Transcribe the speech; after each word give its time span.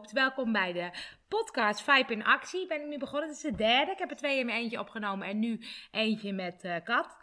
Welkom 0.00 0.52
bij 0.52 0.72
de 0.72 0.90
podcast 1.28 1.82
Vibe 1.82 2.12
in 2.12 2.24
Actie. 2.24 2.66
Ben 2.66 2.80
ik 2.80 2.86
nu 2.86 2.98
begonnen, 2.98 3.28
het 3.28 3.36
is 3.36 3.42
de 3.42 3.56
derde. 3.56 3.92
Ik 3.92 3.98
heb 3.98 4.10
er 4.10 4.16
twee 4.16 4.38
in 4.38 4.46
mijn 4.46 4.58
eentje 4.58 4.78
opgenomen 4.78 5.26
en 5.26 5.38
nu 5.38 5.60
eentje 5.90 6.32
met 6.32 6.64
uh, 6.64 6.76
Kat. 6.84 7.18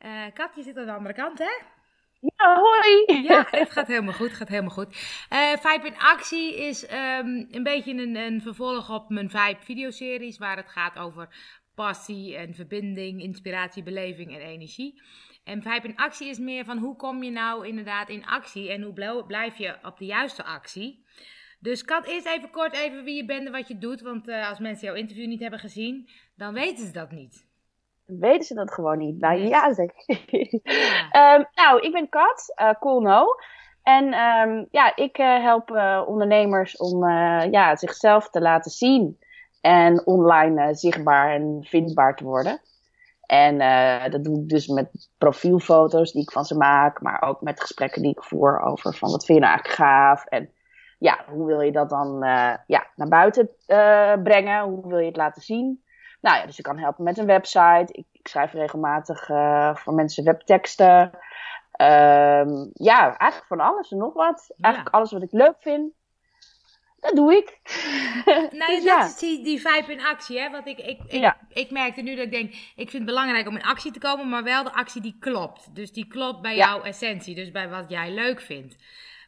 Uh, 0.00 0.22
Kat, 0.34 0.54
je 0.54 0.62
zit 0.62 0.76
aan 0.76 0.86
de 0.86 0.92
andere 0.92 1.14
kant, 1.14 1.38
hè? 1.38 1.60
Ja, 2.20 2.60
hoi! 2.60 3.22
Ja, 3.22 3.46
het 3.50 3.70
gaat 3.70 3.86
helemaal 3.86 4.14
goed, 4.14 4.32
gaat 4.32 4.48
helemaal 4.48 4.70
goed. 4.70 4.88
Uh, 5.32 5.52
Vibe 5.52 5.86
in 5.86 5.98
Actie 5.98 6.56
is 6.56 6.82
um, 6.82 7.48
een 7.50 7.62
beetje 7.62 7.92
een, 7.92 8.16
een 8.16 8.42
vervolg 8.42 8.90
op 8.90 9.08
mijn 9.08 9.30
Vibe 9.30 9.60
videoseries, 9.60 10.38
waar 10.38 10.56
het 10.56 10.68
gaat 10.68 10.98
over 10.98 11.28
passie 11.74 12.36
en 12.36 12.54
verbinding, 12.54 13.22
inspiratie, 13.22 13.82
beleving 13.82 14.34
en 14.34 14.40
energie. 14.40 15.02
En 15.44 15.62
Vibe 15.62 15.88
in 15.88 15.96
actie 15.96 16.28
is 16.28 16.38
meer 16.38 16.64
van 16.64 16.78
hoe 16.78 16.96
kom 16.96 17.22
je 17.22 17.30
nou 17.30 17.66
inderdaad 17.66 18.08
in 18.08 18.26
actie 18.26 18.70
en 18.70 18.82
hoe 18.82 19.24
blijf 19.26 19.56
je 19.56 19.78
op 19.82 19.98
de 19.98 20.06
juiste 20.06 20.44
actie. 20.44 21.04
Dus 21.60 21.84
Kat, 21.84 22.06
eerst 22.06 22.26
even 22.26 22.50
kort 22.50 22.74
even 22.74 23.04
wie 23.04 23.16
je 23.16 23.24
bent 23.24 23.46
en 23.46 23.52
wat 23.52 23.68
je 23.68 23.78
doet. 23.78 24.00
Want 24.00 24.28
uh, 24.28 24.48
als 24.48 24.58
mensen 24.58 24.86
jouw 24.86 24.96
interview 24.96 25.26
niet 25.26 25.40
hebben 25.40 25.58
gezien, 25.58 26.08
dan 26.34 26.54
weten 26.54 26.86
ze 26.86 26.92
dat 26.92 27.10
niet. 27.10 27.46
Weten 28.04 28.44
ze 28.44 28.54
dat 28.54 28.72
gewoon 28.72 28.98
niet? 28.98 29.20
Nou 29.20 29.38
ja, 29.38 29.74
zeg. 29.74 29.90
Ja. 30.26 31.36
um, 31.36 31.46
nou, 31.62 31.80
ik 31.80 31.92
ben 31.92 32.08
Kat, 32.08 32.54
uh, 32.60 32.70
cool 32.80 33.00
no. 33.00 33.26
En 33.82 34.04
um, 34.04 34.66
ja, 34.70 34.96
ik 34.96 35.18
uh, 35.18 35.42
help 35.42 35.70
ondernemers 36.06 36.76
om 36.76 37.08
ja, 37.50 37.76
zichzelf 37.76 38.30
te 38.30 38.40
laten 38.40 38.70
zien. 38.70 39.18
En 39.60 40.06
online 40.06 40.74
zichtbaar 40.74 41.34
en 41.34 41.58
vindbaar 41.68 42.16
te 42.16 42.24
worden. 42.24 42.60
En 43.30 43.60
uh, 43.60 44.08
dat 44.10 44.24
doe 44.24 44.40
ik 44.40 44.48
dus 44.48 44.66
met 44.66 45.08
profielfoto's 45.18 46.12
die 46.12 46.22
ik 46.22 46.30
van 46.30 46.44
ze 46.44 46.56
maak, 46.56 47.00
maar 47.00 47.22
ook 47.22 47.40
met 47.40 47.60
gesprekken 47.60 48.02
die 48.02 48.10
ik 48.10 48.22
voer 48.22 48.60
over 48.60 48.94
van 48.94 49.10
wat 49.10 49.24
vind 49.24 49.38
je 49.38 49.44
nou 49.44 49.54
eigenlijk 49.54 49.82
gaaf 49.82 50.24
en 50.24 50.50
ja, 51.00 51.24
hoe 51.26 51.46
wil 51.46 51.60
je 51.60 51.72
dat 51.72 51.90
dan 51.90 52.24
uh, 52.24 52.54
ja, 52.66 52.86
naar 52.94 53.08
buiten 53.08 53.50
uh, 53.68 54.14
brengen? 54.22 54.62
Hoe 54.62 54.88
wil 54.88 54.98
je 54.98 55.06
het 55.06 55.16
laten 55.16 55.42
zien? 55.42 55.82
Nou 56.20 56.36
ja, 56.36 56.46
dus 56.46 56.58
ik 56.58 56.64
kan 56.64 56.78
helpen 56.78 57.04
met 57.04 57.18
een 57.18 57.26
website. 57.26 57.86
Ik, 57.92 58.06
ik 58.12 58.28
schrijf 58.28 58.52
regelmatig 58.52 59.26
voor 59.74 59.94
mensen 59.94 60.24
webteksten. 60.24 61.10
Um, 61.80 62.70
ja, 62.72 63.16
eigenlijk 63.16 63.46
van 63.46 63.60
alles 63.60 63.90
en 63.90 63.98
nog 63.98 64.14
wat. 64.14 64.54
Eigenlijk 64.60 64.94
alles 64.94 65.12
wat 65.12 65.22
ik 65.22 65.32
leuk 65.32 65.56
vind. 65.58 65.92
Dat 67.00 67.14
doe 67.14 67.36
ik. 67.36 67.58
Nou, 68.50 68.74
dus 68.74 68.84
dat 68.84 69.04
is 69.04 69.16
die, 69.16 69.44
die 69.44 69.60
vibe 69.60 69.92
in 69.92 70.04
actie, 70.04 70.40
hè? 70.40 70.50
Want 70.50 70.66
ik, 70.66 70.78
ik, 70.78 71.00
ik, 71.06 71.20
ja. 71.20 71.36
ik 71.48 71.70
merkte 71.70 72.02
nu 72.02 72.14
dat 72.14 72.24
ik 72.24 72.30
denk, 72.30 72.50
ik 72.52 72.90
vind 72.90 72.92
het 72.92 73.04
belangrijk 73.04 73.48
om 73.48 73.56
in 73.56 73.62
actie 73.62 73.92
te 73.92 73.98
komen, 73.98 74.28
maar 74.28 74.42
wel 74.42 74.64
de 74.64 74.72
actie 74.72 75.02
die 75.02 75.16
klopt. 75.20 75.74
Dus 75.74 75.92
die 75.92 76.06
klopt 76.06 76.40
bij 76.40 76.56
jouw 76.56 76.82
essentie, 76.82 77.34
dus 77.34 77.50
bij 77.50 77.68
wat 77.68 77.90
jij 77.90 78.10
leuk 78.10 78.40
vindt. 78.40 78.76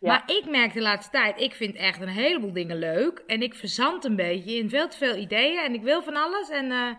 Maar 0.03 0.23
ik 0.27 0.45
merk 0.51 0.73
de 0.73 0.81
laatste 0.81 1.11
tijd, 1.11 1.41
ik 1.41 1.55
vind 1.55 1.77
echt 1.77 2.01
een 2.01 2.09
heleboel 2.09 2.53
dingen 2.53 2.79
leuk. 2.79 3.23
En 3.27 3.43
ik 3.43 3.55
verzand 3.55 4.05
een 4.05 4.17
beetje 4.17 4.55
in 4.55 4.71
veel 4.71 4.89
te 4.89 4.97
veel 4.97 5.17
ideeën 5.17 5.59
en 5.59 5.75
ik 5.75 5.83
wil 5.83 6.03
van 6.03 6.17
alles. 6.17 6.49
En 6.49 6.65
uh, 6.65 6.95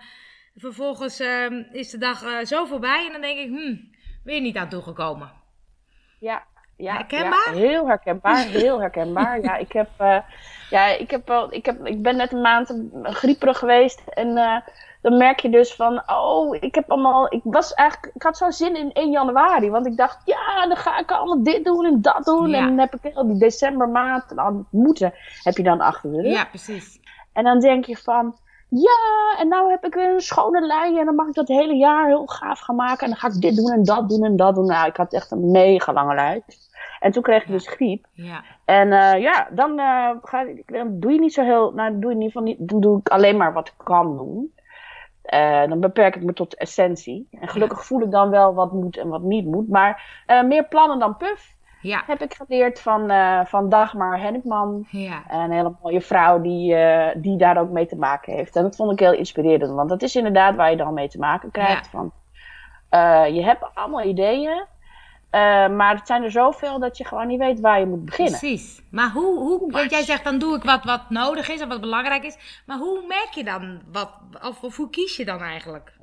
vervolgens 0.55 1.21
uh, 1.21 1.73
is 1.73 1.89
de 1.89 1.97
dag 1.97 2.23
uh, 2.23 2.39
zo 2.43 2.65
voorbij 2.65 3.05
en 3.05 3.11
dan 3.11 3.21
denk 3.21 3.39
ik, 3.39 3.47
hmm, 3.47 3.91
weer 4.23 4.41
niet 4.41 4.57
aan 4.57 4.69
toegekomen. 4.69 5.31
Ja, 6.19 6.43
ja, 6.77 6.93
herkenbaar? 6.93 7.55
Ja, 7.55 7.59
heel 7.59 7.87
herkenbaar, 7.87 8.45
heel 8.63 8.79
herkenbaar. 8.79 9.41
ja, 9.41 9.55
ik 9.55 9.71
heb, 9.71 9.89
uh, 10.01 10.19
ja, 10.69 10.87
ik 10.87 11.11
heb 11.11 11.27
wel, 11.27 11.53
ik 11.53 11.65
heb, 11.65 11.85
ik 11.85 12.01
ben 12.01 12.15
net 12.15 12.31
een 12.31 12.41
maand 12.41 12.83
grieperig 13.03 13.57
geweest 13.57 14.07
en 14.07 14.27
uh, 14.27 14.57
dan 15.03 15.17
merk 15.17 15.39
je 15.39 15.49
dus 15.49 15.75
van, 15.75 16.01
oh, 16.05 16.55
ik 16.59 16.75
heb 16.75 16.91
allemaal, 16.91 17.33
ik 17.33 17.41
was 17.43 17.73
eigenlijk, 17.73 18.15
ik 18.15 18.23
had 18.23 18.37
zo'n 18.37 18.51
zin 18.51 18.75
in 18.75 18.91
1 18.91 19.11
januari, 19.11 19.69
want 19.69 19.85
ik 19.85 19.97
dacht, 19.97 20.21
ja, 20.25 20.67
dan 20.67 20.77
ga 20.77 20.99
ik 20.99 21.11
allemaal 21.11 21.43
dit 21.43 21.63
doen 21.63 21.85
en 21.85 22.01
dat 22.01 22.23
doen 22.23 22.49
ja. 22.49 22.57
en 22.57 22.67
dan 22.67 22.77
heb 22.77 22.95
ik 22.95 23.15
al 23.15 23.27
die 23.27 23.37
decembermaand, 23.37 24.35
dan 24.35 24.67
moeten, 24.69 25.13
heb 25.43 25.57
je 25.57 25.63
dan 25.63 25.81
achter 25.81 26.11
de 26.11 26.21
rug. 26.21 26.33
Ja, 26.33 26.45
precies. 26.45 26.99
En 27.33 27.43
dan 27.43 27.59
denk 27.59 27.85
je 27.85 27.97
van, 27.97 28.35
ja, 28.69 29.35
en 29.39 29.47
nou 29.47 29.69
heb 29.69 29.85
ik 29.85 29.93
weer 29.93 30.13
een 30.13 30.21
schone 30.21 30.61
lijn 30.61 30.97
en 30.97 31.05
dan 31.05 31.15
mag 31.15 31.27
ik 31.27 31.33
dat 31.33 31.47
hele 31.47 31.75
jaar 31.75 32.07
heel 32.07 32.25
gaaf 32.25 32.59
gaan 32.59 32.75
maken. 32.75 33.03
En 33.03 33.09
dan 33.09 33.17
ga 33.17 33.27
ik 33.27 33.41
dit 33.41 33.55
doen 33.55 33.71
en 33.71 33.83
dat 33.83 34.09
doen 34.09 34.23
en 34.23 34.35
dat 34.35 34.55
doen. 34.55 34.65
Nou, 34.65 34.87
ik 34.87 34.95
had 34.95 35.13
echt 35.13 35.31
een 35.31 35.51
mega 35.51 35.93
lange 35.93 36.15
lijst. 36.15 36.71
En 36.99 37.11
toen 37.11 37.23
kreeg 37.23 37.41
ik 37.41 37.51
dus 37.51 37.67
griep. 37.67 38.05
Ja. 38.13 38.43
En 38.65 38.87
uh, 38.87 39.21
ja, 39.21 39.47
dan, 39.51 39.79
uh, 39.79 40.09
ga, 40.21 40.45
dan 40.65 40.99
doe 40.99 41.11
je 41.11 41.19
niet 41.19 41.33
zo 41.33 41.43
heel, 41.43 41.71
nou, 41.71 41.99
doe 41.99 42.11
je 42.11 42.17
niet, 42.17 42.57
dan 42.59 42.81
doe 42.81 42.99
ik 42.99 43.09
alleen 43.09 43.37
maar 43.37 43.53
wat 43.53 43.67
ik 43.67 43.73
kan 43.83 44.17
doen. 44.17 44.53
Uh, 45.33 45.67
dan 45.67 45.79
beperk 45.79 46.15
ik 46.15 46.23
me 46.23 46.33
tot 46.33 46.51
de 46.51 46.57
essentie. 46.57 47.27
En 47.31 47.47
gelukkig 47.47 47.77
ja. 47.77 47.83
voel 47.83 48.01
ik 48.01 48.11
dan 48.11 48.29
wel 48.29 48.53
wat 48.53 48.71
moet 48.71 48.97
en 48.97 49.07
wat 49.07 49.21
niet 49.21 49.45
moet. 49.45 49.69
Maar 49.69 50.23
meer 50.45 50.65
plannen 50.65 50.99
dan 50.99 51.17
puf. 51.17 51.55
Ja. 51.81 52.03
Heb 52.07 52.21
ik 52.21 52.33
geleerd 52.33 52.79
van, 52.79 53.11
uh, 53.11 53.45
van 53.45 53.69
Dagmar 53.69 54.19
Hennekman. 54.19 54.87
Ja. 54.89 55.23
Een 55.29 55.51
hele 55.51 55.75
mooie 55.81 56.01
vrouw 56.01 56.41
die, 56.41 56.75
die 57.15 57.37
daar 57.37 57.57
ook 57.57 57.69
mee 57.69 57.85
te 57.85 57.95
maken 57.95 58.33
heeft. 58.33 58.55
En 58.55 58.63
dat 58.63 58.75
vond 58.75 58.91
ik 58.91 58.99
heel 58.99 59.13
inspirerend. 59.13 59.73
Want 59.73 59.89
dat 59.89 60.01
is 60.01 60.15
inderdaad 60.15 60.55
waar 60.55 60.69
je 60.69 60.77
dan 60.77 60.93
mee 60.93 61.07
te 61.07 61.19
maken 61.19 61.51
krijgt. 61.51 61.87
Van, 61.87 62.11
je 63.33 63.41
hebt 63.43 63.65
allemaal 63.73 64.03
ideeën. 64.03 64.65
Maar 65.75 65.95
het 65.95 66.07
zijn 66.07 66.23
er 66.23 66.31
zoveel 66.31 66.79
dat 66.79 66.97
je 66.97 67.05
gewoon 67.05 67.27
niet 67.27 67.39
weet 67.39 67.59
waar 67.59 67.79
je 67.79 67.85
moet 67.85 68.05
beginnen. 68.05 68.39
Precies. 68.39 68.81
Maar 68.91 69.11
hoe, 69.11 69.39
hoe 69.39 69.71
want 69.71 69.91
jij 69.91 70.03
zegt 70.03 70.23
dan 70.23 70.37
doe 70.39 70.55
ik 70.55 70.63
wat, 70.63 70.83
wat 70.83 71.09
nodig 71.09 71.49
is 71.49 71.61
en 71.61 71.67
wat 71.69 71.81
belangrijk 71.81 72.23
is. 72.23 72.63
Maar 72.65 72.77
hoe 72.77 73.03
merk 73.07 73.29
je 73.31 73.43
dan 73.43 73.81
wat, 73.91 74.09
of, 74.41 74.63
of 74.63 74.77
hoe 74.77 74.89
kies 74.89 75.17
je 75.17 75.25
dan 75.25 75.39
eigenlijk? 75.41 75.93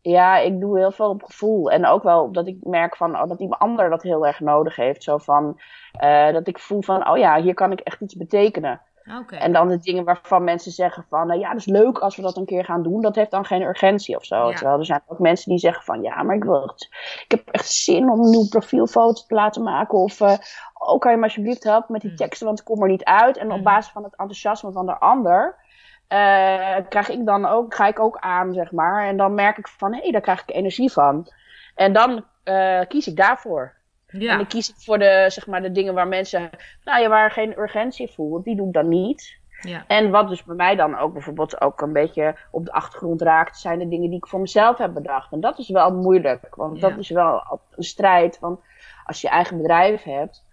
Ja, 0.00 0.38
ik 0.38 0.60
doe 0.60 0.78
heel 0.78 0.90
veel 0.90 1.08
op 1.08 1.22
gevoel. 1.22 1.70
En 1.70 1.86
ook 1.86 2.02
wel 2.02 2.32
dat 2.32 2.46
ik 2.46 2.56
merk 2.60 2.96
van, 2.96 3.20
oh, 3.20 3.28
dat 3.28 3.40
iemand 3.40 3.60
ander 3.60 3.90
dat 3.90 4.02
heel 4.02 4.26
erg 4.26 4.40
nodig 4.40 4.76
heeft. 4.76 5.02
Zo 5.02 5.18
van, 5.18 5.60
uh, 6.04 6.32
dat 6.32 6.48
ik 6.48 6.58
voel 6.58 6.82
van, 6.82 7.08
oh 7.08 7.18
ja, 7.18 7.40
hier 7.42 7.54
kan 7.54 7.72
ik 7.72 7.80
echt 7.80 8.00
iets 8.00 8.14
betekenen. 8.14 8.80
Okay. 9.20 9.38
En 9.38 9.52
dan 9.52 9.68
de 9.68 9.78
dingen 9.78 10.04
waarvan 10.04 10.44
mensen 10.44 10.72
zeggen 10.72 11.04
van, 11.08 11.26
nou 11.26 11.40
ja, 11.40 11.48
dat 11.48 11.58
is 11.58 11.66
leuk 11.66 11.98
als 11.98 12.16
we 12.16 12.22
dat 12.22 12.36
een 12.36 12.44
keer 12.44 12.64
gaan 12.64 12.82
doen. 12.82 13.02
Dat 13.02 13.14
heeft 13.14 13.30
dan 13.30 13.44
geen 13.44 13.62
urgentie 13.62 14.16
of 14.16 14.24
zo. 14.24 14.48
Ja. 14.48 14.54
Terwijl 14.54 14.78
er 14.78 14.84
zijn 14.84 15.02
ook 15.06 15.18
mensen 15.18 15.50
die 15.50 15.58
zeggen 15.58 15.84
van, 15.84 16.02
ja, 16.02 16.22
maar 16.22 16.36
ik 16.36 16.44
wil 16.44 16.62
het. 16.62 16.88
Ik 17.24 17.30
heb 17.30 17.48
echt 17.48 17.68
zin 17.68 18.10
om 18.10 18.20
een 18.20 18.30
nieuwe 18.30 18.48
profielfoto 18.48 19.22
te 19.26 19.34
laten 19.34 19.62
maken. 19.62 19.98
Of, 19.98 20.20
uh, 20.20 20.34
oh, 20.74 20.98
kan 20.98 21.10
je 21.10 21.16
me 21.16 21.22
alsjeblieft 21.22 21.64
helpen 21.64 21.92
met 21.92 22.00
die 22.00 22.14
teksten, 22.14 22.46
want 22.46 22.58
ik 22.58 22.64
kom 22.64 22.82
er 22.82 22.88
niet 22.88 23.04
uit. 23.04 23.36
En 23.36 23.52
op 23.52 23.62
basis 23.62 23.92
van 23.92 24.02
het 24.02 24.16
enthousiasme 24.16 24.72
van 24.72 24.86
de 24.86 24.98
ander... 24.98 25.60
Uh, 26.08 26.76
krijg 26.88 27.08
ik 27.08 27.26
dan 27.26 27.46
ook, 27.46 27.74
ga 27.74 27.86
ik 27.86 28.00
ook 28.00 28.18
aan, 28.18 28.52
zeg 28.52 28.72
maar. 28.72 29.06
En 29.06 29.16
dan 29.16 29.34
merk 29.34 29.58
ik 29.58 29.68
van, 29.68 29.94
hé, 29.94 30.00
hey, 30.00 30.10
daar 30.10 30.20
krijg 30.20 30.42
ik 30.42 30.54
energie 30.54 30.92
van. 30.92 31.32
En 31.74 31.92
dan 31.92 32.24
uh, 32.44 32.80
kies 32.88 33.06
ik 33.06 33.16
daarvoor. 33.16 33.74
Ja. 34.12 34.30
En 34.30 34.36
dan 34.36 34.46
kies 34.46 34.68
ik 34.68 34.74
voor 34.78 34.98
de, 34.98 35.24
zeg 35.28 35.46
maar, 35.46 35.62
de 35.62 35.72
dingen 35.72 35.94
waar 35.94 36.08
mensen, 36.08 36.50
nou 36.84 37.00
ja, 37.02 37.08
waar 37.08 37.30
geen 37.30 37.58
urgentie 37.58 38.12
voelt, 38.12 38.44
die 38.44 38.56
doe 38.56 38.66
ik 38.66 38.72
dan 38.72 38.88
niet. 38.88 39.40
Ja. 39.60 39.84
En 39.86 40.10
wat 40.10 40.28
dus 40.28 40.44
bij 40.44 40.54
mij 40.56 40.76
dan 40.76 40.98
ook 40.98 41.12
bijvoorbeeld 41.12 41.60
ook 41.60 41.80
een 41.80 41.92
beetje 41.92 42.34
op 42.50 42.64
de 42.64 42.72
achtergrond 42.72 43.22
raakt, 43.22 43.58
zijn 43.58 43.78
de 43.78 43.88
dingen 43.88 44.08
die 44.08 44.18
ik 44.18 44.26
voor 44.26 44.40
mezelf 44.40 44.78
heb 44.78 44.94
bedacht. 44.94 45.32
En 45.32 45.40
dat 45.40 45.58
is 45.58 45.68
wel 45.68 45.94
moeilijk, 45.94 46.54
want 46.54 46.80
Ja. 46.80 46.88
dat 46.88 46.98
is 46.98 47.08
wel 47.10 47.60
een 47.76 47.82
strijd. 47.84 48.36
van 48.40 48.60
als 49.06 49.20
je 49.20 49.26
je 49.26 49.32
eigen 49.32 49.56
bedrijf 49.56 50.02
hebt, 50.02 50.44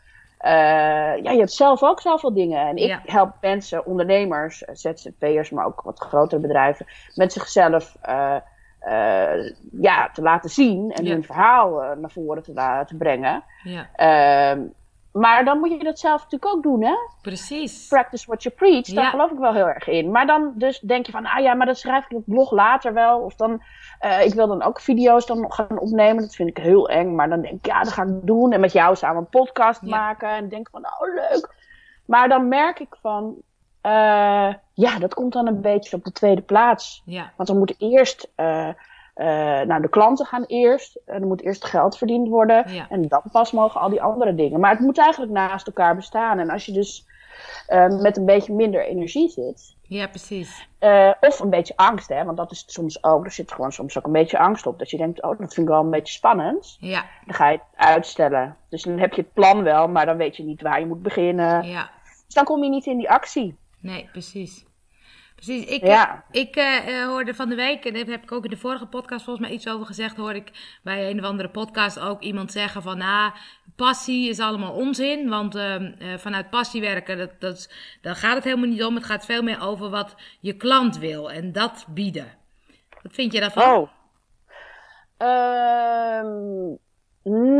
uh, 0.46 0.52
ja, 1.24 1.32
je 1.32 1.38
hebt 1.38 1.52
zelf 1.52 1.84
ook 1.84 2.02
zoveel 2.02 2.34
dingen. 2.34 2.68
En 2.68 2.76
ik 2.76 2.88
Ja. 2.88 3.02
help 3.06 3.34
mensen, 3.42 3.86
ondernemers, 3.86 4.64
ZZP'ers, 4.74 5.50
maar 5.50 5.66
ook 5.66 5.82
wat 5.82 6.00
grotere 6.00 6.42
bedrijven, 6.42 6.86
met 7.16 7.34
zichzelf 7.34 7.96
uh, 8.10 8.36
uh, 8.88 9.52
ja, 9.72 10.10
te 10.14 10.22
laten 10.22 10.50
zien 10.50 10.92
en 10.92 11.06
Ja. 11.06 11.12
hun 11.12 11.24
verhaal 11.24 11.84
uh, 11.84 11.92
naar 11.98 12.12
voren 12.12 12.44
te, 12.44 12.84
te 12.86 12.96
brengen. 12.98 13.44
Ja, 13.64 13.90
Uh, 14.56 14.64
maar 15.12 15.46
dan 15.46 15.60
moet 15.60 15.72
je 15.72 15.84
dat 15.84 16.00
zelf 16.00 16.24
natuurlijk 16.24 16.56
ook 16.56 16.64
doen, 16.64 16.84
hè? 16.84 16.94
precies. 17.22 17.88
Practice 17.88 18.26
what 18.28 18.44
you 18.44 18.56
preach, 18.56 18.86
daar 18.86 19.04
Ja. 19.04 19.10
geloof 19.10 19.32
ik 19.32 19.38
wel 19.38 19.54
heel 19.54 19.68
erg 19.68 19.88
in. 19.88 20.12
Maar 20.12 20.26
dan 20.28 20.52
dus 20.56 20.80
denk 20.80 21.06
je 21.06 21.12
van, 21.12 21.26
ah 21.26 21.40
ja, 21.44 21.54
maar 21.54 21.66
dat 21.66 21.78
schrijf 21.78 22.04
ik 22.06 22.12
op 22.12 22.18
het 22.26 22.26
blog 22.36 22.52
later 22.52 22.94
wel. 22.94 23.20
Of 23.20 23.36
dan, 23.36 23.62
uh, 24.06 24.26
ik 24.26 24.34
wil 24.34 24.48
dan 24.48 24.64
ook 24.64 24.80
video's 24.80 25.26
dan 25.26 25.42
nog 25.42 25.56
gaan 25.56 25.80
opnemen. 25.80 26.22
Dat 26.24 26.36
vind 26.36 26.50
ik 26.50 26.58
heel 26.58 26.90
eng. 26.90 27.16
Maar 27.16 27.30
dan 27.30 27.42
denk 27.42 27.54
ik, 27.54 27.66
ja, 27.66 27.84
dat 27.84 27.94
ga 27.94 28.04
ik 28.04 28.10
doen. 28.28 28.52
En 28.52 28.60
met 28.60 28.72
jou 28.72 28.96
samen 28.96 29.18
een 29.18 29.30
podcast 29.30 29.82
maken. 29.82 30.30
En 30.30 30.50
denk 30.50 30.70
van, 30.70 30.86
oh 30.86 31.14
leuk. 31.16 31.56
Maar 32.06 32.30
dan 32.30 32.48
merk 32.48 32.80
ik 32.80 32.96
van, 33.02 33.36
ja, 34.80 35.00
dat 35.00 35.14
komt 35.14 35.34
dan 35.34 35.48
een 35.48 35.62
beetje 35.62 35.96
op 35.96 36.04
de 36.04 36.12
tweede 36.12 36.42
plaats. 36.42 37.02
Ja, 37.06 37.32
Want 37.36 37.50
dan 37.50 37.58
moet 37.58 37.76
eerst, 37.78 38.28
uh, 38.38 38.68
uh, 39.16 39.26
nou 39.62 39.82
de 39.82 39.90
klanten 39.90 40.26
gaan 40.26 40.44
eerst. 40.48 41.00
En 41.06 41.22
er 41.22 41.28
moet 41.28 41.42
eerst 41.42 41.66
geld 41.66 41.98
verdiend 41.98 42.28
worden. 42.28 42.74
Ja. 42.74 42.86
En 42.90 43.08
dan 43.08 43.22
pas 43.32 43.52
mogen 43.52 43.82
al 43.82 43.90
die 43.90 44.02
andere 44.02 44.36
dingen. 44.36 44.60
Maar 44.60 44.72
het 44.72 44.80
moet 44.80 44.98
eigenlijk 44.98 45.32
naast 45.32 45.68
elkaar 45.68 45.96
bestaan. 45.96 46.40
En 46.40 46.50
als 46.50 46.66
je 46.66 46.72
dus 46.72 47.06
uh, 47.70 47.88
met 47.88 48.18
een 48.18 48.26
beetje 48.26 48.54
minder 48.54 48.86
energie 48.86 49.30
zit. 49.30 49.76
ja, 49.82 50.08
precies. 50.08 50.68
Uh, 50.80 51.12
of 51.20 51.40
een 51.40 51.50
beetje 51.50 51.74
angst, 51.76 52.10
hè, 52.10 52.24
want 52.24 52.38
dat 52.38 52.52
is 52.52 52.64
soms 52.68 53.04
ook. 53.04 53.26
Er 53.26 53.32
zit 53.32 53.52
gewoon 53.52 53.72
soms 53.72 53.98
ook 53.98 54.06
een 54.06 54.12
beetje 54.12 54.40
angst 54.40 54.66
op. 54.66 54.80
Dat 54.80 54.90
je 54.90 54.98
denkt, 54.98 55.22
oh, 55.22 55.30
dat 55.30 55.54
vind 55.54 55.68
ik 55.68 55.74
wel 55.74 55.84
een 55.84 55.90
beetje 55.90 56.14
spannend. 56.14 56.78
Ja, 56.80 57.06
Dan 57.26 57.36
ga 57.36 57.50
je 57.50 57.58
het 57.58 57.88
uitstellen. 57.88 58.56
Dus 58.70 58.84
dan 58.84 59.00
heb 59.00 59.14
je 59.14 59.22
het 59.22 59.34
plan 59.34 59.64
wel, 59.64 59.88
maar 59.88 60.06
dan 60.06 60.18
weet 60.18 60.38
je 60.38 60.44
niet 60.44 60.62
waar 60.62 60.80
je 60.80 60.86
moet 60.86 61.02
beginnen. 61.02 61.64
ja. 61.68 61.90
Dus 62.26 62.34
dan 62.34 62.44
kom 62.44 62.64
je 62.64 62.70
niet 62.70 62.86
in 62.86 62.98
die 62.98 63.10
actie. 63.10 63.56
Nee, 63.80 64.10
precies. 64.12 64.66
Precies. 65.40 65.66
Ik, 65.66 65.86
ja. 65.86 66.24
ik 66.32 66.56
uh, 66.56 67.06
hoorde 67.06 67.34
van 67.34 67.50
de 67.50 67.56
week, 67.56 67.86
en 67.86 67.94
daar 67.94 68.06
heb 68.06 68.24
ik 68.24 68.32
ook 68.32 68.44
in 68.44 68.50
de 68.50 68.58
vorige 68.58 68.86
podcast 68.86 69.24
volgens 69.24 69.48
mij 69.48 69.56
iets 69.56 69.68
over 69.68 69.86
gezegd, 69.86 70.18
hoorde 70.18 70.40
ik 70.40 70.80
bij 70.84 71.10
een 71.10 71.20
of 71.20 71.26
andere 71.26 71.50
podcast 71.50 72.00
ook 72.00 72.22
iemand 72.22 72.52
zeggen 72.52 72.82
van, 72.82 73.02
ah, 73.02 73.36
passie 73.76 74.30
is 74.30 74.40
allemaal 74.40 74.74
onzin, 74.74 75.30
want 75.30 75.56
uh, 75.56 75.76
vanuit 76.18 76.50
passie 76.50 76.82
werken, 76.82 77.18
dat, 77.18 77.32
dat, 77.40 77.74
daar 78.02 78.16
gaat 78.16 78.36
het 78.36 78.44
helemaal 78.44 78.70
niet 78.70 78.84
om. 78.84 78.96
Het 78.96 79.06
gaat 79.06 79.26
veel 79.26 79.44
meer 79.44 79.62
over 79.62 79.90
wat 79.90 80.16
je 80.40 80.54
klant 80.54 80.98
wil 80.98 81.32
en 81.32 81.52
dat 81.52 81.86
bieden. 81.90 82.38
Wat 83.02 83.14
vind 83.14 83.34
je 83.34 83.40
daarvan? 83.40 83.74
Oh. 83.74 83.90
Ehm, 85.18 86.76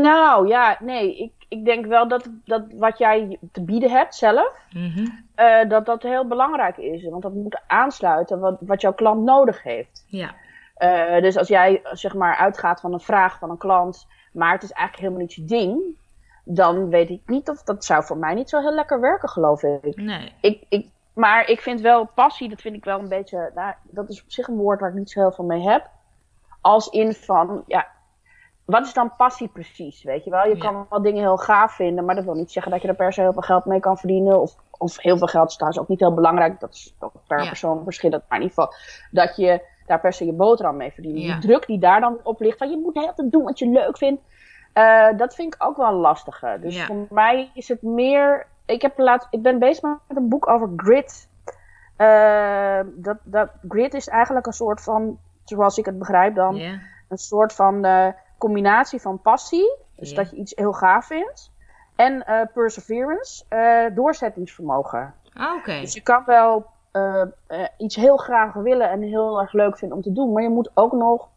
nou 0.02 0.48
ja, 0.48 0.76
nee, 0.80 1.16
ik, 1.16 1.32
ik 1.48 1.64
denk 1.64 1.86
wel 1.86 2.08
dat, 2.08 2.30
dat 2.44 2.62
wat 2.72 2.98
jij 2.98 3.38
te 3.52 3.62
bieden 3.62 3.90
hebt 3.90 4.14
zelf, 4.14 4.52
mhm. 4.72 5.06
eh, 5.34 5.68
dat 5.68 5.86
dat 5.86 6.02
heel 6.02 6.26
belangrijk 6.26 6.76
is. 6.76 7.08
Want 7.08 7.22
dat 7.22 7.34
moet 7.34 7.60
aansluiten 7.66 8.40
wat, 8.40 8.56
wat 8.60 8.80
jouw 8.80 8.92
klant 8.92 9.24
nodig 9.24 9.62
heeft. 9.62 10.04
Ja. 10.06 10.34
Uh, 10.78 11.22
dus 11.22 11.36
als 11.36 11.48
jij 11.48 11.82
zeg 11.92 12.14
maar 12.14 12.36
uitgaat 12.36 12.80
van 12.80 12.92
een 12.92 13.00
vraag 13.00 13.38
van 13.38 13.50
een 13.50 13.58
klant, 13.58 14.06
maar 14.32 14.52
het 14.52 14.62
is 14.62 14.72
eigenlijk 14.72 15.02
helemaal 15.02 15.26
niet 15.26 15.34
je 15.34 15.44
ding, 15.44 15.82
dan 16.44 16.88
weet 16.88 17.10
ik 17.10 17.22
niet 17.26 17.48
of 17.48 17.62
dat 17.62 17.84
zou 17.84 18.04
voor 18.04 18.16
mij 18.16 18.34
niet 18.34 18.48
zo 18.48 18.60
heel 18.60 18.74
lekker 18.74 19.00
werken, 19.00 19.28
geloof 19.28 19.62
ik. 19.62 19.96
Nee. 19.96 20.32
Ik, 20.40 20.64
ik, 20.68 20.86
maar 21.12 21.48
ik 21.48 21.60
vind 21.60 21.80
wel 21.80 22.10
passie, 22.14 22.48
dat 22.48 22.60
vind 22.60 22.76
ik 22.76 22.84
wel 22.84 22.98
een 22.98 23.08
beetje, 23.08 23.50
nou, 23.54 23.74
dat 23.82 24.08
is 24.08 24.22
op 24.22 24.30
zich 24.30 24.48
een 24.48 24.56
woord 24.56 24.80
waar 24.80 24.90
ik 24.90 24.96
niet 24.96 25.10
zo 25.10 25.20
heel 25.20 25.32
veel 25.32 25.44
mee 25.44 25.68
heb. 25.68 25.88
Als 26.60 26.88
in 26.88 27.12
van, 27.12 27.64
ja, 27.66 27.86
wat 28.70 28.86
is 28.86 28.92
dan 28.92 29.16
passie 29.16 29.48
precies? 29.48 30.02
Weet 30.02 30.24
je 30.24 30.30
wel, 30.30 30.48
je 30.48 30.56
kan 30.56 30.86
wel 30.90 31.02
dingen 31.02 31.22
heel 31.22 31.36
gaaf 31.36 31.72
vinden, 31.72 32.04
maar 32.04 32.14
dat 32.14 32.24
wil 32.24 32.34
niet 32.34 32.52
zeggen 32.52 32.72
dat 32.72 32.82
je 32.82 32.88
er 32.88 32.94
per 32.94 33.12
se 33.12 33.20
heel 33.20 33.32
veel 33.32 33.42
geld 33.42 33.64
mee 33.64 33.80
kan 33.80 33.98
verdienen. 33.98 34.40
Of, 34.40 34.54
of 34.78 35.00
heel 35.00 35.18
veel 35.18 35.26
geld 35.26 35.48
is 35.48 35.54
trouwens 35.54 35.82
ook 35.82 35.88
niet 35.88 36.00
heel 36.00 36.14
belangrijk. 36.14 36.60
Dat 36.60 36.72
is 36.72 36.94
ook 36.98 37.12
per 37.26 37.48
persoon 37.48 37.84
verschillend. 37.84 38.22
Maar 38.28 38.38
in 38.38 38.44
ieder 38.44 38.62
geval 38.62 38.74
dat 39.10 39.36
je 39.36 39.62
daar 39.86 40.00
per 40.00 40.12
se 40.12 40.26
je 40.26 40.32
boterham 40.32 40.76
mee 40.76 40.92
verdient. 40.92 41.16
Die 41.16 41.38
druk 41.38 41.66
die 41.66 41.78
daar 41.78 42.00
dan 42.00 42.18
op 42.22 42.40
ligt, 42.40 42.58
van 42.58 42.70
je 42.70 42.78
moet 42.78 42.94
heel 42.94 43.30
doen 43.30 43.44
wat 43.44 43.58
je 43.58 43.68
leuk 43.68 43.98
vindt. 43.98 44.22
Uh, 44.74 45.08
dat 45.16 45.34
vind 45.34 45.54
ik 45.54 45.64
ook 45.64 45.76
wel 45.76 45.92
lastig. 45.92 46.42
Dus 46.60 46.84
voor 46.84 47.06
mij 47.10 47.50
is 47.54 47.68
het 47.68 47.82
meer. 47.82 48.46
Ik, 48.66 48.82
heb 48.82 48.98
laat, 48.98 49.26
ik 49.30 49.42
ben 49.42 49.58
bezig 49.58 49.82
met 49.82 50.16
een 50.16 50.28
boek 50.28 50.48
over 50.48 50.70
grit. 50.76 51.28
Uh, 51.98 52.80
dat, 52.94 53.16
dat, 53.22 53.50
grit 53.68 53.94
is 53.94 54.08
eigenlijk 54.08 54.46
een 54.46 54.52
soort 54.52 54.80
van, 54.80 55.18
zoals 55.44 55.78
ik 55.78 55.84
het 55.84 55.98
begrijp 55.98 56.34
dan, 56.34 56.54
een 57.08 57.18
soort 57.18 57.52
van. 57.52 57.86
Uh, 57.86 58.06
combinatie 58.40 59.00
van 59.00 59.20
passie, 59.20 59.76
dus 59.96 60.14
dat 60.14 60.30
je 60.30 60.36
iets 60.36 60.52
heel 60.54 60.72
gaaf 60.72 61.06
vindt, 61.06 61.52
en 61.96 62.24
uh, 62.28 62.40
perseverance, 62.54 63.44
uh, 63.50 63.96
doorzettingsvermogen. 63.96 65.14
Ah, 65.32 65.54
oké. 65.54 65.80
Dus 65.80 65.94
je 65.94 66.00
kan 66.00 66.22
wel 66.26 66.66
uh, 66.92 67.24
iets 67.78 67.96
heel 67.96 68.16
graag 68.16 68.52
willen 68.52 68.90
en 68.90 69.02
heel 69.02 69.40
erg 69.40 69.52
leuk 69.52 69.78
vinden 69.78 69.96
om 69.96 70.02
te 70.02 70.12
doen, 70.12 70.32
maar 70.32 70.42
je 70.42 70.48
moet 70.48 70.70
ook 70.74 70.92
nog 70.92 71.28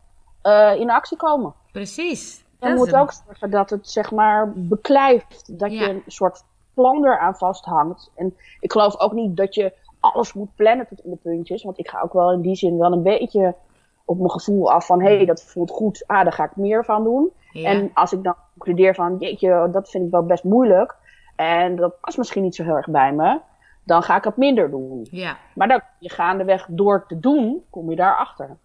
in 0.77 0.89
actie 0.89 1.17
komen. 1.17 1.53
Precies. 1.71 2.45
Je 2.59 2.73
moet 2.73 2.95
ook 2.95 3.11
zorgen 3.11 3.49
dat 3.49 3.69
het 3.69 3.89
zeg 3.89 4.11
maar 4.11 4.51
beklijft, 4.55 5.59
dat 5.59 5.71
je 5.71 5.89
een 5.89 6.03
soort 6.07 6.43
plan 6.73 7.05
eraan 7.05 7.35
vasthangt. 7.35 8.11
En 8.15 8.35
ik 8.59 8.71
geloof 8.71 8.99
ook 8.99 9.13
niet 9.13 9.37
dat 9.37 9.55
je 9.55 9.73
alles 9.99 10.33
moet 10.33 10.55
plannen 10.55 10.87
tot 10.87 10.99
in 10.99 11.09
de 11.09 11.15
puntjes, 11.15 11.63
want 11.63 11.79
ik 11.79 11.89
ga 11.89 12.01
ook 12.01 12.13
wel 12.13 12.31
in 12.31 12.41
die 12.41 12.55
zin 12.55 12.77
wel 12.77 12.91
een 12.91 13.03
beetje 13.03 13.55
op 14.05 14.17
mijn 14.17 14.31
gevoel 14.31 14.71
af 14.71 14.85
van, 14.85 15.01
hé, 15.01 15.15
hey, 15.15 15.25
dat 15.25 15.43
voelt 15.43 15.71
goed, 15.71 16.03
ah, 16.07 16.23
daar 16.23 16.33
ga 16.33 16.43
ik 16.43 16.55
meer 16.55 16.85
van 16.85 17.03
doen. 17.03 17.31
En 17.53 17.91
als 17.93 18.13
ik 18.13 18.23
dan 18.23 18.35
concludeer 18.51 18.95
van, 18.95 19.15
jeetje, 19.19 19.69
dat 19.71 19.89
vind 19.89 20.05
ik 20.05 20.11
wel 20.11 20.25
best 20.25 20.43
moeilijk, 20.43 20.95
en 21.35 21.75
dat 21.75 21.99
past 21.99 22.17
misschien 22.17 22.43
niet 22.43 22.55
zo 22.55 22.63
heel 22.63 22.75
erg 22.75 22.89
bij 22.89 23.13
me, 23.13 23.39
dan 23.83 24.03
ga 24.03 24.17
ik 24.17 24.23
het 24.23 24.37
minder 24.37 24.69
doen. 24.69 25.07
Ja. 25.11 25.37
Maar 25.55 25.67
dan, 25.67 25.81
je 25.99 26.09
gaandeweg 26.09 26.65
door 26.69 27.05
te 27.07 27.19
doen, 27.19 27.63
kom 27.69 27.89
je 27.89 27.95
daarachter. 27.95 28.57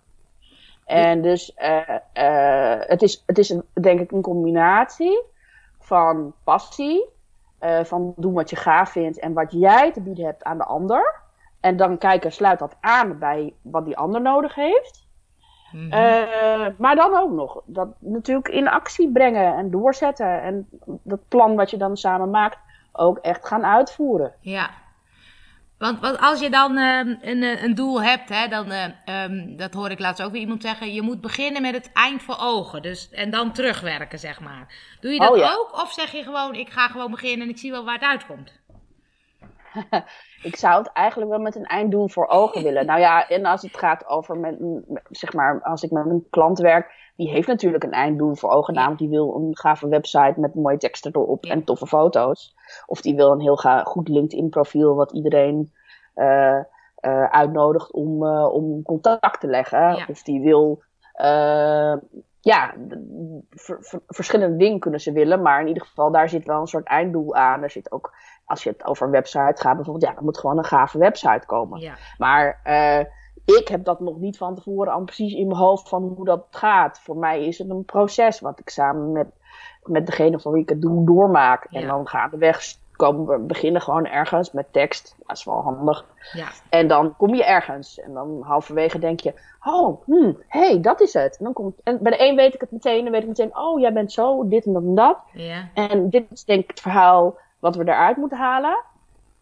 En 0.84 1.22
dus 1.22 1.56
uh, 1.58 1.88
uh, 2.14 2.80
het, 2.80 3.02
is, 3.02 3.22
het 3.26 3.38
is 3.38 3.56
denk 3.80 4.00
ik 4.00 4.12
een 4.12 4.22
combinatie 4.22 5.22
van 5.78 6.32
passie, 6.44 7.08
uh, 7.60 7.84
van 7.84 8.12
doen 8.16 8.32
wat 8.32 8.50
je 8.50 8.56
gaaf 8.56 8.90
vindt 8.90 9.18
en 9.18 9.32
wat 9.32 9.52
jij 9.52 9.92
te 9.92 10.00
bieden 10.00 10.24
hebt 10.24 10.44
aan 10.44 10.58
de 10.58 10.64
ander. 10.64 11.20
En 11.60 11.76
dan 11.76 11.98
kijken, 11.98 12.32
sluit 12.32 12.58
dat 12.58 12.76
aan 12.80 13.18
bij 13.18 13.54
wat 13.62 13.84
die 13.84 13.96
ander 13.96 14.20
nodig 14.20 14.54
heeft. 14.54 15.07
Mhm. 15.72 15.92
Eh, 15.92 16.66
maar 16.78 16.96
dan 16.96 17.16
ook 17.16 17.30
nog 17.30 17.62
dat 17.64 17.88
natuurlijk 17.98 18.48
in 18.48 18.68
actie 18.68 19.12
brengen 19.12 19.56
en 19.56 19.70
doorzetten. 19.70 20.42
En 20.42 20.68
dat 21.02 21.20
plan 21.28 21.56
wat 21.56 21.70
je 21.70 21.76
dan 21.76 21.96
samen 21.96 22.30
maakt 22.30 22.58
ook 22.92 23.18
echt 23.18 23.46
gaan 23.46 23.64
uitvoeren. 23.64 24.32
Ja. 24.40 24.70
Want, 25.78 26.00
want 26.00 26.20
als 26.20 26.40
je 26.40 26.50
dan 26.50 26.78
uh, 26.78 26.98
een, 26.98 27.42
eh, 27.42 27.62
een 27.62 27.74
doel 27.74 28.02
hebt, 28.02 28.28
hè, 28.28 28.48
dan, 28.48 28.72
uh, 28.72 29.24
um, 29.24 29.56
dat 29.56 29.74
hoor 29.74 29.90
ik 29.90 29.98
laatst 29.98 30.22
ook 30.22 30.32
weer 30.32 30.40
iemand 30.40 30.62
zeggen, 30.62 30.92
je 30.92 31.02
moet 31.02 31.20
beginnen 31.20 31.62
met 31.62 31.74
het 31.74 31.92
eind 31.92 32.22
voor 32.22 32.36
ogen. 32.40 32.82
Dus, 32.82 33.10
en 33.10 33.30
dan 33.30 33.52
terugwerken, 33.52 34.18
zeg 34.18 34.40
maar. 34.40 34.66
Doe 35.00 35.12
je 35.12 35.18
dat 35.18 35.36
oh, 35.36 35.58
ook? 35.58 35.82
Of 35.82 35.92
zeg 35.92 36.12
je 36.12 36.22
gewoon, 36.22 36.54
ik 36.54 36.70
ga 36.70 36.88
gewoon 36.88 37.10
beginnen 37.10 37.46
en 37.46 37.52
ik 37.52 37.58
zie 37.58 37.70
wel 37.70 37.84
waar 37.84 37.94
het 37.94 38.02
uitkomt? 38.02 38.52
ik 40.42 40.56
zou 40.56 40.78
het 40.78 40.92
eigenlijk 40.92 41.30
wel 41.30 41.40
met 41.40 41.56
een 41.56 41.64
einddoel 41.64 42.08
voor 42.08 42.26
ogen 42.26 42.62
willen. 42.62 42.86
Nou 42.86 43.00
ja, 43.00 43.28
en 43.28 43.44
als 43.44 43.62
het 43.62 43.76
gaat 43.76 44.06
over, 44.06 44.38
met, 44.38 44.56
zeg 45.10 45.32
maar, 45.32 45.62
als 45.62 45.82
ik 45.82 45.90
met 45.90 46.06
een 46.06 46.26
klant 46.30 46.58
werk, 46.58 47.12
die 47.16 47.28
heeft 47.28 47.48
natuurlijk 47.48 47.84
een 47.84 47.92
einddoel 47.92 48.34
voor 48.34 48.50
ogen. 48.50 48.74
Namelijk, 48.74 49.00
die 49.00 49.08
wil 49.08 49.34
een 49.34 49.56
gave 49.56 49.88
website 49.88 50.40
met 50.40 50.54
mooie 50.54 50.76
teksten 50.76 51.12
erop 51.14 51.44
en 51.44 51.64
toffe 51.64 51.86
foto's. 51.86 52.54
Of 52.86 53.00
die 53.00 53.16
wil 53.16 53.32
een 53.32 53.40
heel 53.40 53.56
goed 53.84 54.08
LinkedIn 54.08 54.48
profiel 54.48 54.94
wat 54.94 55.12
iedereen 55.12 55.72
uh, 56.14 56.58
uh, 57.00 57.24
uitnodigt 57.24 57.92
om, 57.92 58.24
uh, 58.24 58.52
om 58.52 58.82
contact 58.82 59.40
te 59.40 59.46
leggen. 59.46 60.04
Of 60.08 60.22
die 60.22 60.40
wil 60.40 60.82
ja, 62.40 62.74
verschillende 64.06 64.56
dingen 64.56 64.78
kunnen 64.78 65.00
ze 65.00 65.12
willen, 65.12 65.42
maar 65.42 65.60
in 65.60 65.68
ieder 65.68 65.82
geval 65.82 66.10
daar 66.10 66.28
zit 66.28 66.44
wel 66.44 66.60
een 66.60 66.66
soort 66.66 66.86
einddoel 66.86 67.34
aan. 67.34 67.62
Er 67.62 67.70
zit 67.70 67.92
ook 67.92 68.12
als 68.44 68.62
je 68.62 68.70
het 68.70 68.84
over 68.84 69.06
een 69.06 69.12
website 69.12 69.62
gaat, 69.62 69.76
bijvoorbeeld, 69.76 70.04
ja, 70.04 70.14
dan 70.14 70.24
moet 70.24 70.38
gewoon 70.38 70.58
een 70.58 70.64
gave 70.64 70.98
website 70.98 71.46
komen. 71.46 71.80
Ja. 71.80 71.94
Maar 72.18 72.60
uh, 72.64 73.04
ik 73.56 73.68
heb 73.68 73.84
dat 73.84 74.00
nog 74.00 74.18
niet 74.18 74.36
van 74.36 74.54
tevoren 74.54 74.92
al 74.92 75.04
precies 75.04 75.32
in 75.32 75.46
mijn 75.46 75.58
hoofd 75.58 75.88
van 75.88 76.02
hoe 76.02 76.24
dat 76.24 76.46
gaat. 76.50 77.00
Voor 77.00 77.16
mij 77.16 77.46
is 77.46 77.58
het 77.58 77.70
een 77.70 77.84
proces 77.84 78.40
wat 78.40 78.58
ik 78.58 78.68
samen 78.68 79.12
met, 79.12 79.26
met 79.82 80.06
degene 80.06 80.40
voor 80.40 80.52
wie 80.52 80.62
ik 80.62 80.68
het 80.68 80.82
doe 80.82 81.06
doormaak. 81.06 81.64
En 81.64 81.86
dan 81.86 82.08
gaat 82.08 82.30
de 82.30 82.38
weg 82.38 82.62
komen 82.98 83.26
we 83.26 83.38
beginnen 83.38 83.80
gewoon 83.80 84.06
ergens 84.06 84.52
met 84.52 84.72
tekst. 84.72 85.14
Dat 85.26 85.36
is 85.36 85.44
wel 85.44 85.62
handig. 85.62 86.04
Ja. 86.32 86.46
En 86.68 86.88
dan 86.88 87.16
kom 87.16 87.34
je 87.34 87.44
ergens. 87.44 88.00
En 88.00 88.12
dan 88.12 88.42
halverwege 88.42 88.98
denk 88.98 89.20
je, 89.20 89.34
oh, 89.64 90.02
hmm, 90.04 90.42
hey, 90.48 90.80
dat 90.80 91.00
is 91.00 91.12
het. 91.12 91.36
En, 91.38 91.44
dan 91.44 91.52
komt, 91.52 91.80
en 91.82 91.98
bij 92.02 92.12
de 92.12 92.24
een 92.24 92.36
weet 92.36 92.54
ik 92.54 92.60
het 92.60 92.70
meteen. 92.70 93.02
Dan 93.02 93.12
weet 93.12 93.22
ik 93.22 93.28
meteen, 93.28 93.56
oh, 93.56 93.80
jij 93.80 93.92
bent 93.92 94.12
zo, 94.12 94.48
dit 94.48 94.66
en 94.66 94.72
dat 94.72 94.82
en 94.82 94.94
dat. 94.94 95.18
Ja. 95.32 95.68
En 95.74 96.10
dit 96.10 96.24
is 96.30 96.44
denk 96.44 96.62
ik 96.62 96.70
het 96.70 96.80
verhaal 96.80 97.36
wat 97.58 97.76
we 97.76 97.82
eruit 97.82 98.16
moeten 98.16 98.38
halen. 98.38 98.84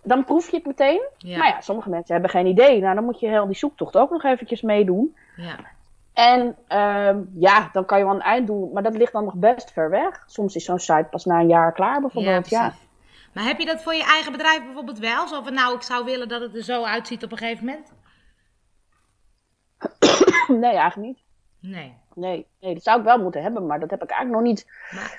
Dan 0.03 0.25
proef 0.25 0.51
je 0.51 0.57
het 0.57 0.67
meteen. 0.67 1.03
Ja. 1.19 1.39
Maar 1.39 1.49
ja, 1.49 1.61
sommige 1.61 1.91
mensen 1.91 2.13
hebben 2.13 2.31
geen 2.31 2.47
idee. 2.47 2.81
Nou, 2.81 2.95
dan 2.95 3.05
moet 3.05 3.21
je 3.21 3.29
heel 3.29 3.47
die 3.47 3.57
zoektocht 3.57 3.97
ook 3.97 4.11
nog 4.11 4.25
eventjes 4.25 4.63
meedoen. 4.63 5.17
Ja. 5.37 5.57
En 6.13 6.57
uh, 6.69 7.23
ja, 7.35 7.69
dan 7.73 7.85
kan 7.85 7.99
je 7.99 8.05
wel 8.05 8.15
een 8.15 8.21
einddoel, 8.21 8.71
maar 8.73 8.83
dat 8.83 8.97
ligt 8.97 9.13
dan 9.13 9.25
nog 9.25 9.35
best 9.35 9.73
ver 9.73 9.91
weg. 9.91 10.25
Soms 10.27 10.57
is 10.57 10.65
zo'n 10.65 10.79
site 10.79 11.07
pas 11.11 11.25
na 11.25 11.41
een 11.41 11.49
jaar 11.49 11.73
klaar 11.73 12.01
bijvoorbeeld. 12.01 12.49
Ja, 12.49 12.75
Maar 13.37 13.45
heb 13.45 13.59
je 13.59 13.67
dat 13.67 13.83
voor 13.83 13.95
je 13.95 14.05
eigen 14.05 14.33
bedrijf 14.33 14.65
bijvoorbeeld 14.65 14.99
wel? 14.99 15.29
Zo 15.29 15.43
van 15.43 15.55
nou, 15.55 15.75
ik 15.75 15.83
zou 15.83 16.05
willen 16.05 16.29
dat 16.29 16.41
het 16.41 16.57
er 16.57 16.63
zo 16.63 16.85
uitziet 16.85 17.25
op 17.25 17.33
een 17.33 17.39
gegeven 17.39 17.65
moment? 17.65 17.93
nee, 20.63 20.77
eigenlijk 20.77 20.97
niet. 20.97 21.23
Nee. 21.61 21.97
Nee, 22.15 22.47
nee, 22.61 22.75
dat 22.75 22.83
zou 22.83 22.99
ik 22.99 23.05
wel 23.05 23.19
moeten 23.19 23.43
hebben, 23.43 23.67
maar 23.67 23.81
dat 23.81 23.91
heb 23.91 24.03
ik 24.03 24.11
eigenlijk 24.11 24.41
nog 24.41 24.53
niet. 24.53 24.67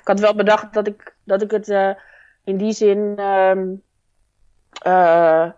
had 0.04 0.20
wel 0.20 0.34
bedacht 0.34 0.72
dat 0.72 0.86
ik, 0.86 1.14
dat 1.24 1.42
ik 1.42 1.50
het 1.50 1.68
uh, 1.68 1.90
in 2.44 2.56
die 2.56 2.72
zin. 2.72 2.98
Um, 3.20 3.82
uh, 4.86 5.50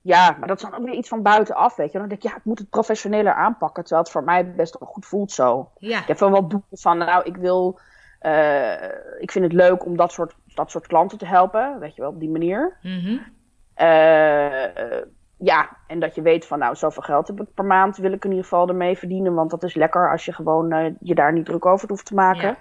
ja, 0.00 0.36
maar 0.38 0.48
dat 0.48 0.56
is 0.56 0.62
dan 0.62 0.74
ook 0.74 0.84
weer 0.84 0.94
iets 0.94 1.08
van 1.08 1.22
buitenaf, 1.22 1.76
weet 1.76 1.92
je. 1.92 1.98
Dan 1.98 2.08
denk 2.08 2.22
ik, 2.22 2.30
ja, 2.30 2.36
ik 2.36 2.44
moet 2.44 2.58
het 2.58 2.70
professioneler 2.70 3.32
aanpakken. 3.32 3.82
Terwijl 3.82 4.02
het 4.02 4.12
voor 4.12 4.24
mij 4.24 4.54
best 4.54 4.78
wel 4.78 4.88
goed 4.88 5.06
voelt 5.06 5.32
zo. 5.32 5.70
Ja. 5.78 6.00
Ik 6.00 6.06
heb 6.06 6.18
wel 6.18 6.30
wat 6.30 6.50
doelen 6.50 6.68
van, 6.70 6.98
nou, 6.98 7.24
ik 7.24 7.36
wil. 7.36 7.80
Uh, 8.22 8.72
ik 9.18 9.30
vind 9.30 9.44
het 9.44 9.52
leuk 9.52 9.84
om 9.84 9.96
dat 9.96 10.12
soort, 10.12 10.34
dat 10.56 10.70
soort 10.70 10.86
klanten 10.86 11.18
te 11.18 11.26
helpen, 11.26 11.78
weet 11.78 11.94
je 11.94 12.00
wel, 12.00 12.10
op 12.10 12.20
die 12.20 12.30
manier. 12.30 12.76
Mm 12.82 13.00
-hmm. 13.00 13.20
uh, 13.76 15.02
ja, 15.38 15.76
en 15.86 16.00
dat 16.00 16.14
je 16.14 16.22
weet 16.22 16.46
van, 16.46 16.58
nou, 16.58 16.76
zoveel 16.76 17.02
geld 17.02 17.26
heb 17.26 17.40
ik 17.40 17.54
per 17.54 17.64
maand, 17.64 17.96
wil 17.96 18.12
ik 18.12 18.24
in 18.24 18.30
ieder 18.30 18.44
geval 18.44 18.68
ermee 18.68 18.98
verdienen. 18.98 19.34
Want 19.34 19.50
dat 19.50 19.62
is 19.62 19.74
lekker 19.74 20.10
als 20.10 20.24
je 20.24 20.32
gewoon 20.32 20.74
uh, 20.74 20.94
je 21.00 21.14
daar 21.14 21.32
niet 21.32 21.44
druk 21.44 21.66
over 21.66 21.88
hoeft 21.88 22.06
te 22.06 22.14
maken. 22.14 22.48
Ja. 22.48 22.56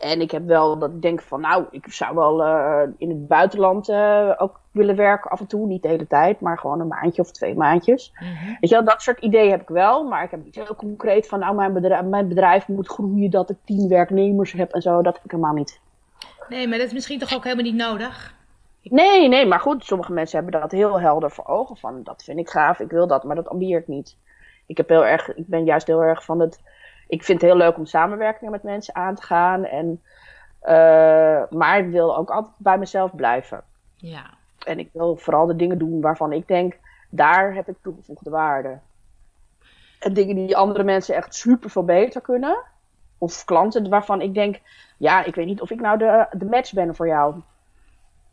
En 0.00 0.20
ik 0.20 0.30
heb 0.30 0.46
wel 0.46 0.78
dat 0.78 0.90
ik 0.90 1.02
denk 1.02 1.22
van, 1.22 1.40
nou, 1.40 1.64
ik 1.70 1.86
zou 1.88 2.14
wel 2.14 2.46
uh, 2.46 2.82
in 2.96 3.08
het 3.08 3.28
buitenland 3.28 3.88
uh, 3.88 4.32
ook 4.36 4.60
willen 4.70 4.96
werken 4.96 5.30
af 5.30 5.40
en 5.40 5.46
toe. 5.46 5.66
Niet 5.66 5.82
de 5.82 5.88
hele 5.88 6.06
tijd, 6.06 6.40
maar 6.40 6.58
gewoon 6.58 6.80
een 6.80 6.88
maandje 6.88 7.22
of 7.22 7.30
twee 7.30 7.54
maandjes. 7.54 8.12
Mm 8.20 8.26
-hmm. 8.26 8.56
Weet 8.60 8.70
je 8.70 8.76
wel, 8.76 8.84
dat 8.84 9.02
soort 9.02 9.20
ideeën 9.20 9.50
heb 9.50 9.60
ik 9.60 9.68
wel. 9.68 10.04
Maar 10.04 10.24
ik 10.24 10.30
heb 10.30 10.44
niet 10.44 10.54
heel 10.54 10.74
concreet 10.76 11.28
van, 11.28 11.38
nou, 11.38 11.54
mijn 11.54 11.72
bedrijf, 11.72 12.04
mijn 12.04 12.28
bedrijf 12.28 12.68
moet 12.68 12.88
groeien, 12.88 13.30
dat 13.30 13.50
ik 13.50 13.56
tien 13.64 13.88
werknemers 13.88 14.52
heb 14.52 14.72
en 14.72 14.82
zo. 14.82 15.02
Dat 15.02 15.14
heb 15.14 15.24
ik 15.24 15.30
helemaal 15.30 15.54
niet. 15.54 15.80
Nee, 16.50 16.68
maar 16.68 16.78
dat 16.78 16.86
is 16.86 16.92
misschien 16.92 17.18
toch 17.18 17.34
ook 17.34 17.44
helemaal 17.44 17.64
niet 17.64 17.74
nodig? 17.74 18.34
Nee, 18.82 19.28
nee, 19.28 19.46
maar 19.46 19.60
goed, 19.60 19.84
sommige 19.84 20.12
mensen 20.12 20.42
hebben 20.42 20.60
dat 20.60 20.70
heel 20.70 21.00
helder 21.00 21.30
voor 21.30 21.46
ogen 21.46 21.76
van, 21.76 22.02
dat 22.02 22.24
vind 22.24 22.38
ik 22.38 22.48
gaaf, 22.48 22.78
ik 22.78 22.90
wil 22.90 23.06
dat, 23.06 23.24
maar 23.24 23.36
dat 23.36 23.48
ambieert 23.48 23.88
niet. 23.88 24.16
Ik, 24.66 24.76
heb 24.76 24.88
heel 24.88 25.04
erg, 25.06 25.34
ik 25.34 25.46
ben 25.46 25.64
juist 25.64 25.86
heel 25.86 26.02
erg 26.02 26.24
van 26.24 26.40
het, 26.40 26.60
ik 27.08 27.24
vind 27.24 27.40
het 27.40 27.50
heel 27.50 27.58
leuk 27.58 27.76
om 27.76 27.86
samenwerkingen 27.86 28.52
met 28.52 28.62
mensen 28.62 28.94
aan 28.94 29.14
te 29.14 29.22
gaan, 29.22 29.64
en, 29.64 30.02
uh, 30.62 31.42
maar 31.50 31.78
ik 31.78 31.90
wil 31.90 32.16
ook 32.16 32.30
altijd 32.30 32.54
bij 32.58 32.78
mezelf 32.78 33.14
blijven. 33.14 33.62
Ja. 33.96 34.30
En 34.64 34.78
ik 34.78 34.88
wil 34.92 35.16
vooral 35.16 35.46
de 35.46 35.56
dingen 35.56 35.78
doen 35.78 36.00
waarvan 36.00 36.32
ik 36.32 36.48
denk, 36.48 36.78
daar 37.10 37.54
heb 37.54 37.68
ik 37.68 37.76
toegevoegde 37.82 38.30
waarde. 38.30 38.78
En 39.98 40.14
dingen 40.14 40.34
die 40.34 40.56
andere 40.56 40.84
mensen 40.84 41.14
echt 41.14 41.34
super 41.34 41.70
veel 41.70 41.84
beter 41.84 42.20
kunnen. 42.20 42.62
Of 43.20 43.44
klanten 43.44 43.88
waarvan 43.88 44.20
ik 44.20 44.34
denk, 44.34 44.60
ja, 44.96 45.24
ik 45.24 45.34
weet 45.34 45.46
niet 45.46 45.60
of 45.60 45.70
ik 45.70 45.80
nou 45.80 45.98
de, 45.98 46.26
de 46.30 46.44
match 46.44 46.72
ben 46.72 46.94
voor 46.94 47.06
jou. 47.06 47.34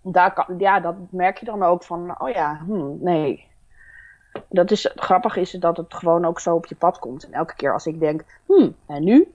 Daar 0.01 0.33
kan, 0.33 0.55
ja, 0.57 0.79
dat 0.79 0.95
merk 1.09 1.37
je 1.37 1.45
dan 1.45 1.63
ook 1.63 1.83
van, 1.83 2.21
oh 2.21 2.29
ja, 2.29 2.61
hmm, 2.65 2.97
nee. 2.99 3.47
Dat 4.49 4.71
is, 4.71 4.91
grappig 4.95 5.35
is 5.35 5.51
dat 5.51 5.77
het 5.77 5.93
gewoon 5.93 6.25
ook 6.25 6.39
zo 6.39 6.55
op 6.55 6.65
je 6.65 6.75
pad 6.75 6.99
komt. 6.99 7.25
En 7.25 7.33
elke 7.33 7.55
keer 7.55 7.73
als 7.73 7.85
ik 7.85 7.99
denk, 7.99 8.23
hmm, 8.45 8.75
en 8.85 9.03
nu? 9.03 9.33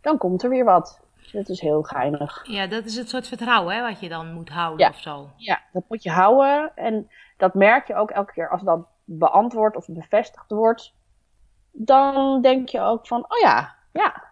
Dan 0.00 0.18
komt 0.18 0.42
er 0.42 0.48
weer 0.48 0.64
wat. 0.64 1.00
Dat 1.32 1.48
is 1.48 1.60
heel 1.60 1.82
geinig. 1.82 2.46
Ja, 2.46 2.66
dat 2.66 2.84
is 2.84 2.96
het 2.96 3.08
soort 3.08 3.28
vertrouwen 3.28 3.74
hè, 3.74 3.82
wat 3.82 4.00
je 4.00 4.08
dan 4.08 4.32
moet 4.32 4.48
houden 4.48 4.88
of 4.88 5.00
zo. 5.00 5.30
Ja, 5.36 5.60
dat 5.72 5.82
moet 5.88 6.02
je 6.02 6.10
houden. 6.10 6.72
En 6.74 7.10
dat 7.36 7.54
merk 7.54 7.86
je 7.86 7.94
ook 7.94 8.10
elke 8.10 8.32
keer 8.32 8.48
als 8.48 8.62
dat 8.62 8.86
beantwoord 9.04 9.76
of 9.76 9.86
bevestigd 9.88 10.50
wordt. 10.50 10.92
Dan 11.72 12.40
denk 12.42 12.68
je 12.68 12.80
ook 12.80 13.06
van, 13.06 13.20
oh 13.28 13.38
ja, 13.38 13.74
ja. 13.92 14.22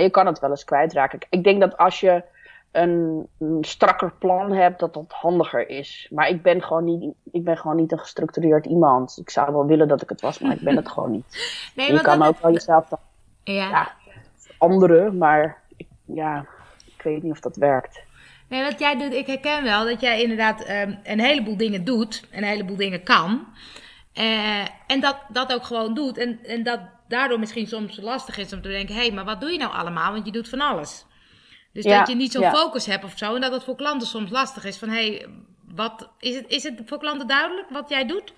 Je 0.00 0.10
kan 0.10 0.26
het 0.26 0.38
wel 0.38 0.50
eens 0.50 0.64
kwijtraken. 0.64 1.18
Ik 1.30 1.44
denk 1.44 1.60
dat 1.60 1.76
als 1.76 2.00
je 2.00 2.22
een, 2.70 3.26
een, 3.38 3.64
strakker 3.64 4.12
plan 4.18 4.52
hebt, 4.52 4.80
dat 4.80 4.94
dat 4.94 5.12
handiger 5.12 5.68
is. 5.68 6.08
Maar 6.10 6.28
ik 6.28 6.42
ben, 6.42 6.62
gewoon 6.62 6.84
niet, 6.84 7.14
ik 7.32 7.44
ben 7.44 7.56
gewoon 7.56 7.76
niet 7.76 7.92
een 7.92 7.98
gestructureerd 7.98 8.66
iemand. 8.66 9.18
Ik 9.20 9.30
zou 9.30 9.52
wel 9.52 9.66
willen 9.66 9.88
dat 9.88 10.02
ik 10.02 10.08
het 10.08 10.20
was, 10.20 10.38
maar 10.38 10.52
ik 10.52 10.60
ben 10.60 10.76
het 10.76 10.88
gewoon 10.92 11.10
niet. 11.10 11.26
Nee, 11.74 11.92
je 11.92 12.00
kan 12.00 12.22
ook 12.22 12.38
wel 12.38 12.52
jezelf 12.52 12.88
dan, 12.88 12.98
ja. 13.44 13.68
ja 13.68 13.92
anderen, 14.58 15.18
maar 15.18 15.62
ik, 15.76 15.86
ja, 16.04 16.46
ik 16.96 17.02
weet 17.02 17.22
niet 17.22 17.32
of 17.32 17.40
dat 17.40 17.56
werkt. 17.56 18.02
Nee, 18.48 18.62
wat 18.62 18.78
jij 18.78 18.98
doet, 18.98 19.12
ik 19.12 19.26
herken 19.26 19.62
wel 19.62 19.84
dat 19.84 20.00
jij 20.00 20.22
inderdaad 20.22 20.68
um, 20.68 20.98
een 21.02 21.20
heleboel 21.20 21.56
dingen 21.56 21.84
doet, 21.84 22.28
een 22.30 22.44
heleboel 22.44 22.76
dingen 22.76 23.02
kan. 23.02 23.46
Uh, 24.14 24.60
en 24.86 25.00
dat, 25.00 25.16
dat 25.28 25.52
ook 25.52 25.64
gewoon 25.64 25.94
doet. 25.94 26.18
En, 26.18 26.38
en 26.44 26.62
dat 26.62 26.80
daardoor 27.12 27.38
misschien 27.38 27.66
soms 27.66 28.00
lastig 28.00 28.38
is 28.38 28.52
om 28.52 28.62
te 28.62 28.68
denken: 28.68 28.94
hé, 28.94 29.00
hey, 29.00 29.12
maar 29.12 29.24
wat 29.24 29.40
doe 29.40 29.50
je 29.50 29.58
nou 29.58 29.72
allemaal? 29.72 30.12
Want 30.12 30.26
je 30.26 30.32
doet 30.32 30.48
van 30.48 30.60
alles. 30.60 31.06
Dus 31.72 31.84
dat 31.84 32.08
je 32.08 32.14
niet 32.14 32.32
zo'n 32.32 32.50
focus 32.50 32.86
hebt 32.86 33.04
of 33.04 33.12
zo. 33.16 33.34
En 33.34 33.40
dat 33.40 33.52
het 33.52 33.64
voor 33.64 33.76
klanten 33.76 34.08
soms 34.08 34.30
lastig 34.30 34.64
is 34.64 34.78
van: 34.78 34.88
hé, 34.88 35.06
hey, 35.06 35.26
wat, 35.74 36.08
is, 36.18 36.34
het, 36.34 36.48
is 36.48 36.62
het 36.62 36.82
voor 36.86 36.98
klanten 36.98 37.26
duidelijk 37.26 37.70
wat 37.70 37.88
jij 37.88 38.06
doet? 38.06 38.32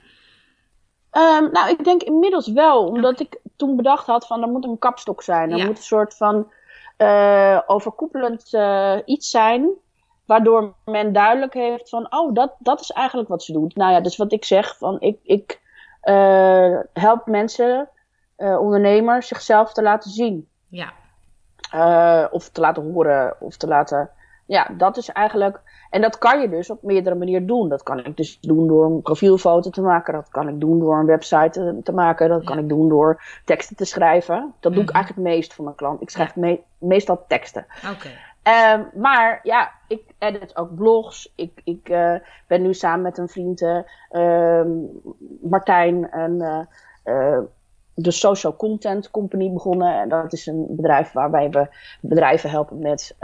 Um, 1.13 1.51
nou, 1.53 1.69
ik 1.69 1.85
denk 1.85 2.03
inmiddels 2.03 2.49
wel. 2.49 2.87
Omdat 2.87 3.21
ik 3.21 3.41
toen 3.57 3.77
bedacht 3.77 4.07
had 4.07 4.27
van 4.27 4.43
er 4.43 4.49
moet 4.49 4.65
een 4.65 4.79
kapstok 4.79 5.23
zijn. 5.23 5.51
Er 5.51 5.67
moet 5.67 5.77
een 5.77 5.83
soort 5.83 6.17
van 6.17 6.53
uh, 6.99 7.61
overkoepelend 7.67 8.53
uh, 8.53 8.97
iets 9.05 9.31
zijn. 9.31 9.71
Waardoor 10.27 10.75
men 10.85 11.13
duidelijk 11.13 11.55
heeft 11.55 11.89
van, 11.89 12.15
oh, 12.15 12.35
dat, 12.35 12.55
dat 12.59 12.81
is 12.81 12.91
eigenlijk 12.91 13.29
wat 13.29 13.43
ze 13.43 13.53
doet. 13.53 13.77
Nou 13.77 13.93
ja, 13.93 14.01
dus 14.01 14.17
wat 14.17 14.33
ik 14.33 14.45
zeg, 14.45 14.77
van 14.79 15.01
ik, 15.01 15.19
ik 15.23 15.61
uh, 16.05 16.79
help 16.93 17.27
mensen, 17.27 17.89
ondernemers, 18.37 19.29
zichzelf 19.29 19.73
te 19.73 19.83
laten 19.83 20.11
zien. 20.11 20.49
Ja. 20.69 20.93
of 22.31 22.49
te 22.49 22.61
laten 22.61 22.93
horen, 22.93 23.37
of 23.41 23.57
te 23.57 23.67
laten, 23.67 24.11
ja, 24.47 24.71
dat 24.77 24.97
is 24.97 25.09
eigenlijk 25.09 25.61
en 25.95 26.01
dat 26.01 26.19
kan 26.19 26.41
je 26.41 26.49
dus 26.49 26.71
op 26.71 26.83
meerdere 26.83 27.15
manieren 27.15 27.47
doen. 27.47 27.69
Dat 27.69 27.83
kan 27.83 28.05
ik 28.05 28.17
dus 28.17 28.41
doen 28.41 28.67
door 28.67 28.85
een 28.85 29.03
profielfoto 29.03 29.71
te 29.71 29.81
maken. 29.81 30.15
Dat 30.15 30.29
kan 30.29 30.49
ik 30.49 30.61
doen 30.61 30.79
door 30.79 30.99
een 30.99 31.07
website 31.07 31.81
te, 31.83 31.93
maken. 31.93 32.29
Dat 32.29 32.45
kan 32.45 32.59
ik 32.59 32.69
doen 32.69 32.89
door 32.89 33.23
teksten 33.45 33.77
te 33.77 33.85
schrijven. 33.85 34.55
Dat 34.61 34.73
doe 34.73 34.83
ik 34.83 34.89
mhm. 34.89 34.97
eigenlijk 34.97 35.27
het 35.27 35.37
meest 35.37 35.55
voor 35.55 35.65
mijn 35.65 35.77
klant. 35.77 36.01
Ik 36.01 36.11
schrijf 36.11 36.35
meestal 36.79 37.25
teksten. 37.29 37.67
Oké. 37.93 38.09
Um, 38.75 39.01
maar 39.03 39.41
ja, 39.43 39.71
ik 39.89 40.03
edit 40.19 40.57
ook 40.57 40.75
blogs. 40.75 41.33
Ik, 41.37 41.61
ik 41.65 41.89
uh, 41.89 42.15
ben 42.47 42.63
nu 42.63 42.75
samen 42.75 43.03
met 43.03 43.19
een 43.19 43.29
vriend, 43.29 43.61
uh, 43.61 44.63
Martijn, 45.43 46.11
en, 46.11 46.67
uh, 47.05 47.39
de 47.95 48.11
Social 48.11 48.57
Content 48.57 49.11
Company 49.11 49.53
begonnen. 49.53 50.01
En 50.01 50.09
dat 50.09 50.33
is 50.33 50.47
een 50.47 50.67
bedrijf 50.69 51.13
waarbij 51.13 51.51
we 51.51 51.69
bedrijven 52.01 52.51
helpen 52.51 52.79
met 52.79 53.17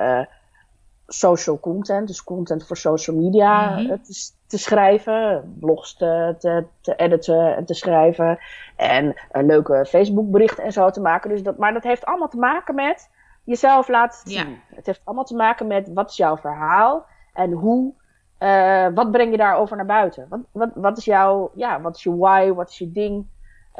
social 1.13 1.61
content, 1.61 2.07
dus 2.07 2.25
content 2.25 2.67
voor 2.67 2.77
social 2.77 3.17
media 3.17 3.71
mhm. 3.71 3.87
te, 3.87 4.31
te, 4.47 4.59
schrijven, 4.59 5.55
blogs 5.61 5.97
te, 5.97 6.35
te, 6.39 6.65
te, 6.81 6.95
editen 6.97 7.57
en 7.57 7.65
te 7.65 7.75
schrijven 7.75 8.39
en 8.77 9.15
een 9.31 9.47
leuke 9.47 9.87
Facebook 9.89 10.31
berichten 10.31 10.65
en 10.65 10.73
zo 10.73 10.91
te 10.91 11.01
maken. 11.01 11.31
Dus 11.31 11.43
dat, 11.43 11.59
maar 11.59 11.73
dat 11.73 11.83
heeft 11.83 12.05
allemaal 12.05 12.29
te 12.29 12.39
maken 12.39 12.75
met 12.75 13.11
jezelf 13.45 13.89
laten 13.89 14.31
zien. 14.31 14.61
Het 14.75 14.87
heeft 14.87 15.01
allemaal 15.05 15.25
te 15.25 15.37
maken 15.37 15.67
met 15.67 15.91
wat 15.95 16.11
is 16.11 16.17
jouw 16.17 16.37
verhaal 16.37 17.07
en 17.33 17.53
hoe, 17.53 17.93
uh, 18.39 18.87
wat 18.95 19.11
breng 19.11 19.31
je 19.31 19.37
daarover 19.37 19.77
naar 19.77 19.87
buiten? 19.87 20.27
Wat, 20.29 20.41
wat, 20.53 20.71
wat 20.75 20.99
is 20.99 21.05
jouw, 21.05 21.51
ja, 21.55 21.81
wat 21.81 21.97
is 21.97 22.03
je 22.03 22.17
why, 22.17 22.53
wat 22.53 22.69
is 22.69 22.79
je 22.79 22.93
ding? 22.93 23.27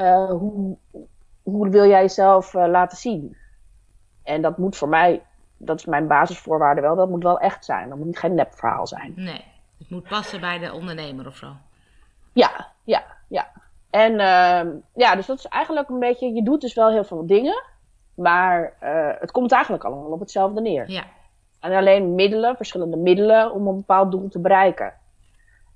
Uh, 0.01 0.31
hoe, 0.31 0.77
hoe 1.43 1.69
wil 1.69 1.87
jij 1.87 2.01
jezelf 2.01 2.55
uh, 2.55 2.67
laten 2.67 2.99
zien? 2.99 3.37
En 4.23 4.43
dat 4.43 4.59
moet 4.59 4.77
voor 4.77 4.89
mij 4.89 5.23
dat 5.63 5.79
is 5.79 5.85
mijn 5.85 6.07
basisvoorwaarde 6.07 6.81
wel. 6.81 6.97
Dat 6.97 7.09
moet 7.09 7.23
wel 7.23 7.39
echt 7.39 7.65
zijn. 7.65 7.89
Dat 7.89 7.99
moet 7.99 8.19
geen 8.19 8.35
nepverhaal 8.35 8.87
zijn. 8.87 9.13
Nee, 9.17 9.45
het 9.79 9.91
moet 9.91 10.09
passen 10.09 10.41
bij 10.41 10.59
de 10.59 10.73
ondernemer 10.73 11.27
of 11.27 11.37
zo. 11.37 11.53
Ja, 12.33 12.69
ja, 12.85 13.03
ja. 13.29 13.51
En 13.91 14.13
uh, 14.13 14.73
ja, 14.95 15.15
dus 15.15 15.27
dat 15.27 15.39
is 15.39 15.47
eigenlijk 15.47 15.89
een 15.89 15.99
beetje. 15.99 16.35
Je 16.35 16.43
doet 16.43 16.61
dus 16.61 16.75
wel 16.75 16.91
heel 16.91 17.05
veel 17.05 17.27
dingen. 17.27 17.63
Maar 18.15 18.73
uh, 18.83 19.09
het 19.21 19.31
komt 19.31 19.53
eigenlijk 19.53 19.85
allemaal 19.85 20.11
op 20.11 20.21
hetzelfde 20.21 20.61
neer. 20.61 20.91
Ja. 20.91 21.05
En 21.61 21.73
alleen 21.73 22.15
middelen, 22.15 22.57
verschillende 22.57 22.97
middelen 22.97 23.53
om 23.53 23.67
een 23.67 23.77
bepaald 23.77 24.11
doel 24.11 24.29
te 24.29 24.39
bereiken. 24.39 24.93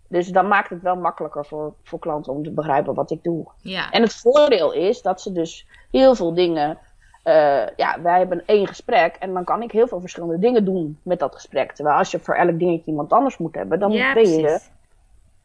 Dus 0.09 0.29
dan 0.29 0.49
maakt 0.49 0.71
het 0.71 0.83
wel 0.83 0.97
makkelijker 0.97 1.47
voor, 1.47 1.75
voor 1.83 1.99
klanten 1.99 2.33
om 2.33 2.43
te 2.43 2.51
begrijpen 2.51 2.95
wat 2.95 3.11
ik 3.11 3.23
doe. 3.23 3.47
Ja. 3.63 3.91
En 3.91 4.03
het 4.03 4.15
voordeel 4.15 4.73
is 4.73 5.03
dat 5.03 5.21
ze 5.21 5.33
dus 5.33 5.67
heel 5.91 6.15
veel 6.15 6.35
dingen 6.35 6.79
uh, 7.25 7.67
ja, 7.77 8.01
wij 8.03 8.19
hebben 8.19 8.43
één 8.47 8.67
gesprek 8.67 9.17
en 9.17 9.33
dan 9.33 9.45
kan 9.45 9.63
ik 9.63 9.73
heel 9.73 9.89
veel 9.89 10.01
verschillende 10.01 10.39
dingen 10.39 10.65
doen 10.65 10.99
met 11.03 11.19
dat 11.19 11.35
gesprek. 11.35 11.73
Terwijl 11.73 11.97
als 11.97 12.11
je 12.11 12.19
voor 12.19 12.35
elk 12.35 12.59
dingetje 12.59 12.91
iemand 12.91 13.13
anders 13.13 13.39
moet 13.39 13.55
hebben, 13.55 13.79
dan 13.79 13.93
ja, 13.93 14.13
ben 14.13 14.29
je, 14.29 14.61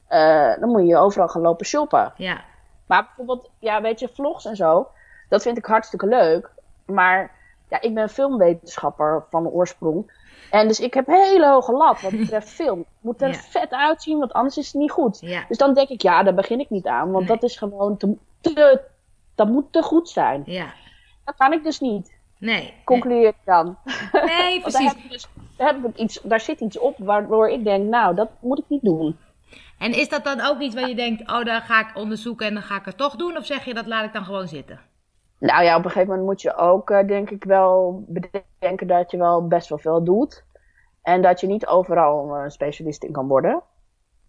uh, 0.10 0.60
dan 0.60 0.70
moet 0.70 0.88
je 0.88 0.98
overal 0.98 1.28
gaan 1.28 1.42
lopen 1.42 1.66
shoppen. 1.66 2.14
Ja. 2.16 2.42
Maar 2.86 3.04
bijvoorbeeld, 3.04 3.50
ja, 3.60 3.82
weet 3.82 4.00
je, 4.00 4.10
vlogs 4.14 4.46
en 4.46 4.56
zo, 4.56 4.88
dat 5.30 5.42
vind 5.42 5.58
ik 5.58 5.66
hartstikke 5.66 6.08
leuk. 6.08 6.50
Maar 6.86 7.32
ja, 7.70 7.82
ik 7.82 7.94
ben 7.94 8.10
filmwetenschapper 8.10 9.24
van 9.30 9.48
oorsprong. 9.48 10.12
En 10.52 10.68
dus 10.68 10.80
ik 10.80 10.94
heb 10.94 11.08
hele 11.08 11.48
hoge 11.48 11.72
lat 11.72 12.02
wat 12.02 12.12
betreft 12.12 12.50
film. 12.62 12.86
Moet 13.00 13.22
er 13.22 13.34
vet 13.34 13.72
uitzien, 13.72 14.18
want 14.18 14.34
anders 14.34 14.58
is 14.58 14.66
het 14.66 14.76
niet 14.76 14.92
goed. 14.92 15.18
Ja. 15.22 15.46
Dus 15.48 15.58
dan 15.58 15.74
denk 15.74 15.90
ik, 15.90 16.02
ja, 16.02 16.24
daar 16.24 16.34
begin 16.34 16.60
ik 16.60 16.70
niet 16.70 16.88
aan. 16.88 17.12
Want 17.12 17.28
dat 17.28 17.44
is 17.44 17.58
gewoon 17.58 17.98
te, 17.98 18.16
te, 18.42 18.82
dat 19.36 19.48
moet 19.48 19.72
te 19.72 19.82
goed 19.82 20.10
zijn. 20.10 20.44
Ja. 20.46 20.74
Dat 21.26 21.36
kan 21.38 21.54
ik 21.54 21.64
dus 21.64 21.80
niet. 21.80 22.18
Nee. 22.38 22.74
Concludeer 22.84 23.28
ik 23.28 23.36
dan. 23.46 23.78
Nee, 24.12 24.62
precies. 24.62 24.94
daar, 24.94 25.10
dus, 25.10 25.28
daar, 25.58 25.68
heb 25.68 25.86
ik 25.86 25.98
iets, 25.98 26.20
daar 26.24 26.40
zit 26.40 26.60
iets 26.60 26.80
op 26.80 26.96
waardoor 26.98 27.50
ik 27.50 27.64
denk, 27.64 27.90
nou, 27.90 28.16
dat 28.16 28.30
moet 28.40 28.60
ik 28.60 28.66
niet 28.68 28.84
doen. 28.84 29.18
En 29.78 29.94
is 29.94 30.10
dat 30.10 30.24
dan 30.24 30.42
ook 30.42 30.60
iets 30.60 30.76
waar 30.76 30.90
je 30.90 30.96
denkt, 30.96 31.32
oh, 31.32 31.44
daar 31.44 31.62
ga 31.62 31.80
ik 31.80 31.96
onderzoeken 31.96 32.48
en 32.48 32.54
dan 32.54 32.64
ga 32.64 32.76
ik 32.76 32.86
het 32.86 32.98
toch 32.98 33.16
doen? 33.16 33.38
Of 33.38 33.46
zeg 33.46 33.66
je, 33.66 33.74
dat 33.74 33.88
laat 33.88 34.06
ik 34.06 34.14
dan 34.14 34.26
gewoon 34.26 34.48
zitten? 34.48 34.80
Nou 35.40 35.64
ja, 35.64 35.78
op 35.78 35.84
een 35.84 35.92
gegeven 35.92 36.10
moment 36.10 36.28
moet 36.28 36.42
je 36.42 36.56
ook, 36.56 36.90
uh, 36.90 37.08
denk 37.08 37.30
ik, 37.30 37.44
wel 37.44 38.04
bedenken 38.08 38.88
dat 38.88 39.12
je 39.12 39.18
wel 39.18 39.48
best 39.48 39.70
wel 39.70 39.78
veel 39.78 40.04
doet. 40.04 40.44
En 41.02 41.22
dat 41.22 41.40
je 41.40 41.48
niet 41.48 41.68
overal 41.68 42.36
een 42.36 42.52
specialist 42.52 43.04
in 43.04 43.12
kan 43.12 43.28
worden. 43.28 43.62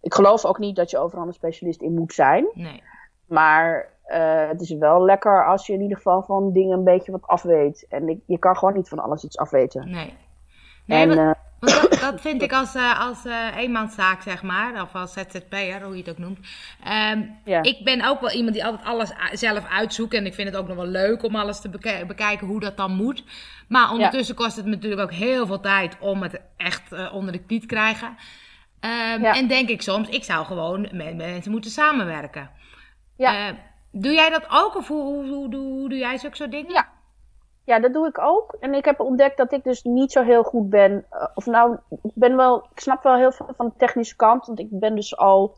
Ik 0.00 0.14
geloof 0.14 0.44
ook 0.44 0.58
niet 0.58 0.76
dat 0.76 0.90
je 0.90 0.98
overal 0.98 1.26
een 1.26 1.32
specialist 1.32 1.80
in 1.80 1.94
moet 1.94 2.12
zijn. 2.12 2.48
Nee. 2.54 2.82
Maar 3.26 3.88
uh, 4.06 4.48
het 4.48 4.60
is 4.60 4.72
wel 4.72 5.04
lekker 5.04 5.46
als 5.46 5.66
je 5.66 5.72
in 5.72 5.80
ieder 5.80 5.96
geval 5.96 6.22
van 6.22 6.52
dingen 6.52 6.78
een 6.78 6.84
beetje 6.84 7.12
wat 7.12 7.26
afweet. 7.26 7.86
En 7.88 8.08
ik, 8.08 8.20
je 8.26 8.38
kan 8.38 8.56
gewoon 8.56 8.74
niet 8.74 8.88
van 8.88 8.98
alles 8.98 9.24
iets 9.24 9.38
afweten. 9.38 9.90
Nee. 9.90 10.14
Nee, 10.86 11.16
en, 11.16 11.36
dat, 11.60 11.96
dat, 12.00 12.20
vind 12.20 12.42
ik 12.42 12.52
als, 12.52 12.74
uh, 12.74 13.00
als 13.00 13.18
eenmanszaak, 13.56 14.22
zeg 14.22 14.42
maar. 14.42 14.82
Of 14.82 14.94
als 14.94 15.12
ZZP'er, 15.12 15.82
hoe 15.82 15.92
je 15.92 16.02
het 16.02 16.10
ook 16.10 16.18
noemt. 16.18 16.38
Um, 17.12 17.38
ja. 17.44 17.62
Ik 17.62 17.84
ben 17.84 18.04
ook 18.04 18.20
wel 18.20 18.30
iemand 18.30 18.54
die 18.54 18.64
altijd 18.64 18.84
alles 18.84 19.12
zelf 19.32 19.68
uitzoekt. 19.68 20.14
En 20.14 20.26
ik 20.26 20.34
vind 20.34 20.48
het 20.48 20.56
ook 20.56 20.68
nog 20.68 20.76
wel 20.76 20.86
leuk 20.86 21.22
om 21.22 21.36
alles 21.36 21.60
te 21.60 21.68
bekijken 22.06 22.46
hoe 22.46 22.60
dat 22.60 22.76
dan 22.76 22.92
moet. 22.92 23.24
Maar 23.68 23.90
ondertussen 23.90 24.34
ja. 24.38 24.44
kost 24.44 24.56
het 24.56 24.64
me 24.64 24.70
natuurlijk 24.70 25.02
ook 25.02 25.12
heel 25.12 25.46
veel 25.46 25.60
tijd 25.60 25.96
om 26.00 26.22
het 26.22 26.40
echt 26.56 27.10
onder 27.12 27.32
de 27.32 27.44
knie 27.44 27.60
te 27.60 27.66
krijgen. 27.66 28.16
Um, 28.80 29.22
ja. 29.22 29.34
En 29.34 29.46
denk 29.46 29.68
ik 29.68 29.82
soms, 29.82 30.08
ik 30.08 30.24
zou 30.24 30.46
gewoon 30.46 30.88
met 30.92 31.16
mensen 31.16 31.50
moeten 31.50 31.70
samenwerken. 31.70 32.50
Ja. 33.16 33.56
Doe 33.92 34.12
jij 34.12 34.30
dat 34.30 34.44
ook 34.48 34.76
of 34.76 34.88
hoe, 34.88 35.02
hoe, 35.02 35.28
hoe, 35.28 35.56
hoe 35.56 35.88
doe 35.88 35.98
jij 35.98 36.18
zulke 36.18 36.36
soort 36.36 36.50
dingen? 36.50 36.72
Ja. 36.72 36.88
Ja, 37.70 37.80
dat 37.80 37.92
doe 37.92 38.06
ik 38.06 38.18
ook. 38.18 38.56
En 38.60 38.74
ik 38.74 38.84
heb 38.84 39.00
ontdekt 39.00 39.36
dat 39.36 39.52
ik 39.52 39.64
dus 39.64 39.82
niet 39.82 40.12
zo 40.12 40.22
heel 40.22 40.42
goed 40.42 40.70
ben. 40.70 41.04
eh, 41.10 41.26
of 41.34 41.46
nou, 41.46 41.76
ik 42.02 42.12
ben 42.14 42.36
wel, 42.36 42.66
ik 42.72 42.80
snap 42.80 43.02
wel 43.02 43.14
heel 43.16 43.32
veel 43.32 43.46
van 43.56 43.66
de 43.66 43.72
technische 43.76 44.16
kant. 44.16 44.46
Want 44.46 44.58
ik 44.58 44.68
ben 44.70 44.94
dus 44.94 45.16
al 45.16 45.56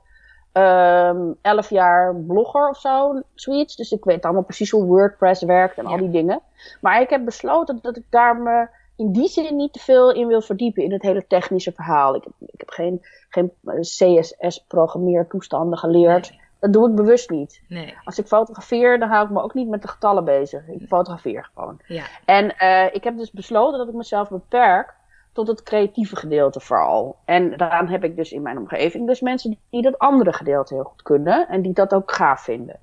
ehm 0.53 1.33
elf 1.43 1.71
jaar 1.71 2.17
blogger 2.17 2.69
of 2.69 2.77
zo, 2.77 3.23
zoiets. 3.35 3.77
Dus 3.77 3.93
ik 3.93 4.05
weet 4.05 4.25
allemaal 4.25 4.43
precies 4.43 4.71
hoe 4.71 4.85
WordPress 4.85 5.43
werkt 5.43 5.79
en 5.79 5.87
al 5.87 5.97
die 5.97 6.11
dingen. 6.11 6.41
Maar 6.81 7.01
ik 7.01 7.11
heb 7.11 7.25
besloten 7.25 7.79
dat 7.83 7.97
ik 7.97 8.05
daar 8.11 8.37
me 8.37 8.69
in 8.97 9.13
die 9.13 9.29
zin 9.29 9.57
niet 9.57 9.73
te 9.73 9.79
veel 9.79 10.13
in 10.13 10.27
wil 10.27 10.41
verdiepen 10.41 10.83
in 10.83 10.93
het 10.93 11.03
hele 11.03 11.27
technische 11.27 11.73
verhaal. 11.73 12.15
Ik 12.15 12.25
heb, 12.25 12.33
ik 12.39 12.61
heb 12.61 12.71
geen, 12.71 13.01
geen 13.29 13.53
CSS-programmeertoestanden 13.81 15.79
geleerd. 15.79 16.33
Dat 16.63 16.73
doe 16.73 16.89
ik 16.89 16.95
bewust 16.95 17.31
niet. 17.31 17.63
Nee. 17.69 17.95
Als 18.05 18.19
ik 18.19 18.27
fotografeer, 18.27 18.99
dan 18.99 19.09
hou 19.09 19.25
ik 19.25 19.31
me 19.31 19.43
ook 19.43 19.55
niet 19.55 19.69
met 19.69 19.83
de 19.83 19.89
getallen 19.89 20.25
bezig. 20.25 20.69
Ik 20.69 20.87
fotografeer 20.89 21.51
gewoon. 21.55 21.81
Ja. 21.87 22.05
En 22.25 22.57
eh, 22.57 22.95
ik 22.95 23.05
heb 23.05 23.17
dus 23.17 23.31
besloten 23.31 23.79
dat 23.79 23.89
ik 23.89 23.95
mezelf 23.95 24.29
beperk 24.29 24.95
tot 25.33 25.49
het 25.49 25.63
creatieve 25.63 26.17
gedeelte 26.17 26.61
vooral. 26.61 27.17
En 27.25 27.57
daaraan 27.57 27.89
heb 27.89 28.05
ik 28.05 28.17
dus 28.17 28.33
in 28.33 28.43
mijn 28.43 28.59
omgeving 28.59 29.07
dus 29.07 29.21
mensen 29.21 29.59
die 29.71 29.83
dat 29.83 29.99
andere 29.99 30.33
gedeelte 30.33 30.75
heel 30.75 30.85
goed 30.85 31.03
kunnen. 31.03 31.49
En 31.49 31.63
die 31.63 31.73
dat 31.73 31.95
ook 31.95 32.13
gaaf 32.13 32.41
vinden. 32.41 32.81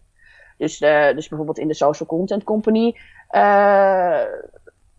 Dus, 0.58 0.80
eh, 0.80 1.14
dus 1.16 1.28
bijvoorbeeld 1.28 1.60
in 1.60 1.68
de 1.68 1.74
Social 1.74 2.10
Content 2.10 2.44
Company. 2.44 2.96
eh, 3.28 4.22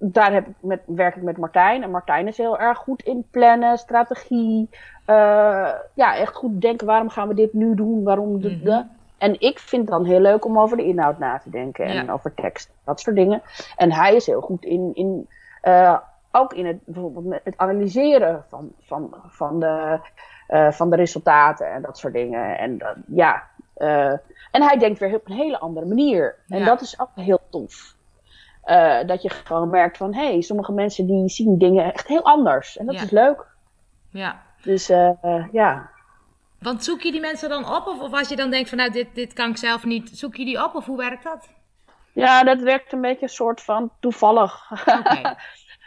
daar 0.03 0.33
heb 0.33 0.47
ik 0.47 0.55
met, 0.61 0.81
werk 0.87 1.17
ik 1.17 1.23
met 1.23 1.37
Martijn. 1.37 1.83
En 1.83 1.91
Martijn 1.91 2.27
is 2.27 2.37
heel 2.37 2.59
erg 2.59 2.79
goed 2.79 3.03
in 3.03 3.25
plannen, 3.31 3.79
strategie. 3.79 4.69
eh, 5.05 5.73
ja, 5.95 6.17
echt 6.17 6.35
goed 6.35 6.61
denken. 6.61 6.87
Waarom 6.87 7.09
gaan 7.09 7.29
we 7.29 7.35
dit 7.35 7.53
nu 7.53 7.75
doen? 7.75 8.03
Waarom 8.05 8.41
de, 8.41 8.51
Mhm. 8.51 8.65
de- 8.65 8.85
En 9.19 9.41
ik 9.41 9.59
vind 9.59 9.83
het 9.83 9.91
dan 9.91 10.05
heel 10.05 10.21
leuk 10.21 10.45
om 10.45 10.59
over 10.59 10.77
de 10.77 10.85
inhoud 10.85 11.19
na 11.19 11.39
te 11.39 11.51
denken. 11.51 11.85
En 11.85 12.05
Ja. 12.05 12.13
over 12.13 12.35
tekst. 12.35 12.71
Dat 12.85 13.01
soort 13.01 13.17
dingen. 13.17 13.43
En 13.77 13.93
hij 13.93 14.15
is 14.15 14.27
heel 14.27 14.41
goed 14.41 14.65
in... 14.65 14.91
in 14.95 15.29
eh, 15.63 15.99
ook 16.33 16.53
in 16.55 16.67
het, 16.67 16.77
bijvoorbeeld 16.85 17.41
het 17.45 17.55
analyseren 17.57 18.45
van, 18.49 18.73
van, 18.81 19.15
van, 19.27 19.61
de, 19.61 19.99
eh, 20.47 20.71
van 20.71 20.91
de 20.91 20.97
resultaten 20.97 21.73
en 21.73 21.83
dat 21.83 21.99
soort 21.99 22.13
dingen. 22.13 22.59
En 22.59 22.79
ja, 23.07 23.43
en 24.51 24.63
hij 24.63 24.77
denkt 24.79 24.99
weer 24.99 25.15
op 25.15 25.29
een 25.29 25.37
hele 25.37 25.59
andere 25.59 25.87
manier. 25.87 26.35
En 26.49 26.59
Ja. 26.59 26.65
dat 26.65 26.81
is 26.81 27.01
ook 27.01 27.09
heel 27.15 27.41
tof. 27.51 27.95
Eh, 28.71 29.07
dat 29.07 29.23
je 29.23 29.31
gewoon 29.31 29.71
merkt 29.71 29.97
van, 29.97 30.15
hé, 30.15 30.31
hey, 30.31 30.41
sommige 30.41 30.73
mensen 30.73 31.07
die 31.07 31.29
zien 31.29 31.59
dingen 31.59 31.85
echt 31.93 32.07
heel 32.09 32.25
anders. 32.25 32.77
En 32.77 32.87
dat 32.87 32.95
Ja. 32.95 33.03
is 33.03 33.11
leuk. 33.11 33.47
ja. 34.11 34.43
Dus 34.63 34.89
eh, 34.89 35.45
ja. 35.53 35.91
Want 36.59 36.85
zoek 36.85 37.01
je 37.01 37.13
die 37.13 37.21
mensen 37.21 37.49
dan 37.49 37.65
op? 37.77 37.87
Of, 37.87 38.01
of 38.01 38.13
als 38.13 38.29
je 38.29 38.37
dan 38.37 38.51
denkt 38.51 38.69
van 38.69 38.79
nou, 38.79 38.91
dit, 38.91 39.15
dit 39.15 39.33
kan 39.33 39.51
ik 39.51 39.57
zelf 39.57 39.85
niet, 39.85 40.11
zoek 40.13 40.37
je 40.37 40.45
die 40.45 40.65
op? 40.65 40.75
Of 40.75 40.87
hoe 40.87 40.97
werkt 40.97 41.25
dat? 41.25 41.49
Ja, 42.13 42.43
dat 42.45 42.61
werkt 42.61 42.93
een 42.93 43.01
beetje 43.01 43.23
een 43.23 43.29
soort 43.29 43.61
van 43.63 43.91
toevallig. 44.01 44.71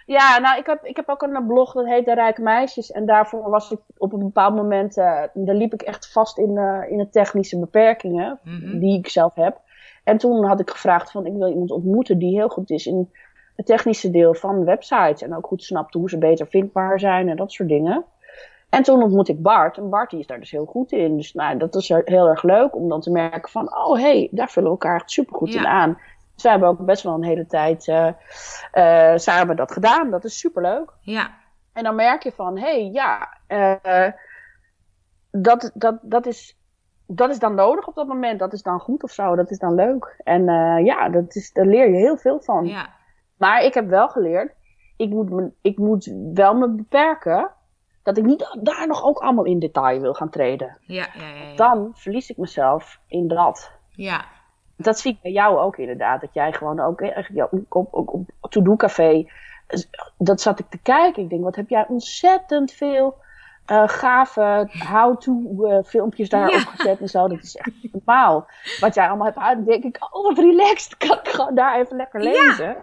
Ja, 0.06 0.38
nou, 0.40 0.58
ik 0.60 0.66
heb, 0.66 0.84
ik 0.86 0.96
heb 0.96 1.10
ook 1.10 1.22
een 1.22 1.48
blog 1.48 1.74
dat 1.74 1.86
heet 1.86 2.06
De 2.06 2.14
Rijke 2.14 2.42
Meisjes. 2.42 2.92
En 2.92 3.06
daarvoor 3.06 3.50
was 3.50 3.72
ik 3.72 3.80
op 3.98 4.14
een 4.14 4.20
bepaald 4.20 4.56
moment, 4.56 4.98
eh, 4.98 5.22
daar 5.34 5.56
liep 5.56 5.74
ik 5.74 5.82
echt 5.82 6.12
vast 6.12 6.38
in, 6.38 6.58
in 6.90 6.98
de 6.98 7.08
technische 7.12 7.60
beperkingen 7.60 8.40
Mhm. 8.44 8.80
die 8.80 8.98
ik 8.98 9.08
zelf 9.08 9.36
heb. 9.36 9.60
En 10.04 10.18
toen 10.18 10.46
had 10.46 10.60
ik 10.60 10.70
gevraagd 10.70 11.12
van, 11.12 11.26
ik 11.26 11.34
wil 11.34 11.50
iemand 11.50 11.72
ontmoeten 11.72 12.18
die 12.18 12.36
heel 12.36 12.50
goed 12.50 12.70
is 12.70 12.86
in 12.86 13.12
het 13.56 13.66
technische 13.66 14.10
deel 14.10 14.34
van 14.34 14.66
websites. 14.66 15.22
En 15.22 15.36
ook 15.36 15.48
goed 15.48 15.64
snapt 15.64 15.94
hoe 15.94 16.10
ze 16.10 16.18
beter 16.18 16.48
vindbaar 16.48 17.00
zijn 17.00 17.30
en 17.30 17.36
dat 17.36 17.52
soort 17.52 17.70
dingen. 17.70 18.06
En 18.70 18.84
toen 18.84 19.04
ontmoette 19.04 19.32
ik 19.32 19.42
Bart. 19.42 19.78
En 19.78 19.90
Bart 19.90 20.10
die 20.10 20.20
is 20.20 20.28
daar 20.28 20.40
dus 20.40 20.52
heel 20.52 20.66
goed 20.66 20.92
in. 20.92 21.18
Dus 21.18 21.34
nou, 21.34 21.58
dat 21.58 21.76
is 21.76 21.88
heel 21.88 22.28
erg 22.28 22.44
leuk 22.44 22.76
om 22.76 22.90
dan 22.90 23.02
te 23.02 23.12
merken 23.12 23.52
van... 23.52 23.76
oh, 23.78 23.96
hé, 23.96 24.02
hey, 24.02 24.28
daar 24.32 24.50
vullen 24.50 24.70
we 24.70 24.76
elkaar 24.76 24.96
echt 24.96 25.12
supergoed 25.12 25.54
Ja. 25.54 25.60
in 25.60 25.68
aan. 25.68 25.98
Dus 26.34 26.44
wij 26.44 26.52
hebben 26.52 26.70
ook 26.70 26.86
best 26.86 27.04
wel 27.04 27.14
een 27.14 27.24
hele 27.24 27.46
tijd 27.46 27.88
eh, 27.88 28.08
eh, 28.72 29.18
samen 29.18 29.56
dat 29.56 29.72
gedaan. 29.72 30.10
Dat 30.10 30.24
is 30.24 30.40
superleuk. 30.40 30.94
Ja. 31.02 31.32
En 31.74 31.84
dan 31.84 31.96
merk 31.96 32.24
je 32.24 32.32
van, 32.32 32.58
hé, 32.58 32.64
hey, 32.64 32.90
ja, 32.92 33.38
eh, 33.48 34.12
dat, 35.32 35.72
dat, 35.74 35.98
dat, 36.02 36.26
is, 36.26 36.58
dat 37.16 37.30
is 37.30 37.40
dan 37.40 37.56
nodig 37.56 37.88
op 37.88 37.96
dat 37.96 38.08
moment. 38.08 38.40
Dat 38.40 38.54
is 38.54 38.62
dan 38.62 38.80
goed 38.80 39.04
of 39.04 39.12
zo. 39.12 39.36
Dat 39.36 39.52
is 39.52 39.58
dan 39.58 39.76
leuk. 39.76 40.16
En 40.24 40.50
eh, 40.50 40.86
ja, 40.86 41.10
dat 41.10 41.36
is, 41.36 41.52
daar 41.52 41.66
leer 41.66 41.90
je 41.90 41.96
heel 41.96 42.18
veel 42.18 42.40
van. 42.40 42.66
Ja. 42.66 42.90
Maar 43.38 43.64
ik 43.64 43.74
heb 43.74 43.88
wel 43.88 44.10
geleerd, 44.10 44.54
ik 44.98 45.10
moet, 45.10 45.30
me, 45.30 45.52
ik 45.62 45.78
moet 45.78 46.14
wel 46.34 46.56
me 46.56 46.70
beperken. 46.70 47.50
Dat 48.04 48.18
ik 48.18 48.24
niet 48.24 48.58
daar 48.62 48.88
nog 48.88 49.04
ook 49.04 49.18
allemaal 49.18 49.46
in 49.46 49.60
detail 49.60 50.02
wil 50.02 50.14
gaan 50.14 50.30
treden. 50.30 50.78
Ja. 50.82 51.08
Ja. 51.14 51.28
Ja. 51.28 51.56
Dan 51.56 51.92
verlies 51.94 52.30
ik 52.30 52.38
mezelf 52.38 53.00
in 53.08 53.28
dat. 53.28 53.72
ja. 53.90 54.26
Dat 54.78 55.00
zie 55.00 55.12
ik 55.12 55.22
bij 55.22 55.32
jou 55.32 55.58
ook 55.58 55.78
inderdaad. 55.78 56.22
Dat 56.22 56.34
jij 56.34 56.54
gewoon 56.54 56.80
ook 56.80 57.00
ja, 57.34 57.48
op, 57.52 57.64
op, 57.70 57.94
op, 57.94 58.30
op 58.40 58.52
To-Do 58.52 58.76
Café. 58.76 59.28
Dat 60.18 60.42
zat 60.42 60.60
ik 60.60 60.70
te 60.70 60.78
kijken. 60.82 61.24
Ik 61.24 61.30
denk, 61.30 61.44
wat 61.44 61.56
heb 61.56 61.70
jij 61.70 61.86
ontzettend 61.88 62.72
veel 62.72 63.16
eh, 63.66 63.84
gave 63.88 64.68
how-to 64.90 65.64
eh, 65.66 65.84
filmpjes 65.84 66.30
daarop 66.30 66.52
Ja. 66.52 66.60
gezet 66.60 67.00
en 67.00 67.08
zo. 67.10 67.28
Dat 67.28 67.44
is 67.44 67.56
echt 67.56 67.72
normaal. 67.92 68.48
Wat 68.80 68.96
jij 68.96 69.08
allemaal 69.08 69.26
hebt 69.26 69.38
uit. 69.38 69.56
Dan 69.56 69.66
denk 69.66 69.84
ik, 69.84 69.98
oh 70.12 70.24
wat 70.28 70.38
relaxed. 70.38 70.98
Kan 71.08 71.18
ik 71.18 71.28
gewoon 71.28 71.56
daar 71.56 71.80
even 71.80 71.96
lekker 71.96 72.22
lezen. 72.24 72.78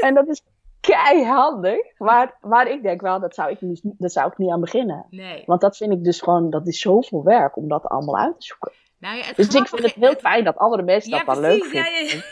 en 0.00 0.14
dat 0.14 0.28
is 0.28 0.42
keihandig. 0.80 1.98
Maar, 1.98 2.34
maar 2.40 2.70
ik 2.70 2.82
denk 2.82 3.00
wel, 3.00 3.20
dat 3.20 3.34
zou 3.34 3.50
ik, 3.50 3.60
niet, 3.60 3.80
dat 3.82 4.12
zou 4.12 4.26
ik 4.30 4.38
niet 4.38 4.50
aan 4.50 4.60
beginnen. 4.60 5.06
Nee. 5.10 5.42
Want 5.46 5.60
dat 5.60 5.76
vind 5.76 5.92
ik 5.92 6.04
dus 6.04 6.20
gewoon, 6.20 6.50
dat 6.50 6.66
is 6.66 6.80
zoveel 6.80 7.22
werk 7.24 7.56
om 7.56 7.68
dat 7.68 7.86
allemaal 7.88 8.18
uit 8.18 8.40
te 8.40 8.46
zoeken. 8.46 8.72
Nou, 8.98 9.16
ja, 9.16 9.24
Dus 9.36 9.48
ik 9.54 9.68
vind 9.68 9.82
het 9.82 9.94
heel 9.94 10.14
fijn 10.14 10.44
dat 10.44 10.56
andere 10.56 10.82
mensen 10.82 11.10
dat 11.10 11.26
dan 11.26 11.40
leuk 11.40 11.64
vinden. 11.64 12.22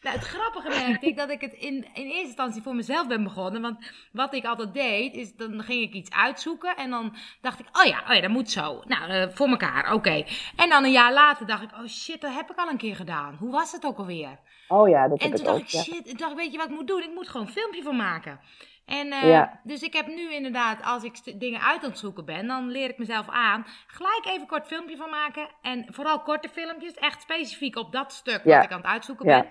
Nou, 0.00 0.16
het 0.16 0.24
grappige 0.26 0.68
merkte 0.68 1.06
ik 1.06 1.16
dat 1.16 1.30
ik 1.30 1.40
het 1.40 1.52
in, 1.52 1.74
in 1.94 2.04
eerste 2.04 2.26
instantie 2.26 2.62
voor 2.62 2.74
mezelf 2.74 3.06
ben 3.06 3.22
begonnen. 3.24 3.62
Want 3.62 3.92
wat 4.12 4.34
ik 4.34 4.44
altijd 4.44 4.74
deed, 4.74 5.14
is 5.14 5.34
dan 5.36 5.62
ging 5.62 5.82
ik 5.82 5.92
iets 5.92 6.10
uitzoeken. 6.10 6.76
En 6.76 6.90
dan 6.90 7.16
dacht 7.40 7.60
ik, 7.60 7.66
oh 7.72 7.84
ja, 7.84 8.02
oh 8.08 8.14
ja 8.14 8.20
dat 8.20 8.30
moet 8.30 8.50
zo. 8.50 8.82
Nou, 8.86 9.10
eh, 9.10 9.26
voor 9.30 9.48
elkaar, 9.48 9.92
oké. 9.92 10.24
En 10.56 10.68
dan 10.68 10.84
een 10.84 10.90
jaar 10.90 11.12
later 11.12 11.46
dacht 11.46 11.62
ik, 11.62 11.72
oh 11.72 11.86
shit, 11.86 12.20
dat 12.20 12.34
heb 12.34 12.50
ik 12.50 12.56
al 12.58 12.68
een 12.68 12.76
keer 12.76 12.96
gedaan. 12.96 13.36
Hoe 13.38 13.50
was 13.50 13.72
het 13.72 13.84
ook 13.84 13.98
alweer? 13.98 14.38
Oh 14.68 14.88
ja, 14.88 15.08
dat 15.08 15.18
En 15.20 15.28
heb 15.30 15.36
toen 15.36 15.46
ik 15.46 15.50
dacht 15.52 15.60
ook. 15.60 15.66
ik, 15.66 15.70
Ja. 15.70 15.82
shit, 15.82 16.08
ik 16.08 16.18
dacht, 16.18 16.34
weet 16.34 16.52
je 16.52 16.58
wat 16.58 16.68
ik 16.68 16.74
moet 16.74 16.86
doen? 16.86 17.02
Ik 17.02 17.14
moet 17.14 17.28
gewoon 17.28 17.46
een 17.46 17.52
filmpje 17.52 17.82
van 17.82 17.96
maken. 17.96 18.40
En, 18.86 19.12
eh, 19.12 19.28
Ja. 19.28 19.60
Dus 19.64 19.82
ik 19.82 19.92
heb 19.92 20.06
nu 20.06 20.32
inderdaad, 20.34 20.82
als 20.82 21.02
ik 21.02 21.40
dingen 21.40 21.60
uit 21.60 21.82
aan 21.84 21.90
het 21.90 21.98
zoeken 21.98 22.24
ben, 22.24 22.46
dan 22.46 22.70
leer 22.70 22.88
ik 22.90 22.98
mezelf 22.98 23.28
aan. 23.28 23.66
Gelijk 23.86 24.24
even 24.26 24.40
een 24.40 24.46
kort 24.46 24.66
filmpje 24.66 24.96
van 24.96 25.10
maken. 25.10 25.48
En 25.62 25.86
vooral 25.88 26.20
korte 26.20 26.48
filmpjes, 26.48 26.94
echt 26.94 27.20
specifiek 27.22 27.76
op 27.76 27.92
dat 27.92 28.12
stuk 28.12 28.40
Ja. 28.44 28.54
wat 28.56 28.64
ik 28.64 28.70
aan 28.72 28.80
het 28.80 28.86
uitzoeken 28.90 29.26
ben. 29.26 29.46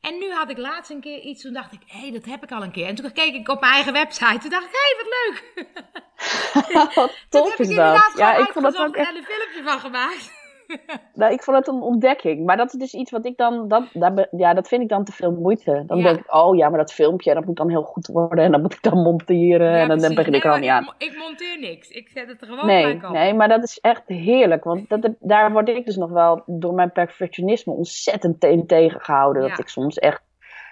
En 0.00 0.18
nu 0.18 0.32
had 0.32 0.50
ik 0.50 0.58
laatst 0.58 0.90
een 0.90 1.00
keer 1.00 1.20
iets, 1.20 1.42
toen 1.42 1.52
dacht 1.52 1.72
ik, 1.72 1.80
hé, 1.86 1.98
hey, 1.98 2.10
dat 2.10 2.24
heb 2.24 2.42
ik 2.42 2.52
al 2.52 2.62
een 2.62 2.72
keer. 2.72 2.86
En 2.86 2.94
toen 2.94 3.12
keek 3.12 3.34
ik 3.34 3.48
op 3.48 3.60
mijn 3.60 3.72
eigen 3.72 3.92
website, 3.92 4.38
toen 4.38 4.50
dacht 4.50 4.64
ik, 4.64 4.72
hé, 4.72 4.78
hey, 4.78 4.96
wat 4.96 5.12
leuk. 5.14 5.66
Wat 6.94 6.94
Toen 7.30 7.42
tof 7.42 7.50
heb 7.50 7.60
is 7.60 7.74
dat. 7.74 8.12
Ja, 8.16 8.36
ik 8.36 8.48
vond 8.52 8.64
uitgezocht 8.64 8.88
ook 8.88 8.96
echt. 8.96 9.08
en 9.08 9.16
een 9.16 9.24
filmpje 9.24 9.62
van 9.62 9.80
gemaakt. 9.80 10.37
Nou, 11.14 11.32
ik 11.32 11.42
vond 11.42 11.56
het 11.56 11.68
een 11.68 11.82
ontdekking. 11.82 12.46
Maar 12.46 12.56
dat 12.56 12.66
is 12.72 12.78
dus 12.78 12.94
iets 12.94 13.10
wat 13.10 13.26
ik 13.26 13.36
dan. 13.36 13.68
Dat, 13.68 14.28
ja, 14.30 14.54
dat 14.54 14.68
vind 14.68 14.82
ik 14.82 14.88
dan 14.88 15.04
te 15.04 15.12
veel 15.12 15.32
moeite. 15.32 15.82
Dan 15.86 15.98
Ja. 15.98 16.04
denk 16.04 16.18
ik, 16.18 16.34
oh 16.34 16.56
ja, 16.56 16.68
maar 16.68 16.78
dat 16.78 16.92
filmpje, 16.92 17.34
dat 17.34 17.44
moet 17.44 17.56
dan 17.56 17.70
heel 17.70 17.82
goed 17.82 18.06
worden. 18.06 18.44
En 18.44 18.50
dan 18.52 18.60
moet 18.60 18.72
ik 18.74 18.82
dan 18.82 19.02
monteren. 19.02 19.70
Ja, 19.70 19.88
en 19.88 19.98
dan, 19.98 20.14
begin 20.14 20.34
ik 20.34 20.44
er 20.44 20.50
al 20.50 20.58
niet 20.58 20.70
aan. 20.70 20.82
Ik, 20.82 20.86
mo- 20.86 21.06
ik 21.06 21.18
monteer 21.18 21.58
niks. 21.60 21.88
Ik 21.88 22.08
zet 22.08 22.28
het 22.28 22.40
er 22.40 22.46
gewoon 22.46 22.66
Nee, 22.66 23.00
nee, 23.12 23.34
maar 23.34 23.48
dat 23.48 23.62
is 23.62 23.78
echt 23.80 24.02
heerlijk. 24.06 24.64
Want 24.64 24.88
dat, 24.88 25.14
daar 25.20 25.52
word 25.52 25.68
ik 25.68 25.84
dus 25.86 25.96
nog 25.96 26.10
wel 26.10 26.42
door 26.46 26.74
mijn 26.74 26.92
perfectionisme 26.92 27.72
ontzettend 27.72 28.40
tegengehouden. 28.66 29.42
Ja. 29.42 29.48
Dat 29.48 29.58
ik 29.58 29.68
soms 29.68 29.98
echt. 29.98 30.22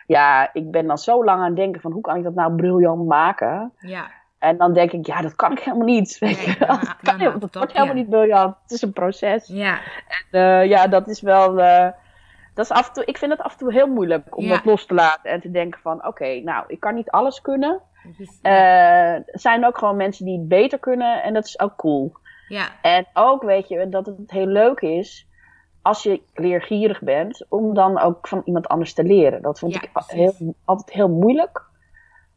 Ja, 0.06 0.50
ik 0.52 0.70
ben 0.70 0.86
dan 0.86 0.98
zo 0.98 1.24
lang 1.24 1.38
aan 1.40 1.46
het 1.46 1.56
denken 1.56 1.80
van 1.80 1.92
hoe 1.92 2.00
kan 2.00 2.16
ik 2.16 2.22
dat 2.22 2.34
nou 2.34 2.54
briljant 2.54 3.06
maken? 3.06 3.72
Ja, 3.78 4.10
En 4.38 4.56
dan 4.56 4.72
denk 4.72 4.92
ik, 4.92 5.06
ja, 5.06 5.20
dat 5.22 5.34
kan 5.36 5.52
ik 5.52 5.58
helemaal 5.58 5.86
niet. 5.86 6.18
Weet 6.18 6.40
je? 6.44 6.56
dat 6.58 6.96
kan 7.02 7.18
dat 7.18 7.40
top, 7.40 7.54
wordt 7.54 7.72
helemaal 7.72 7.94
ja. 7.94 8.00
niet 8.00 8.10
briljant. 8.10 8.56
Het 8.62 8.70
is 8.70 8.82
een 8.82 8.92
proces. 8.92 9.46
ja, 9.46 9.78
Eh, 10.30 10.64
ja, 10.64 10.86
dat 10.86 11.08
is 11.08 11.20
wel. 11.20 11.60
eh, 11.60 11.88
dat 12.54 12.64
is 12.64 12.70
af 12.70 12.86
en 12.88 12.92
toe, 12.92 13.04
ik 13.04 13.18
vind 13.18 13.30
het 13.32 13.40
af 13.40 13.52
en 13.52 13.58
toe 13.58 13.72
heel 13.72 13.86
moeilijk 13.86 14.36
om 14.36 14.44
Ja. 14.44 14.50
dat 14.54 14.64
los 14.64 14.86
te 14.86 14.94
laten 14.94 15.30
en 15.30 15.40
te 15.40 15.50
denken 15.50 15.80
van 15.80 16.06
oké, 16.06 16.40
nou, 16.40 16.64
ik 16.68 16.80
kan 16.80 16.94
niet 16.94 17.10
alles 17.10 17.40
kunnen. 17.40 17.80
Eh, 18.42 19.12
er 19.14 19.24
zijn 19.32 19.66
ook 19.66 19.78
gewoon 19.78 19.96
mensen 19.96 20.24
die 20.24 20.38
het 20.38 20.48
beter 20.48 20.78
kunnen 20.78 21.22
en 21.22 21.34
dat 21.34 21.44
is 21.44 21.60
ook 21.60 21.76
cool. 21.76 22.12
ja, 22.48 22.68
En 22.82 23.06
ook 23.14 23.42
weet 23.42 23.68
je 23.68 23.88
dat 23.88 24.06
het 24.06 24.30
heel 24.30 24.46
leuk 24.46 24.80
is 24.80 25.26
als 25.82 26.02
je 26.02 26.20
leergierig 26.34 27.00
bent 27.00 27.46
om 27.48 27.74
dan 27.74 27.98
ook 28.00 28.28
van 28.28 28.42
iemand 28.44 28.68
anders 28.68 28.94
te 28.94 29.02
leren. 29.04 29.42
Dat 29.42 29.58
vond 29.58 29.74
ik 29.74 29.90
heel, 30.06 30.54
altijd 30.64 30.90
heel 30.96 31.08
moeilijk. 31.08 31.62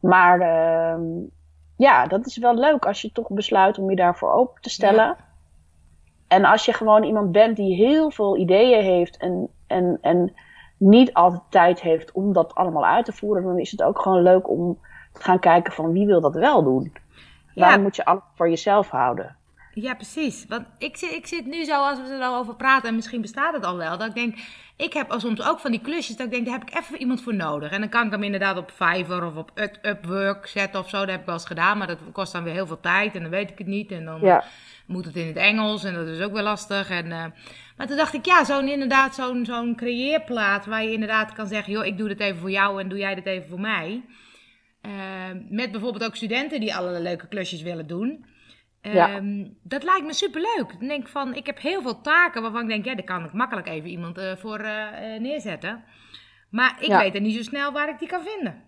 Maar 0.00 0.40
ehm, 0.40 1.02
ja, 1.80 2.06
dat 2.06 2.26
is 2.26 2.36
wel 2.36 2.54
leuk 2.54 2.86
als 2.86 3.02
je 3.02 3.12
toch 3.12 3.28
besluit 3.28 3.78
om 3.78 3.90
je 3.90 3.96
daarvoor 3.96 4.32
open 4.32 4.62
te 4.62 4.70
stellen. 4.70 5.04
Ja. 5.04 5.16
En 6.28 6.44
als 6.44 6.64
je 6.64 6.72
gewoon 6.72 7.02
iemand 7.02 7.32
bent 7.32 7.56
die 7.56 7.74
heel 7.74 8.10
veel 8.10 8.36
ideeën 8.36 8.82
heeft 8.82 9.16
en, 9.16 9.48
en, 9.66 9.98
en 10.00 10.34
niet 10.76 11.14
altijd 11.14 11.42
tijd 11.48 11.80
heeft 11.80 12.12
om 12.12 12.32
dat 12.32 12.54
allemaal 12.54 12.86
uit 12.86 13.04
te 13.04 13.12
voeren, 13.12 13.42
dan 13.42 13.58
is 13.58 13.70
het 13.70 13.82
ook 13.82 14.02
gewoon 14.02 14.22
leuk 14.22 14.50
om 14.50 14.78
te 15.12 15.22
gaan 15.22 15.38
kijken 15.38 15.72
van 15.72 15.92
wie 15.92 16.06
wil 16.06 16.20
dat 16.20 16.34
wel 16.34 16.62
doen. 16.62 16.92
Ja. 17.54 17.62
Waarom 17.62 17.82
moet 17.82 17.96
je 17.96 18.04
alles 18.04 18.22
voor 18.34 18.48
jezelf 18.48 18.90
houden? 18.90 19.36
Ja, 19.82 19.94
precies. 19.94 20.44
Want 20.48 20.66
ik 20.78 20.96
zit, 20.96 21.12
ik 21.12 21.26
zit 21.26 21.46
nu 21.46 21.64
zo, 21.64 21.72
als 21.72 21.98
we 21.98 22.04
er 22.04 22.22
al 22.22 22.36
over 22.36 22.54
praten, 22.54 22.88
en 22.88 22.94
misschien 22.94 23.20
bestaat 23.20 23.54
het 23.54 23.64
al 23.64 23.76
wel, 23.76 23.98
dat 23.98 24.08
ik 24.08 24.14
denk, 24.14 24.36
ik 24.76 24.92
heb 24.92 25.14
soms 25.16 25.42
ook 25.42 25.58
van 25.58 25.70
die 25.70 25.80
klusjes, 25.80 26.16
dat 26.16 26.26
ik 26.26 26.32
denk, 26.32 26.44
daar 26.44 26.58
heb 26.58 26.68
ik 26.68 26.74
even 26.74 26.98
iemand 26.98 27.22
voor 27.22 27.34
nodig. 27.34 27.70
En 27.70 27.80
dan 27.80 27.88
kan 27.88 28.06
ik 28.06 28.12
hem 28.12 28.22
inderdaad 28.22 28.56
op 28.56 28.70
Fiverr 28.70 29.26
of 29.26 29.36
op 29.36 29.50
Upwork 29.82 30.46
zetten 30.46 30.80
of 30.80 30.88
zo, 30.88 30.98
dat 30.98 31.08
heb 31.08 31.20
ik 31.20 31.26
wel 31.26 31.34
eens 31.34 31.44
gedaan, 31.46 31.78
maar 31.78 31.86
dat 31.86 31.98
kost 32.12 32.32
dan 32.32 32.44
weer 32.44 32.52
heel 32.52 32.66
veel 32.66 32.80
tijd 32.80 33.14
en 33.14 33.22
dan 33.22 33.30
weet 33.30 33.50
ik 33.50 33.58
het 33.58 33.66
niet. 33.66 33.90
En 33.90 34.04
dan 34.04 34.42
moet 34.86 35.04
het 35.04 35.16
in 35.16 35.26
het 35.26 35.36
Engels 35.36 35.84
en 35.84 35.94
dat 35.94 36.06
is 36.06 36.20
ook 36.20 36.32
wel 36.32 36.42
lastig. 36.42 36.90
En, 36.90 37.06
uh, 37.06 37.24
maar 37.76 37.86
toen 37.86 37.96
dacht 37.96 38.14
ik, 38.14 38.24
ja, 38.24 38.44
zo'n 38.44 38.68
inderdaad, 38.68 39.14
zo'n 39.14 39.44
zo'n 39.44 39.76
creëerplaat 39.76 40.66
waar 40.66 40.84
je 40.84 40.92
inderdaad 40.92 41.32
kan 41.32 41.46
zeggen, 41.46 41.72
joh, 41.72 41.86
ik 41.86 41.98
doe 41.98 42.08
dit 42.08 42.20
even 42.20 42.40
voor 42.40 42.50
jou 42.50 42.80
en 42.80 42.88
doe 42.88 42.98
jij 42.98 43.14
dit 43.14 43.26
even 43.26 43.48
voor 43.48 43.60
mij. 43.60 44.02
Uh, 44.86 44.92
met 45.48 45.70
bijvoorbeeld 45.70 46.04
ook 46.04 46.16
studenten 46.16 46.60
die 46.60 46.74
allerlei 46.74 47.02
leuke 47.02 47.28
klusjes 47.28 47.62
willen 47.62 47.86
doen. 47.86 48.24
Ja. 48.82 49.08
Ehm, 49.08 49.46
dat 49.62 49.82
lijkt 49.82 50.06
me 50.06 50.12
superleuk. 50.12 50.76
Dan 50.78 50.88
denk 50.88 51.02
ik 51.02 51.08
van, 51.08 51.34
ik 51.34 51.46
heb 51.46 51.60
heel 51.60 51.82
veel 51.82 52.00
taken 52.00 52.42
waarvan 52.42 52.62
ik 52.62 52.68
denk, 52.68 52.84
ja, 52.84 52.94
daar 52.94 53.04
kan 53.04 53.24
ik 53.24 53.32
makkelijk 53.32 53.68
even 53.68 53.88
iemand 53.88 54.18
uh, 54.18 54.36
voor 54.36 54.60
uh, 54.60 55.18
neerzetten. 55.18 55.84
Maar 56.50 56.76
ik 56.80 56.92
weet 56.92 57.14
er 57.14 57.20
niet 57.20 57.36
zo 57.36 57.42
snel 57.42 57.72
waar 57.72 57.88
ik 57.88 57.98
die 57.98 58.08
kan 58.08 58.22
vinden. 58.22 58.62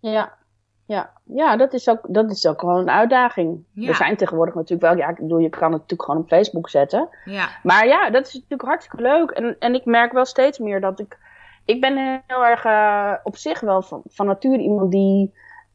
Ja, 0.00 0.38
ja. 0.86 1.10
ja 1.24 1.56
dat, 1.56 1.72
is 1.72 1.88
ook, 1.88 2.06
dat 2.08 2.30
is 2.30 2.46
ook 2.46 2.60
gewoon 2.60 2.78
een 2.78 2.90
uitdaging. 2.90 3.64
Er 3.74 3.94
zijn 3.94 4.16
tegenwoordig 4.16 4.54
natuurlijk 4.54 4.82
wel, 4.82 4.96
ja, 4.96 5.08
ik 5.08 5.16
bedoel, 5.16 5.38
je 5.38 5.48
kan 5.48 5.72
het 5.72 5.80
natuurlijk 5.80 6.02
gewoon 6.02 6.20
op 6.20 6.28
Facebook 6.28 6.68
zetten. 6.68 7.08
Ja. 7.24 7.48
Maar 7.62 7.86
ja, 7.86 8.10
dat 8.10 8.26
is 8.26 8.34
natuurlijk 8.34 8.68
hartstikke 8.68 9.02
leuk. 9.02 9.30
En, 9.30 9.56
en 9.58 9.74
ik 9.74 9.84
merk 9.84 10.12
wel 10.12 10.24
steeds 10.24 10.58
meer 10.58 10.80
dat 10.80 11.00
ik, 11.00 11.18
ik 11.64 11.80
ben 11.80 12.22
heel 12.26 12.46
erg 12.46 12.64
uh, 12.64 13.14
op 13.22 13.36
zich 13.36 13.60
wel 13.60 13.82
van, 13.82 14.02
van 14.06 14.26
nature 14.26 14.58
iemand 14.58 14.90
die 14.90 15.32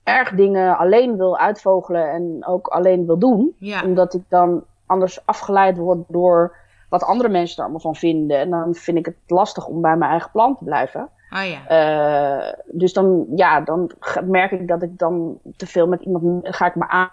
erg 0.07 0.31
dingen 0.31 0.77
alleen 0.77 1.17
wil 1.17 1.37
uitvogelen 1.37 2.11
en 2.11 2.45
ook 2.45 2.67
alleen 2.67 3.05
wil 3.05 3.17
doen. 3.17 3.55
Omdat 3.83 4.13
ik 4.13 4.21
dan 4.27 4.63
anders 4.85 5.25
afgeleid 5.25 5.77
word 5.77 5.99
door 6.07 6.55
wat 6.89 7.03
andere 7.03 7.29
mensen 7.29 7.57
er 7.57 7.63
allemaal 7.63 7.81
van 7.81 7.95
vinden. 7.95 8.39
En 8.39 8.49
dan 8.49 8.75
vind 8.75 8.97
ik 8.97 9.05
het 9.05 9.15
lastig 9.27 9.67
om 9.67 9.81
bij 9.81 9.97
mijn 9.97 10.11
eigen 10.11 10.31
plan 10.31 10.57
te 10.57 10.63
blijven. 10.63 11.09
Oh 11.29 11.43
ja. 11.43 11.59
Uh, 11.69 12.53
dus 12.65 12.93
dan, 12.93 13.25
ja, 13.35 13.61
dan 13.61 13.91
merk 14.23 14.51
ik 14.51 14.67
dat 14.67 14.81
ik 14.81 14.97
dan 14.97 15.39
te 15.55 15.67
veel 15.67 15.87
met 15.87 16.01
iemand 16.01 16.47
ga 16.55 16.65
ik 16.65 16.75
me 16.75 16.87
aan. 16.87 17.09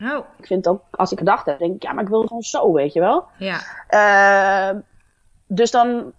Oh. 0.00 0.24
Ik 0.36 0.46
vind 0.46 0.68
ook, 0.68 0.82
als 0.90 1.12
ik 1.12 1.18
gedacht 1.18 1.46
heb, 1.46 1.58
denk 1.58 1.74
ik, 1.74 1.82
ja, 1.82 1.92
maar 1.92 2.02
ik 2.02 2.08
wil 2.08 2.18
het 2.18 2.28
gewoon 2.28 2.42
zo, 2.42 2.72
weet 2.72 2.92
je 2.92 3.00
wel. 3.00 3.24
Ja. 3.38 3.58
Uh, 3.90 4.80
dus 5.46 5.70
dan 5.70 6.12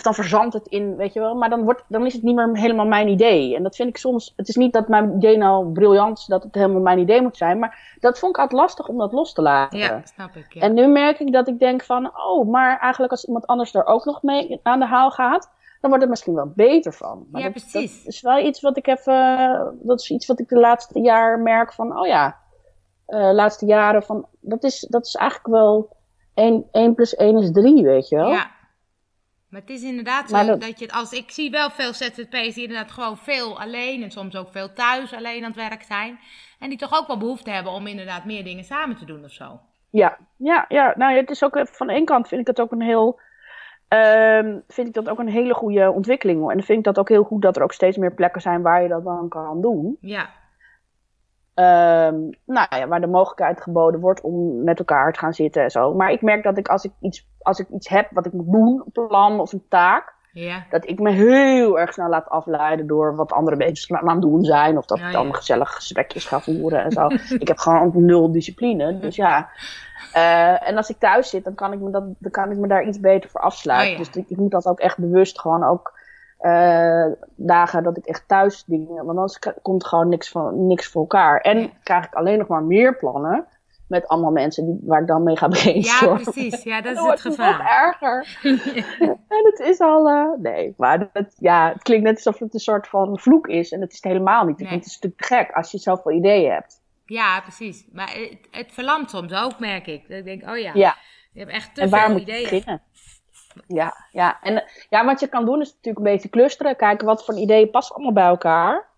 of 0.00 0.14
dan 0.14 0.24
verzandt 0.24 0.54
het 0.54 0.66
in, 0.66 0.96
weet 0.96 1.12
je 1.12 1.20
wel. 1.20 1.34
Maar 1.34 1.50
dan, 1.50 1.62
wordt, 1.62 1.84
dan 1.88 2.06
is 2.06 2.12
het 2.12 2.22
niet 2.22 2.34
meer 2.34 2.56
helemaal 2.56 2.86
mijn 2.86 3.08
idee. 3.08 3.56
En 3.56 3.62
dat 3.62 3.76
vind 3.76 3.88
ik 3.88 3.96
soms. 3.96 4.32
Het 4.36 4.48
is 4.48 4.56
niet 4.56 4.72
dat 4.72 4.88
mijn 4.88 5.16
idee 5.16 5.36
nou 5.36 5.72
briljant 5.72 6.18
is, 6.18 6.24
dat 6.24 6.42
het 6.42 6.54
helemaal 6.54 6.80
mijn 6.80 6.98
idee 6.98 7.22
moet 7.22 7.36
zijn. 7.36 7.58
Maar 7.58 7.96
dat 8.00 8.18
vond 8.18 8.36
ik 8.36 8.40
altijd 8.40 8.60
lastig 8.60 8.88
om 8.88 8.98
dat 8.98 9.12
los 9.12 9.32
te 9.32 9.42
laten. 9.42 9.78
Ja, 9.78 10.02
snap 10.04 10.36
ik. 10.36 10.52
Ja. 10.52 10.60
En 10.60 10.74
nu 10.74 10.86
merk 10.86 11.18
ik 11.18 11.32
dat 11.32 11.48
ik 11.48 11.58
denk 11.58 11.82
van. 11.82 12.10
Oh, 12.26 12.48
maar 12.48 12.78
eigenlijk 12.78 13.12
als 13.12 13.24
iemand 13.24 13.46
anders 13.46 13.74
er 13.74 13.86
ook 13.86 14.04
nog 14.04 14.22
mee 14.22 14.60
aan 14.62 14.78
de 14.78 14.86
haal 14.86 15.10
gaat. 15.10 15.50
Dan 15.80 15.90
wordt 15.90 16.00
het 16.00 16.10
misschien 16.10 16.34
wel 16.34 16.52
beter 16.54 16.92
van. 16.92 17.26
Maar 17.30 17.40
ja, 17.40 17.50
dat, 17.50 17.62
precies. 17.62 17.98
Dat 17.98 18.12
is 18.12 18.20
wel 18.20 18.38
iets 18.38 18.60
wat 18.60 18.76
ik 18.76 18.86
even. 18.86 19.78
Dat 19.82 20.00
is 20.00 20.10
iets 20.10 20.26
wat 20.26 20.40
ik 20.40 20.48
de 20.48 20.58
laatste 20.58 21.00
jaar 21.00 21.38
merk 21.38 21.72
van. 21.72 21.98
Oh 21.98 22.06
ja. 22.06 22.36
Uh, 23.08 23.32
laatste 23.32 23.66
jaren 23.66 24.02
van. 24.02 24.26
Dat 24.40 24.64
is, 24.64 24.86
dat 24.90 25.06
is 25.06 25.14
eigenlijk 25.14 25.54
wel. 25.54 25.98
1, 26.34 26.64
1 26.72 26.94
plus 26.94 27.14
1 27.14 27.36
is 27.36 27.52
3, 27.52 27.84
weet 27.84 28.08
je 28.08 28.16
wel. 28.16 28.30
Ja. 28.30 28.50
Maar 29.50 29.60
het 29.60 29.70
is 29.70 29.82
inderdaad 29.82 30.28
zo 30.28 30.46
dat... 30.46 30.60
dat... 30.60 30.78
je, 30.78 30.92
als 30.92 31.12
ik 31.12 31.30
zie 31.30 31.50
wel 31.50 31.70
veel 31.70 31.92
ZZP's 31.92 32.54
die 32.54 32.62
inderdaad 32.62 32.90
gewoon 32.90 33.16
veel 33.16 33.60
alleen 33.60 34.02
en 34.02 34.10
soms 34.10 34.36
ook 34.36 34.48
veel 34.48 34.72
thuis 34.72 35.14
alleen 35.14 35.44
aan 35.44 35.52
het 35.52 35.68
werk 35.70 35.82
zijn. 35.82 36.18
En 36.58 36.68
die 36.68 36.78
toch 36.78 36.98
ook 36.98 37.06
wel 37.06 37.18
behoefte 37.18 37.50
hebben 37.50 37.72
om 37.72 37.86
inderdaad 37.86 38.24
meer 38.24 38.44
dingen 38.44 38.64
samen 38.64 38.96
te 38.96 39.04
doen 39.04 39.24
of 39.24 39.30
zo. 39.30 39.60
Ja, 39.90 40.18
ja, 40.36 40.64
ja. 40.68 40.94
Nou, 40.96 41.16
het 41.16 41.30
is 41.30 41.44
ook 41.44 41.56
eh, 41.56 41.66
van 41.66 41.86
de 41.86 41.92
ene 41.92 42.04
kant 42.04 42.28
vind 42.28 42.40
ik 42.40 42.46
het 42.46 42.60
ook 42.60 42.72
een 42.72 42.82
heel, 42.82 43.20
um, 43.88 44.62
vind 44.68 44.88
ik 44.88 44.94
dat 44.94 45.08
ook 45.08 45.18
een 45.18 45.28
hele 45.28 45.54
goede 45.54 45.90
ontwikkeling. 45.90 46.40
En 46.40 46.56
dan 46.56 46.66
vind 46.66 46.78
ik 46.78 46.84
dat 46.84 46.98
ook 46.98 47.08
heel 47.08 47.24
goed 47.24 47.42
dat 47.42 47.56
er 47.56 47.62
ook 47.62 47.72
steeds 47.72 47.96
meer 47.96 48.14
plekken 48.14 48.40
zijn 48.40 48.62
waar 48.62 48.82
je 48.82 48.88
dat 48.88 49.04
dan 49.04 49.28
kan 49.28 49.60
doen. 49.60 49.96
Ja. 50.00 50.30
Um, 51.60 52.30
nou 52.44 52.66
ja, 52.70 52.88
waar 52.88 53.00
de 53.00 53.06
mogelijkheid 53.06 53.60
geboden 53.60 54.00
wordt 54.00 54.20
om 54.20 54.64
met 54.64 54.78
elkaar 54.78 55.12
te 55.12 55.18
gaan 55.18 55.34
zitten 55.34 55.62
en 55.62 55.70
zo. 55.70 55.94
Maar 55.94 56.10
ik 56.10 56.22
merk 56.22 56.42
dat 56.42 56.58
ik 56.58 56.68
als 56.68 56.84
ik 56.84 56.92
iets, 57.00 57.26
als 57.42 57.58
ik 57.58 57.68
iets 57.68 57.88
heb 57.88 58.08
wat 58.10 58.26
ik 58.26 58.32
moet 58.32 58.52
doen, 58.52 58.82
een 58.84 59.06
plan 59.08 59.40
of 59.40 59.52
een 59.52 59.64
taak, 59.68 60.14
ja. 60.32 60.64
dat 60.70 60.88
ik 60.88 60.98
me 60.98 61.10
heel 61.10 61.78
erg 61.78 61.92
snel 61.92 62.08
laat 62.08 62.28
afleiden 62.28 62.86
door 62.86 63.16
wat 63.16 63.32
andere 63.32 63.56
mensen 63.56 64.00
aan 64.00 64.08
het 64.08 64.20
doen 64.20 64.44
zijn. 64.44 64.78
Of 64.78 64.86
dat 64.86 64.98
ik 64.98 65.12
dan 65.12 65.34
gezellig 65.34 65.74
gesprekjes 65.74 66.24
ga 66.24 66.40
voeren 66.40 66.84
en 66.84 66.90
zo. 66.90 67.06
ik 67.38 67.48
heb 67.48 67.58
gewoon 67.58 67.92
nul 67.94 68.32
discipline. 68.32 68.98
Dus 68.98 69.16
ja. 69.16 69.48
Uh, 70.16 70.68
en 70.68 70.76
als 70.76 70.90
ik 70.90 70.98
thuis 70.98 71.30
zit, 71.30 71.44
dan 71.44 71.54
kan 71.54 71.72
ik 71.72 71.80
me, 71.80 71.90
dat, 71.90 72.04
dan 72.18 72.30
kan 72.30 72.50
ik 72.50 72.56
me 72.56 72.68
daar 72.68 72.84
iets 72.84 73.00
beter 73.00 73.30
voor 73.30 73.40
afsluiten. 73.40 73.92
Oh. 73.92 73.98
Dus 73.98 74.22
ik, 74.22 74.30
ik 74.30 74.36
moet 74.36 74.50
dat 74.50 74.66
ook 74.66 74.80
echt 74.80 74.98
bewust 74.98 75.40
gewoon 75.40 75.64
ook 75.64 75.98
uh, 76.42 77.06
dagen 77.36 77.82
dat 77.82 77.96
ik 77.96 78.04
echt 78.04 78.28
thuis 78.28 78.64
dingen. 78.64 79.04
Want 79.04 79.08
anders 79.08 79.38
komt 79.62 79.86
gewoon 79.86 80.08
niks, 80.08 80.28
van, 80.28 80.66
niks 80.66 80.86
voor 80.86 81.00
elkaar. 81.00 81.40
En 81.40 81.70
krijg 81.82 82.04
ik 82.04 82.14
alleen 82.14 82.38
nog 82.38 82.46
maar 82.46 82.62
meer 82.62 82.96
plannen. 82.96 83.46
Met 83.86 84.08
allemaal 84.08 84.30
mensen 84.30 84.66
die, 84.66 84.78
waar 84.82 85.00
ik 85.00 85.06
dan 85.06 85.22
mee 85.22 85.36
ga 85.36 85.48
brainstormen. 85.58 86.18
Ja, 86.18 86.30
precies. 86.30 86.62
Ja, 86.62 86.80
dat 86.80 86.96
is 86.96 87.02
het 87.02 87.20
gevaar. 87.20 87.58
nog 87.58 87.66
erger. 87.66 88.38
en 89.28 89.44
het 89.44 89.58
is 89.58 89.80
al... 89.80 90.08
Uh, 90.08 90.38
nee, 90.38 90.74
maar 90.76 91.08
het, 91.12 91.34
ja, 91.38 91.72
het 91.72 91.82
klinkt 91.82 92.04
net 92.04 92.14
alsof 92.14 92.38
het 92.38 92.54
een 92.54 92.60
soort 92.60 92.88
van 92.88 93.18
vloek 93.18 93.46
is. 93.46 93.72
En 93.72 93.80
dat 93.80 93.88
is 93.88 93.94
het 93.94 94.04
helemaal 94.04 94.44
niet. 94.44 94.58
Nee. 94.58 94.68
Het 94.68 94.86
is 94.86 94.98
natuurlijk 95.00 95.24
gek 95.24 95.56
als 95.56 95.70
je 95.70 95.78
zoveel 95.78 96.12
ideeën 96.12 96.52
hebt. 96.52 96.80
Ja, 97.04 97.40
precies. 97.40 97.86
Maar 97.92 98.12
het, 98.12 98.48
het 98.50 98.72
verlamt 98.72 99.10
soms 99.10 99.32
ook, 99.32 99.58
merk 99.58 99.86
ik. 99.86 100.08
Dat 100.08 100.18
ik 100.18 100.24
denk, 100.24 100.42
oh 100.48 100.58
ja, 100.58 100.70
ja. 100.74 100.96
je 101.32 101.38
hebt 101.38 101.52
echt 101.52 101.74
te 101.74 101.80
en 101.80 101.90
waar 101.90 102.04
veel 102.04 102.12
moet 102.12 102.20
ideeën. 102.22 102.40
Je 102.40 102.48
beginnen? 102.48 102.82
Ja, 103.66 103.94
ja. 104.10 104.38
En 104.42 104.64
ja, 104.88 105.04
wat 105.04 105.20
je 105.20 105.26
kan 105.26 105.44
doen 105.44 105.60
is 105.60 105.68
natuurlijk 105.68 106.06
een 106.06 106.12
beetje 106.12 106.28
clusteren. 106.28 106.76
Kijken 106.76 107.06
wat 107.06 107.24
voor 107.24 107.34
ideeën 107.34 107.70
passen 107.70 107.94
allemaal 107.94 108.12
bij 108.12 108.26
elkaar. 108.26 108.88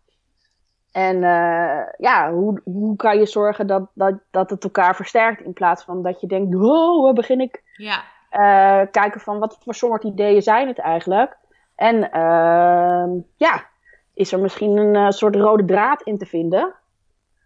En 0.93 1.17
uh, 1.17 1.83
ja, 1.97 2.33
hoe, 2.33 2.61
hoe 2.65 2.97
kan 2.97 3.19
je 3.19 3.27
zorgen 3.27 3.67
dat, 3.67 3.91
dat, 3.95 4.15
dat 4.31 4.51
het 4.51 4.65
elkaar 4.65 4.97
versterkt 4.97 5.41
in 5.41 5.53
plaats 5.53 5.85
van 5.85 6.03
dat 6.03 6.21
je 6.21 6.27
denkt, 6.27 6.55
oh, 6.55 7.03
waar 7.03 7.12
begin 7.12 7.41
ik? 7.41 7.62
Ja. 7.77 8.03
Uh, 8.33 8.87
kijken 8.91 9.21
van 9.21 9.38
wat 9.38 9.59
voor 9.61 9.75
soort 9.75 10.05
ideeën 10.05 10.43
zijn 10.43 10.69
het 10.69 10.79
eigenlijk? 10.79 11.37
En 11.75 11.97
uh, 11.97 13.23
ja, 13.37 13.67
is 14.15 14.33
er 14.33 14.41
misschien 14.41 14.77
een 14.77 14.95
uh, 14.95 15.11
soort 15.11 15.37
rode 15.37 15.65
draad 15.65 16.03
in 16.03 16.19
te 16.19 16.27
vinden? 16.27 16.75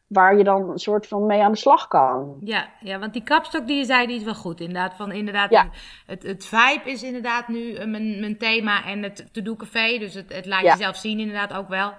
Waar 0.07 0.37
je 0.37 0.45
dan 0.45 0.71
een 0.71 0.79
soort 0.79 1.07
van 1.07 1.27
mee 1.27 1.43
aan 1.43 1.53
de 1.53 1.59
slag 1.59 1.89
kan. 1.89 2.37
Ja, 2.41 2.69
ja 2.81 2.99
want 2.99 3.13
die 3.13 3.23
kapstok 3.23 3.67
die 3.67 3.77
je 3.77 3.85
zei, 3.85 4.07
die 4.07 4.17
is 4.17 4.23
wel 4.25 4.35
goed. 4.35 4.61
Inderdaad, 4.61 4.95
van 4.95 5.13
inderdaad 5.13 5.51
ja. 5.51 5.69
het, 6.07 6.23
het 6.23 6.47
vibe 6.47 6.91
is 6.91 7.03
inderdaad 7.03 7.49
nu 7.49 7.87
mijn, 7.87 8.21
mijn 8.21 8.39
thema. 8.39 8.85
En 8.85 9.03
het 9.03 9.29
to-do 9.33 9.57
café, 9.57 9.99
dus 9.99 10.15
het, 10.15 10.33
het 10.33 10.47
laat 10.47 10.63
Ja. 10.63 10.71
jezelf 10.71 10.97
zien 10.97 11.19
inderdaad 11.19 11.53
ook 11.53 11.69
wel. 11.69 11.93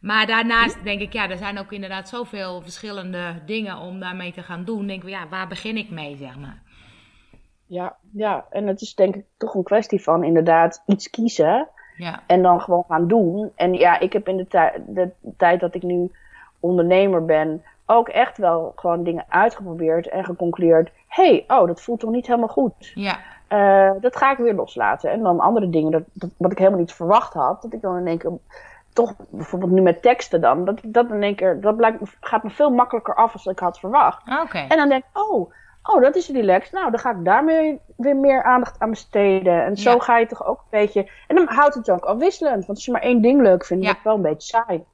Maar 0.00 0.26
daarnaast 0.26 0.84
denk 0.84 1.00
ik, 1.00 1.12
ja, 1.12 1.30
er 1.30 1.36
zijn 1.36 1.58
ook 1.58 1.72
inderdaad 1.72 2.08
zoveel 2.08 2.62
verschillende 2.62 3.42
dingen 3.46 3.78
om 3.78 4.00
daarmee 4.00 4.32
te 4.32 4.42
gaan 4.42 4.64
doen. 4.64 4.86
Denk 4.86 5.02
ik, 5.02 5.08
ja, 5.08 5.28
waar 5.28 5.48
begin 5.48 5.76
ik 5.76 5.90
mee, 5.90 6.16
zeg 6.16 6.38
maar. 6.38 6.62
Ja, 7.66 7.96
ja, 8.12 8.46
en 8.50 8.66
het 8.66 8.80
is 8.80 8.94
denk 8.94 9.14
ik 9.14 9.24
toch 9.36 9.54
een 9.54 9.62
kwestie 9.62 10.02
van 10.02 10.24
inderdaad 10.24 10.82
iets 10.86 11.10
kiezen. 11.10 11.68
Ja, 11.96 12.22
En 12.26 12.42
dan 12.42 12.60
gewoon 12.60 12.84
gaan 12.88 13.08
doen. 13.08 13.52
En 13.54 13.74
ja, 13.74 13.98
ik 14.00 14.12
heb 14.12 14.28
in 14.28 14.36
de 14.36 15.10
tijd 15.36 15.60
dat 15.60 15.74
ik 15.74 15.82
nu 15.82 16.10
ondernemer 16.66 17.24
ben, 17.24 17.62
ook 17.86 18.08
echt 18.08 18.38
wel 18.38 18.72
gewoon 18.76 19.02
dingen 19.02 19.24
uitgeprobeerd 19.28 20.08
en 20.08 20.24
geconcludeerd. 20.24 20.90
hey, 21.08 21.44
oh, 21.48 21.66
dat 21.66 21.80
voelt 21.80 22.00
toch 22.00 22.10
niet 22.10 22.26
helemaal 22.26 22.48
goed. 22.48 22.72
ja, 22.94 23.16
Eh, 23.48 23.90
dat 24.00 24.16
ga 24.16 24.30
ik 24.32 24.38
weer 24.38 24.54
loslaten. 24.54 25.10
En 25.10 25.22
dan 25.22 25.40
andere 25.40 25.70
dingen, 25.70 25.90
dat, 25.90 26.02
dat, 26.12 26.30
wat 26.36 26.52
ik 26.52 26.58
helemaal 26.58 26.78
niet 26.80 26.92
verwacht 26.92 27.32
had, 27.34 27.62
dat 27.62 27.72
ik 27.72 27.80
dan 27.80 27.96
in 27.96 28.06
één 28.06 28.18
keer, 28.18 28.30
toch 28.92 29.14
bijvoorbeeld 29.28 29.70
nu 29.70 29.80
met 29.80 30.02
teksten 30.02 30.40
dan, 30.40 30.64
dat 30.64 30.80
dat 30.84 31.10
in 31.10 31.22
één 31.22 31.34
keer, 31.34 31.60
dat 31.60 31.76
blijkt, 31.76 32.16
gaat 32.20 32.42
me 32.42 32.50
veel 32.50 32.70
makkelijker 32.70 33.14
af 33.14 33.32
als 33.32 33.46
ik 33.46 33.58
had 33.58 33.78
verwacht. 33.78 34.22
oké. 34.42 34.58
En 34.58 34.76
dan 34.76 34.88
denk 34.88 35.04
ik, 35.04 35.20
oh, 35.22 35.52
oh, 35.82 36.02
dat 36.02 36.16
is 36.16 36.28
relaxed. 36.28 36.72
Nou, 36.72 36.90
dan 36.90 37.00
ga 37.00 37.10
ik 37.10 37.24
daarmee 37.24 37.80
weer 37.96 38.16
meer 38.16 38.42
aandacht 38.42 38.80
aan 38.80 38.90
besteden. 38.90 39.64
En 39.64 39.76
zo 39.76 39.90
Ja. 39.90 39.98
ga 39.98 40.18
je 40.18 40.26
toch 40.26 40.46
ook 40.46 40.58
een 40.58 40.80
beetje. 40.80 41.10
En 41.26 41.36
dan 41.36 41.46
houdt 41.48 41.74
het 41.74 41.90
ook 41.90 42.04
afwisselend. 42.04 42.54
Want 42.66 42.68
als 42.78 42.84
je 42.84 42.92
maar 42.92 43.00
één 43.02 43.20
ding 43.22 43.40
leuk 43.42 43.64
vindt, 43.64 43.84
Ja. 43.84 43.88
wordt 43.92 44.04
het 44.04 44.14
wel 44.14 44.24
een 44.24 44.32
beetje 44.34 44.48
saai. 44.64 44.84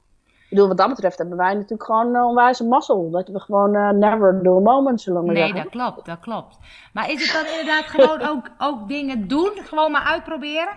Ik 0.53 0.59
bedoel, 0.59 0.75
wat 0.75 0.85
dat 0.85 0.95
betreft 0.95 1.17
hebben 1.17 1.37
wij 1.37 1.53
natuurlijk 1.53 1.83
gewoon 1.83 2.15
een 2.15 2.23
onwijze 2.23 2.67
mazzel. 2.67 3.09
Dat 3.11 3.27
we 3.27 3.39
gewoon 3.39 3.75
eh, 3.75 3.89
never 3.89 4.43
do 4.43 4.57
a 4.57 4.59
moment, 4.59 5.01
zullen 5.01 5.21
we 5.23 5.27
Nee, 5.31 5.37
zeggen. 5.37 5.55
dat 5.63 5.69
klopt, 5.69 6.05
dat 6.05 6.19
klopt. 6.19 6.57
Maar 6.93 7.09
is 7.11 7.31
het 7.31 7.43
dan 7.43 7.51
inderdaad 7.59 7.85
gewoon 7.85 8.21
ook, 8.31 8.49
ook 8.57 8.87
dingen 8.87 9.27
doen? 9.27 9.51
Gewoon 9.55 9.91
maar 9.91 10.03
uitproberen? 10.03 10.67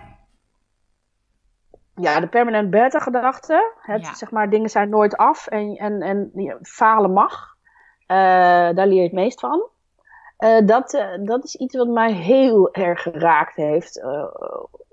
Ja, 1.95 2.19
de 2.19 2.27
permanent 2.27 2.69
beta 2.69 2.99
gedachte. 2.99 3.73
Het, 3.81 4.05
Ja. 4.05 4.13
zeg 4.13 4.31
maar, 4.31 4.49
dingen 4.49 4.69
zijn 4.69 4.89
nooit 4.89 5.17
af 5.17 5.47
en, 5.47 5.75
en, 5.75 6.01
en 6.01 6.31
ja, 6.33 6.57
falen 6.61 7.11
mag. 7.13 7.55
Eh, 8.07 8.17
daar 8.75 8.87
leer 8.87 8.97
je 8.97 9.01
het 9.03 9.11
meest 9.11 9.39
van. 9.39 9.67
Eh, 10.37 10.65
dat, 10.65 11.05
dat 11.23 11.43
is 11.43 11.55
iets 11.55 11.75
wat 11.75 11.87
mij 11.87 12.11
heel 12.13 12.73
erg 12.73 13.01
geraakt 13.01 13.55
heeft. 13.55 14.01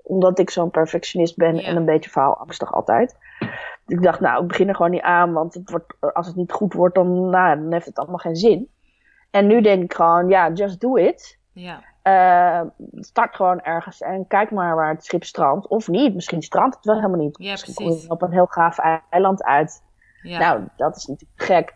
omdat 0.03 0.39
ik 0.39 0.49
zo'n 0.49 0.69
perfectionist 0.71 1.37
ben 1.37 1.55
Ja. 1.55 1.67
en 1.67 1.75
een 1.75 1.85
beetje 1.85 2.09
faalangstig 2.09 2.73
altijd. 2.73 3.17
Ik 3.87 4.01
dacht, 4.01 4.19
nou, 4.19 4.41
ik 4.41 4.47
begin 4.47 4.67
er 4.67 4.75
gewoon 4.75 4.91
niet 4.91 5.01
aan, 5.01 5.33
want 5.33 5.53
het 5.53 5.69
wordt, 5.69 5.93
als 6.13 6.27
het 6.27 6.35
niet 6.35 6.51
goed 6.51 6.73
wordt, 6.73 6.95
dan, 6.95 7.29
nou, 7.29 7.59
dan 7.59 7.71
heeft 7.71 7.85
het 7.85 7.97
allemaal 7.99 8.17
geen 8.17 8.35
zin. 8.35 8.69
En 9.29 9.47
nu 9.47 9.61
denk 9.61 9.83
ik 9.83 9.93
gewoon, 9.93 10.29
ja, 10.29 10.51
just 10.51 10.79
do 10.81 10.95
it. 10.95 11.39
Ja. 11.51 11.81
Uh, 12.03 12.69
start 12.93 13.35
gewoon 13.35 13.61
ergens 13.61 14.01
en 14.01 14.27
kijk 14.27 14.51
maar 14.51 14.75
waar 14.75 14.89
het 14.89 15.05
schip 15.05 15.23
strandt. 15.23 15.67
Of 15.67 15.87
niet, 15.87 16.13
misschien 16.13 16.41
strandt 16.41 16.75
het 16.75 16.85
wel 16.85 16.95
helemaal 16.95 17.19
niet. 17.19 17.37
Ja, 17.37 17.51
misschien 17.51 17.73
precies. 17.73 17.93
kom 17.93 18.03
je 18.03 18.11
op 18.11 18.21
een 18.21 18.31
heel 18.31 18.45
gaaf 18.45 18.77
eiland 19.09 19.43
uit. 19.43 19.83
Ja. 20.21 20.39
Nou, 20.39 20.63
dat 20.75 20.95
is 20.95 21.05
natuurlijk 21.05 21.41
gek. 21.41 21.73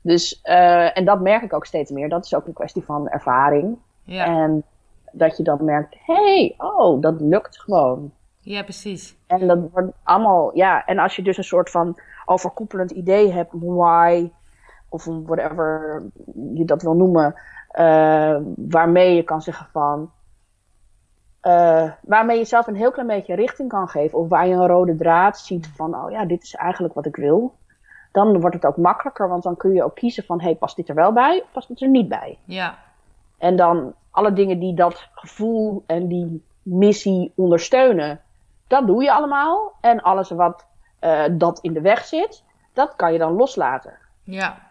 Dus, 0.00 0.40
uh, 0.44 0.98
en 0.98 1.04
dat 1.04 1.20
merk 1.20 1.42
ik 1.42 1.52
ook 1.52 1.66
steeds 1.66 1.90
meer. 1.90 2.08
Dat 2.08 2.24
is 2.24 2.34
ook 2.34 2.46
een 2.46 2.52
kwestie 2.52 2.84
van 2.84 3.08
ervaring. 3.08 3.78
ja. 4.04 4.24
En 4.24 4.64
dat 5.12 5.36
je 5.36 5.42
dan 5.42 5.64
merkt, 5.64 5.96
hé, 6.06 6.14
hey, 6.14 6.54
oh, 6.58 7.00
dat 7.00 7.20
lukt 7.20 7.60
gewoon. 7.60 8.12
Ja, 8.42 8.62
precies. 8.62 9.16
En 9.26 9.46
dat 9.46 9.58
wordt 9.72 9.92
allemaal, 10.02 10.56
ja, 10.56 10.84
en 10.84 10.98
als 10.98 11.16
je 11.16 11.22
dus 11.22 11.36
een 11.36 11.44
soort 11.44 11.70
van 11.70 11.98
overkoepelend 12.24 12.90
idee 12.90 13.32
hebt, 13.32 13.52
why, 13.52 14.30
of 14.88 15.04
whatever 15.04 16.02
je 16.54 16.64
dat 16.64 16.82
wil 16.82 16.94
noemen, 16.94 17.34
uh, 17.72 18.36
waarmee 18.56 19.14
je 19.14 19.22
kan 19.22 19.42
zeggen 19.42 19.66
van, 19.72 20.10
uh, 21.42 21.90
waarmee 22.00 22.38
je 22.38 22.44
zelf 22.44 22.66
een 22.66 22.76
heel 22.76 22.90
klein 22.90 23.08
beetje 23.08 23.34
richting 23.34 23.68
kan 23.68 23.88
geven, 23.88 24.18
of 24.18 24.28
waar 24.28 24.46
je 24.46 24.54
een 24.54 24.66
rode 24.66 24.96
draad 24.96 25.38
ziet 25.38 25.66
van, 25.66 25.94
oh 25.94 26.10
ja, 26.10 26.24
dit 26.24 26.42
is 26.42 26.54
eigenlijk 26.54 26.94
wat 26.94 27.06
ik 27.06 27.16
wil. 27.16 27.54
Dan 28.12 28.40
wordt 28.40 28.56
het 28.56 28.66
ook 28.66 28.76
makkelijker, 28.76 29.28
want 29.28 29.42
dan 29.42 29.56
kun 29.56 29.72
je 29.72 29.84
ook 29.84 29.94
kiezen 29.94 30.24
van, 30.24 30.40
hey, 30.40 30.54
past 30.54 30.76
dit 30.76 30.88
er 30.88 30.94
wel 30.94 31.12
bij, 31.12 31.40
of 31.42 31.52
past 31.52 31.68
dit 31.68 31.82
er 31.82 31.88
niet 31.88 32.08
bij? 32.08 32.38
Ja. 32.44 32.78
En 33.38 33.56
dan 33.56 33.94
alle 34.10 34.32
dingen 34.32 34.58
die 34.58 34.74
dat 34.74 35.08
gevoel 35.14 35.84
en 35.86 36.08
die 36.08 36.44
missie 36.62 37.32
ondersteunen, 37.36 38.20
dat 38.72 38.86
doe 38.86 39.02
je 39.02 39.12
allemaal. 39.12 39.72
En 39.80 40.02
alles 40.02 40.30
wat 40.30 40.66
uh, 41.00 41.24
dat 41.30 41.58
in 41.60 41.72
de 41.72 41.80
weg 41.80 42.04
zit, 42.04 42.44
dat 42.72 42.96
kan 42.96 43.12
je 43.12 43.18
dan 43.18 43.32
loslaten. 43.32 43.98
Ja. 44.24 44.70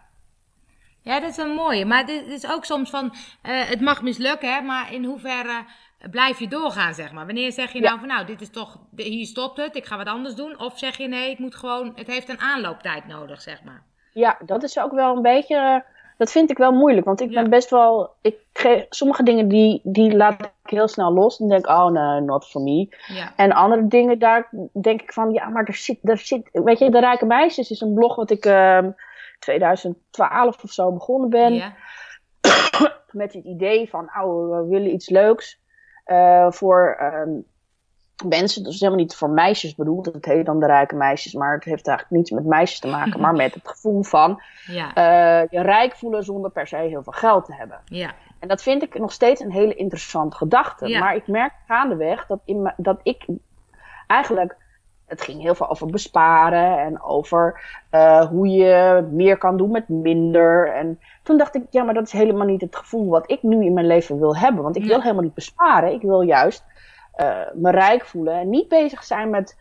Ja, 1.00 1.20
dat 1.20 1.30
is 1.30 1.36
een 1.36 1.54
mooie. 1.54 1.84
Maar 1.84 2.06
dit 2.06 2.26
is 2.26 2.50
ook 2.50 2.64
soms 2.64 2.90
van, 2.90 3.04
uh, 3.04 3.12
het 3.42 3.80
mag 3.80 4.02
mislukken, 4.02 4.54
hè, 4.54 4.60
maar 4.60 4.92
in 4.92 5.04
hoeverre 5.04 5.64
blijf 6.10 6.38
je 6.38 6.48
doorgaan, 6.48 6.94
zeg 6.94 7.12
maar? 7.12 7.26
Wanneer 7.26 7.52
zeg 7.52 7.72
je 7.72 7.80
Ja. 7.80 7.84
nou 7.88 7.98
van, 7.98 8.08
nou, 8.08 8.26
dit 8.26 8.40
is 8.40 8.50
toch, 8.50 8.78
hier 8.96 9.26
stopt 9.26 9.56
het, 9.56 9.76
ik 9.76 9.86
ga 9.86 9.96
wat 9.96 10.06
anders 10.06 10.34
doen? 10.34 10.58
Of 10.58 10.78
zeg 10.78 10.96
je, 10.96 11.08
nee, 11.08 11.30
ik 11.30 11.38
moet 11.38 11.54
gewoon, 11.54 11.92
het 11.94 12.06
heeft 12.06 12.28
een 12.28 12.40
aanlooptijd 12.40 13.06
nodig, 13.06 13.40
zeg 13.40 13.62
maar. 13.62 13.82
Ja, 14.12 14.38
dat 14.44 14.62
is 14.62 14.78
ook 14.78 14.92
wel 14.92 15.16
een 15.16 15.22
beetje. 15.22 15.84
Dat 16.22 16.32
vind 16.32 16.50
ik 16.50 16.58
wel 16.58 16.72
moeilijk, 16.72 17.06
want 17.06 17.20
ik 17.20 17.30
Ja. 17.30 17.40
ben 17.40 17.50
best 17.50 17.70
wel. 17.70 18.10
Ik 18.20 18.36
geef, 18.52 18.86
sommige 18.88 19.22
dingen 19.22 19.48
die, 19.48 19.80
die 19.84 20.16
laat 20.16 20.40
ik 20.40 20.50
heel 20.62 20.88
snel 20.88 21.12
los. 21.12 21.40
En 21.40 21.48
denk, 21.48 21.66
oh 21.68 21.86
nee, 21.86 22.20
not 22.20 22.46
for 22.46 22.62
me. 22.62 22.88
Ja. 23.06 23.32
En 23.36 23.52
andere 23.52 23.86
dingen, 23.86 24.18
daar 24.18 24.48
denk 24.72 25.02
ik 25.02 25.12
van, 25.12 25.32
ja, 25.32 25.48
maar 25.48 25.64
er 25.64 25.74
zit, 25.74 25.98
er 26.02 26.18
zit. 26.18 26.48
Weet 26.52 26.78
je, 26.78 26.90
De 26.90 27.00
Rijke 27.00 27.26
Meisjes 27.26 27.70
is 27.70 27.80
een 27.80 27.94
blog 27.94 28.16
wat 28.16 28.30
ik 28.30 28.44
ehm 28.44 28.90
2012 29.38 30.62
of 30.64 30.70
zo 30.70 30.92
begonnen 30.92 31.30
ben. 31.30 31.54
Ja. 31.54 31.72
met 33.22 33.32
het 33.32 33.44
idee 33.44 33.88
van, 33.88 34.10
oh, 34.22 34.50
we 34.50 34.66
willen 34.68 34.92
iets 34.92 35.08
leuks 35.08 35.60
eh, 36.04 36.50
voor 36.50 36.96
ehm, 36.98 37.30
mensen. 38.24 38.62
Dat 38.62 38.72
is 38.72 38.80
helemaal 38.80 39.00
niet 39.02 39.14
voor 39.14 39.30
meisjes 39.30 39.74
bedoeld. 39.74 40.06
Het 40.06 40.24
heet 40.24 40.46
dan 40.46 40.60
de 40.60 40.66
rijke 40.66 40.94
meisjes, 40.94 41.32
maar 41.34 41.54
het 41.54 41.64
heeft 41.64 41.86
eigenlijk 41.88 42.16
niets 42.18 42.30
met 42.30 42.44
meisjes 42.44 42.78
te 42.80 42.88
maken. 42.88 43.20
maar 43.24 43.34
met 43.34 43.54
het 43.54 43.68
gevoel 43.68 44.02
van 44.02 44.42
Ja. 44.66 44.94
eh, 44.94 45.48
je 45.50 45.60
rijk 45.62 45.94
voelen 45.96 46.24
zonder 46.24 46.50
per 46.50 46.66
se 46.66 46.76
heel 46.76 47.02
veel 47.02 47.12
geld 47.12 47.44
te 47.44 47.54
hebben. 47.54 47.80
Ja. 47.84 48.10
En 48.38 48.48
dat 48.48 48.62
vind 48.62 48.82
ik 48.82 48.98
nog 48.98 49.12
steeds 49.12 49.40
een 49.40 49.52
hele 49.52 49.74
interessante 49.74 50.36
gedachte. 50.36 50.88
Ja. 50.88 50.98
Maar 50.98 51.14
ik 51.14 51.26
merk 51.26 51.52
gaandeweg 51.66 52.26
dat, 52.26 52.40
in 52.44 52.72
dat 52.76 53.00
ik 53.02 53.26
eigenlijk. 54.06 54.60
Het 55.06 55.22
ging 55.22 55.42
heel 55.42 55.54
veel 55.54 55.70
over 55.70 55.86
besparen 55.86 56.78
en 56.78 57.02
over 57.02 57.60
eh, 57.90 58.26
hoe 58.26 58.48
je 58.48 59.04
meer 59.10 59.38
kan 59.38 59.56
doen 59.56 59.70
met 59.70 59.88
minder. 59.88 60.72
En 60.72 61.00
toen 61.22 61.38
dacht 61.38 61.54
ik, 61.54 61.62
ja, 61.70 61.82
maar 61.82 61.94
dat 61.94 62.06
is 62.06 62.12
helemaal 62.12 62.46
niet 62.46 62.60
het 62.60 62.76
gevoel 62.76 63.08
wat 63.08 63.30
ik 63.30 63.42
nu 63.42 63.64
in 63.64 63.72
mijn 63.72 63.86
leven 63.86 64.18
wil 64.18 64.36
hebben. 64.36 64.62
Want 64.62 64.76
ik 64.76 64.84
wil 64.84 65.00
helemaal 65.02 65.22
niet 65.22 65.34
besparen. 65.34 65.92
Ik 65.92 66.02
wil 66.02 66.20
juist 66.20 66.64
me 67.54 67.70
rijk 67.70 68.04
voelen 68.04 68.34
en 68.34 68.48
niet 68.50 68.68
bezig 68.68 69.04
zijn 69.04 69.30
met, 69.30 69.56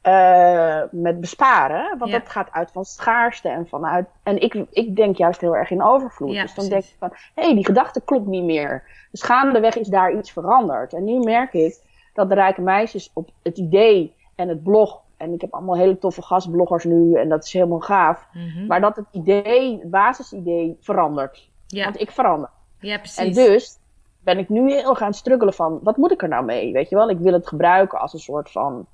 eh, 0.00 0.82
met 0.90 1.20
besparen. 1.20 1.98
Want 1.98 2.10
Ja. 2.10 2.18
dat 2.18 2.28
gaat 2.28 2.50
uit 2.52 2.70
van 2.70 2.84
schaarste 2.84 3.48
en 3.48 3.66
vanuit. 3.68 4.06
En 4.22 4.40
ik, 4.40 4.54
ik 4.70 4.96
denk 4.96 5.16
juist 5.16 5.40
heel 5.40 5.56
erg 5.56 5.70
in 5.70 5.82
overvloed. 5.82 6.32
Ja, 6.32 6.42
dus 6.42 6.54
dan 6.54 6.68
precies. 6.68 6.70
denk 6.70 6.94
ik 6.94 6.98
van, 6.98 7.10
hé, 7.34 7.42
hey, 7.46 7.54
die 7.54 7.64
gedachte 7.64 8.00
klopt 8.04 8.26
niet 8.26 8.44
meer. 8.44 8.82
Dus 9.10 9.22
gaandeweg 9.22 9.76
is 9.76 9.88
daar 9.88 10.12
iets 10.12 10.32
veranderd. 10.32 10.92
En 10.92 11.04
nu 11.04 11.18
merk 11.18 11.52
ik 11.52 11.76
dat 12.14 12.28
de 12.28 12.34
rijke 12.34 12.60
meisjes 12.60 13.10
op 13.12 13.30
het 13.42 13.58
idee 13.58 14.14
en 14.34 14.48
het 14.48 14.62
blog. 14.62 15.00
En 15.16 15.32
ik 15.32 15.40
heb 15.40 15.54
allemaal 15.54 15.76
hele 15.76 15.98
toffe 15.98 16.22
gastbloggers 16.22 16.84
nu 16.84 17.14
en 17.14 17.28
dat 17.28 17.44
is 17.44 17.52
helemaal 17.52 17.80
gaaf. 17.80 18.26
Mhm. 18.32 18.66
Maar 18.66 18.80
dat 18.80 18.96
het 18.96 19.06
idee, 19.10 19.78
het 19.78 19.90
basisidee 19.90 20.76
verandert. 20.80 21.50
ja. 21.66 21.84
Want 21.84 22.00
ik 22.00 22.10
verander. 22.10 22.50
ja, 22.80 22.98
precies. 22.98 23.16
En 23.16 23.32
dus 23.32 23.78
ben 24.24 24.38
ik 24.38 24.48
nu 24.48 24.70
heel 24.72 24.94
gaan 24.94 25.14
struggelen 25.14 25.54
van, 25.54 25.80
wat 25.82 25.96
moet 25.96 26.12
ik 26.12 26.22
er 26.22 26.28
nou 26.28 26.44
mee? 26.44 26.72
Weet 26.72 26.88
je 26.88 26.96
wel, 26.96 27.10
ik 27.10 27.18
wil 27.18 27.32
het 27.32 27.48
gebruiken 27.48 27.98
als 28.00 28.12
een 28.12 28.18
soort 28.18 28.50
van 28.50 28.86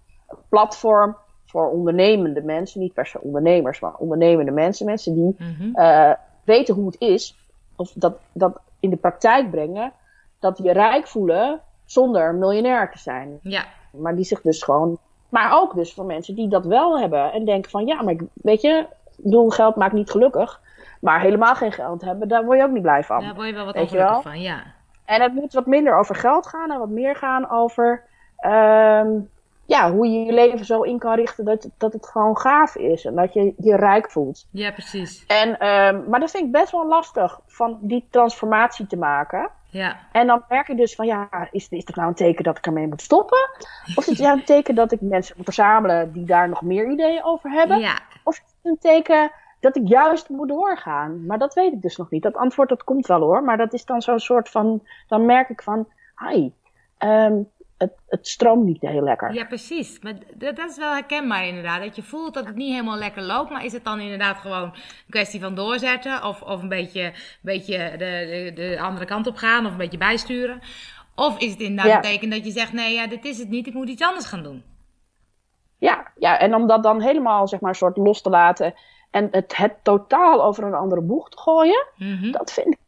platform 0.49 1.17
voor 1.47 1.71
ondernemende 1.71 2.43
mensen. 2.43 2.81
Niet 2.81 2.93
per 2.95 3.07
se 3.07 3.21
ondernemers, 3.21 3.81
maar 3.81 3.95
ondernemende 3.95 4.51
mensen. 4.51 4.87
Mensen 4.87 5.15
die 5.15 5.37
Mhm. 5.39 5.75
eh, 5.75 6.13
weten 6.45 6.75
hoe 6.75 6.87
het 6.87 7.01
is, 7.01 7.37
of 7.77 7.93
dat, 7.95 8.19
dat 8.33 8.61
in 8.81 8.91
de 8.91 8.97
praktijk 8.97 9.51
brengen, 9.51 9.93
dat 10.39 10.59
je 10.63 10.73
rijk 10.73 11.07
voelen 11.07 11.61
zonder 11.85 12.35
miljonair 12.35 12.91
te 12.91 12.99
zijn. 12.99 13.39
Ja. 13.43 13.65
Maar 13.91 14.17
die 14.17 14.25
zich 14.25 14.41
dus 14.41 14.63
gewoon. 14.63 14.99
Maar 15.29 15.53
ook 15.61 15.75
dus 15.75 15.95
voor 15.95 16.05
mensen 16.05 16.35
die 16.35 16.49
dat 16.49 16.65
wel 16.67 17.01
hebben 17.01 17.33
en 17.33 17.45
denken 17.45 17.71
van 17.71 17.87
ja, 17.87 18.03
maar 18.03 18.13
ik, 18.13 18.23
weet 18.35 18.61
je, 18.61 18.87
ik 19.17 19.25
bedoel, 19.25 19.49
geld 19.51 19.77
maakt 19.77 19.93
niet 19.93 20.11
gelukkig. 20.11 20.61
Maar 21.01 21.21
helemaal 21.21 21.55
geen 21.55 21.73
geld 21.73 22.03
hebben, 22.03 22.29
daar 22.29 22.45
word 22.45 22.59
je 22.59 22.65
ook 22.65 22.71
niet 22.73 22.83
blij 22.83 23.05
van. 23.05 23.21
Daar 23.21 23.35
word 23.35 23.47
je 23.49 23.55
wel 23.55 23.65
wat 23.65 23.75
ongelukkig 23.77 24.23
van, 24.23 24.41
ja. 24.41 24.63
En 25.09 25.23
het 25.23 25.35
moet 25.35 25.53
wat 25.53 25.67
minder 25.67 25.99
over 25.99 26.15
geld 26.15 26.47
gaan 26.47 26.71
en 26.71 26.79
wat 26.79 26.89
meer 26.89 27.17
gaan 27.17 27.51
over 27.51 28.05
ehm, 28.37 29.09
ja, 29.65 29.93
hoe 29.93 30.07
je 30.07 30.25
je 30.25 30.33
leven 30.33 30.65
zo 30.65 30.83
in 30.83 30.99
kan 30.99 31.15
richten 31.15 31.45
dat, 31.45 31.69
dat 31.79 31.93
het 31.93 32.07
gewoon 32.07 32.39
gaaf 32.39 32.77
is 32.77 33.05
en 33.05 33.15
dat 33.15 33.33
je 33.33 33.55
je 33.57 33.77
rijk 33.77 34.11
voelt. 34.11 34.47
Ja, 34.51 34.71
precies. 34.71 35.25
En, 35.27 35.59
ehm, 35.59 36.09
maar 36.09 36.21
dat 36.21 36.31
vind 36.31 36.45
ik 36.45 36.53
best 36.53 36.73
wel 36.73 36.87
lastig 36.87 37.41
van 37.47 37.79
die 37.81 38.07
transformatie 38.11 38.87
te 38.87 38.97
maken. 38.97 39.51
Ja. 39.71 39.97
En 40.13 40.27
dan 40.27 40.45
merk 40.49 40.67
je 40.67 40.75
dus 40.75 40.95
van 40.95 41.07
ja, 41.07 41.49
is, 41.51 41.69
is 41.69 41.85
dat 41.85 41.97
nou 41.97 42.09
een 42.09 42.15
teken 42.15 42.45
dat 42.45 42.59
ik 42.59 42.67
ermee 42.67 42.87
moet 42.87 43.03
stoppen? 43.03 43.49
Of 43.95 44.07
is 44.07 44.07
het 44.07 44.19
nou 44.19 44.39
een 44.39 44.45
teken 44.45 44.75
dat 44.75 44.93
ik 44.93 45.01
mensen 45.01 45.35
moet 45.37 45.45
verzamelen 45.45 46.13
die 46.13 46.25
daar 46.25 46.49
nog 46.49 46.63
meer 46.63 46.91
ideeën 46.91 47.25
over 47.25 47.51
hebben? 47.51 47.79
Ja. 47.79 47.99
Of 48.25 48.35
is 48.35 48.43
het 48.57 48.73
een 48.73 48.79
teken 48.79 49.31
dat 49.61 49.77
ik 49.77 49.89
juist 49.89 50.29
moet 50.29 50.49
doorgaan? 50.49 51.27
Maar 51.27 51.39
dat 51.39 51.55
weet 51.55 51.73
ik 51.73 51.83
dus 51.83 51.97
nog 51.97 52.11
niet. 52.11 52.23
Dat 52.23 52.37
antwoord 52.37 52.69
dat 52.69 52.85
komt 52.85 53.07
wel 53.07 53.21
hoor. 53.21 53.43
Maar 53.43 53.57
dat 53.57 53.73
is 53.73 53.85
dan 53.85 54.03
zo'n 54.03 54.19
soort 54.19 54.49
van, 54.49 54.83
dan 55.09 55.27
merk 55.27 55.49
ik 55.49 55.63
van, 55.63 55.89
hi, 56.29 56.51
ehm, 56.99 57.43
het, 57.79 57.93
het 58.09 58.29
stroomt 58.29 58.65
niet 58.65 58.81
heel 58.81 59.03
lekker. 59.03 59.35
Ja, 59.35 59.45
precies. 59.45 60.01
Maar 60.01 60.15
dat 60.35 60.59
is 60.59 60.77
wel 60.77 60.93
herkenbaar 60.93 61.47
inderdaad. 61.47 61.83
Dat 61.83 61.97
je 61.97 62.03
voelt 62.03 62.35
dat 62.35 62.47
het 62.47 62.57
niet 62.57 62.71
helemaal 62.71 62.99
lekker 62.99 63.23
loopt. 63.23 63.51
Maar 63.51 63.65
is 63.65 63.73
het 63.73 63.85
dan 63.85 64.01
inderdaad 64.01 64.37
gewoon 64.37 64.63
een 64.63 64.73
kwestie 65.09 65.41
van 65.41 65.55
doorzetten? 65.55 66.25
Of, 66.25 66.43
of 66.43 66.63
een 66.63 66.69
beetje, 66.69 67.03
een 67.03 67.13
beetje 67.43 67.91
de, 67.91 67.97
de, 67.97 68.53
de 68.55 68.81
andere 68.81 69.07
kant 69.07 69.27
op 69.27 69.37
gaan? 69.37 69.67
Of 69.67 69.73
een 69.73 69.79
beetje 69.79 69.99
bijsturen? 69.99 70.61
Of 71.15 71.39
is 71.39 71.51
het 71.51 71.61
inderdaad 71.61 71.87
Ja. 71.87 71.97
een 71.97 72.03
teken 72.03 72.31
dat 72.31 72.45
je 72.45 72.51
zegt... 72.51 72.73
Nee, 72.73 72.95
ja, 72.95 73.07
dit 73.07 73.25
is 73.25 73.39
het 73.39 73.49
niet. 73.49 73.67
Ik 73.67 73.75
moet 73.75 73.89
iets 73.89 74.03
anders 74.03 74.27
gaan 74.27 74.43
doen. 74.43 74.63
Ja, 75.79 76.13
ja, 76.19 76.39
en 76.39 76.55
om 76.55 76.67
dat 76.67 76.83
dan 76.83 77.01
helemaal 77.01 77.49
zeg 77.49 77.61
maar 77.61 77.75
soort 77.75 77.97
los 77.97 78.23
te 78.23 78.31
laten 78.31 78.75
en 79.11 79.29
het, 79.31 79.57
het 79.57 79.75
totaal 79.83 80.45
over 80.45 80.65
een 80.65 80.75
andere 80.75 81.01
boeg 81.01 81.29
te 81.31 81.39
gooien, 81.39 81.87
Mhm. 81.97 82.31
dat 82.31 82.53
vind 82.53 82.67
ik 82.67 82.79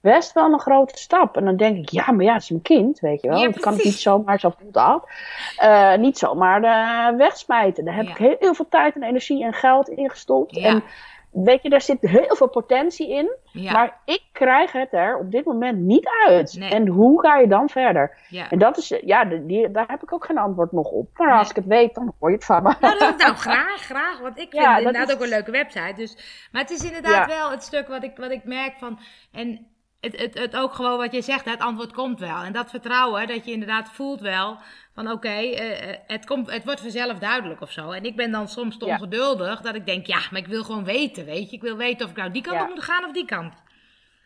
best 0.00 0.32
wel 0.32 0.52
een 0.52 0.60
grote 0.60 0.98
stap. 0.98 1.36
En 1.36 1.44
dan 1.44 1.56
denk 1.56 1.76
ik, 1.76 1.88
ja, 1.88 2.10
maar 2.12 2.24
ja, 2.24 2.32
het 2.32 2.42
is 2.42 2.50
mijn 2.50 2.62
kind, 2.62 3.00
weet 3.00 3.22
je 3.22 3.28
wel. 3.28 3.38
Ja, 3.38 3.44
dat 3.50 3.60
kan 3.60 3.74
ik 3.74 3.84
niet 3.84 3.94
zomaar, 4.00 4.40
zo 4.40 4.52
voelt 4.58 4.74
dat, 4.74 5.08
eh, 5.56 5.94
niet 5.96 6.18
zomaar 6.18 6.62
eh, 6.62 7.16
wegsmijten. 7.16 7.84
Daar 7.84 7.94
heb 7.94 8.04
Ja. 8.04 8.10
ik 8.10 8.16
heel, 8.16 8.36
heel 8.38 8.54
veel 8.54 8.68
tijd 8.68 8.94
en 8.94 9.02
energie 9.02 9.44
en 9.44 9.52
geld 9.52 9.88
in 9.88 10.10
gestopt. 10.10 10.54
Ja. 10.56 10.66
En 10.68 10.82
weet 11.30 11.62
je, 11.62 11.68
daar 11.68 11.80
zit 11.80 11.98
heel 12.00 12.36
veel 12.36 12.48
potentie 12.48 13.10
in. 13.10 13.36
Ja. 13.52 13.72
Maar 13.72 14.00
ik 14.04 14.22
krijg 14.32 14.72
het 14.72 14.92
er 14.92 15.18
op 15.18 15.30
dit 15.30 15.44
moment 15.44 15.78
niet 15.78 16.08
uit. 16.28 16.56
Nee. 16.58 16.70
En 16.70 16.86
hoe 16.88 17.20
ga 17.20 17.36
je 17.36 17.46
dan 17.48 17.68
verder? 17.68 18.16
ja. 18.28 18.50
En 18.50 18.58
dat 18.58 18.76
is, 18.76 18.88
ja, 19.04 19.24
die, 19.24 19.70
daar 19.70 19.88
heb 19.88 20.02
ik 20.02 20.12
ook 20.12 20.24
geen 20.24 20.38
antwoord 20.38 20.72
nog 20.72 20.90
op. 20.90 21.08
Maar 21.18 21.38
als 21.38 21.50
ik 21.50 21.56
het 21.56 21.66
weet, 21.66 21.94
dan 21.94 22.14
hoor 22.18 22.28
je 22.30 22.36
het 22.36 22.44
van 22.44 22.62
me. 22.62 22.74
Nou, 22.80 22.98
dat 22.98 23.16
nou 23.18 23.34
graag, 23.34 23.80
graag. 23.80 24.20
Want 24.20 24.38
ik 24.38 24.50
vind 24.50 24.62
Ja, 24.62 24.74
het 24.74 24.84
dat 24.84 24.86
inderdaad 24.86 25.08
is- 25.08 25.14
ook 25.14 25.22
een 25.22 25.28
leuke 25.28 25.50
website. 25.50 25.92
Dus, 25.96 26.48
maar 26.52 26.62
het 26.62 26.70
is 26.70 26.84
inderdaad 26.84 27.26
wel 27.26 27.50
het 27.50 27.62
stuk 27.62 27.88
wat 27.88 28.02
ik, 28.02 28.16
wat 28.16 28.30
ik 28.30 28.44
merk 28.44 28.74
van. 28.78 28.98
En 29.32 29.66
het, 30.00 30.18
het, 30.20 30.38
het 30.38 30.56
ook 30.56 30.72
gewoon 30.74 30.98
wat 30.98 31.12
je 31.12 31.22
zegt, 31.22 31.44
het 31.44 31.60
antwoord 31.60 31.92
komt 31.92 32.20
wel. 32.20 32.42
En 32.42 32.52
dat 32.52 32.70
vertrouwen, 32.70 33.26
dat 33.26 33.44
je 33.44 33.52
inderdaad 33.52 33.90
voelt 33.92 34.20
wel 34.20 34.58
van 34.94 35.10
oké, 35.10 35.28
eh, 35.28 35.90
eh, 35.90 35.96
het 36.06 36.26
komt 36.26 36.50
het 36.50 36.64
wordt 36.64 36.80
vanzelf 36.80 37.18
duidelijk 37.18 37.60
of 37.60 37.70
zo. 37.72 37.90
En 37.90 38.04
ik 38.04 38.16
ben 38.16 38.30
dan 38.30 38.48
soms 38.48 38.78
te 38.78 38.86
Ja. 38.86 38.94
ongeduldig 38.94 39.60
dat 39.60 39.74
ik 39.74 39.86
denk, 39.86 40.06
ja, 40.06 40.18
maar 40.30 40.40
ik 40.40 40.46
wil 40.46 40.64
gewoon 40.64 40.84
weten, 40.84 41.24
weet 41.24 41.50
je. 41.50 41.56
Ik 41.56 41.62
wil 41.62 41.76
weten 41.76 42.04
of 42.04 42.10
ik 42.12 42.16
nou 42.16 42.30
die 42.30 42.42
kant 42.42 42.56
Ja. 42.56 42.62
op 42.62 42.68
moet 42.68 42.82
gaan 42.84 43.04
of 43.04 43.12
die 43.12 43.24
kant. 43.24 43.54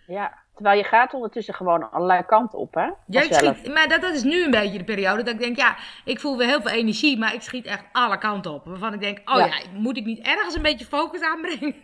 Ja, 0.07 0.39
terwijl 0.55 0.79
je 0.79 0.85
gaat 0.85 1.15
ondertussen 1.15 1.55
gewoon 1.55 1.91
allerlei 1.91 2.23
kanten 2.23 2.59
op, 2.59 2.75
hè? 2.75 2.89
Ja, 3.07 3.23
ik 3.23 3.35
schiet, 3.35 3.75
maar 3.75 3.89
dat, 3.89 4.01
dat 4.01 4.15
is 4.15 4.23
nu 4.23 4.45
een 4.45 4.51
beetje 4.51 4.79
de 4.79 4.85
periode 4.85 5.23
dat 5.23 5.35
ik 5.35 5.41
denk, 5.41 5.57
ja, 5.57 5.77
ik 6.05 6.21
voel 6.21 6.37
weer 6.37 6.47
heel 6.47 6.61
veel 6.61 6.71
energie, 6.71 7.19
maar 7.19 7.35
ik 7.35 7.43
schiet 7.43 7.67
echt 7.67 7.85
alle 7.93 8.19
kanten 8.19 8.53
op. 8.53 8.65
Waarvan 8.65 8.93
ik 8.93 9.01
denk, 9.01 9.19
oh 9.25 9.37
Ja. 9.39 9.47
ja, 9.47 9.55
moet 9.73 9.97
ik 9.97 10.05
niet 10.05 10.19
ergens 10.27 10.55
een 10.55 10.63
beetje 10.63 10.85
focus 10.85 11.21
aanbrengen? 11.21 11.75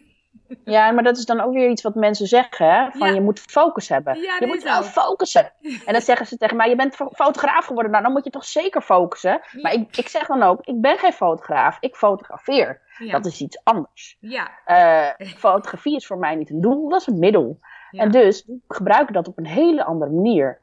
Ja, 0.65 0.91
maar 0.91 1.05
dat 1.05 1.17
is 1.17 1.25
dan 1.25 1.41
ook 1.41 1.53
weer 1.53 1.69
iets 1.69 1.83
wat 1.83 1.95
mensen 1.95 2.27
zeggen, 2.27 2.71
hè? 2.71 2.91
Van 2.91 3.15
je 3.15 3.21
moet 3.21 3.41
focus 3.41 3.89
hebben. 3.89 4.19
je 4.19 4.47
moet 4.47 4.63
wel 4.63 4.83
focussen. 4.83 5.53
En 5.87 5.93
dan 5.93 6.03
zeggen 6.03 6.27
ze 6.27 6.37
tegen 6.37 6.57
mij, 6.57 6.69
je 6.69 6.77
bent 6.77 6.97
fotograaf 7.13 7.65
geworden, 7.65 7.93
nou 7.93 8.05
dan 8.05 8.13
moet 8.13 8.25
je 8.25 8.31
toch 8.31 8.45
zeker 8.45 8.83
focussen. 8.83 9.41
Maar 9.63 9.73
ik, 9.73 9.97
ik 9.97 10.09
zeg 10.09 10.27
dan 10.27 10.43
ook, 10.43 10.61
ik 10.65 10.81
ben 10.81 10.99
geen 10.99 11.13
fotograaf, 11.13 11.77
ik 11.81 11.97
fotografeer. 11.97 12.81
Dat 13.11 13.27
is 13.27 13.41
iets 13.41 13.61
anders. 13.65 14.17
Ja. 14.21 14.51
Uh, 14.67 15.27
fotografie 15.37 15.97
is 15.97 16.07
voor 16.07 16.19
mij 16.19 16.35
niet 16.35 16.51
een 16.51 16.61
doel, 16.61 16.89
dat 16.89 17.01
is 17.01 17.07
een 17.07 17.19
middel. 17.19 17.59
En 17.91 18.11
dus 18.11 18.45
gebruik 18.69 19.09
ik 19.09 19.15
dat 19.15 19.29
op 19.29 19.39
een 19.39 19.47
hele 19.47 19.85
andere 19.85 20.11
manier. 20.11 20.61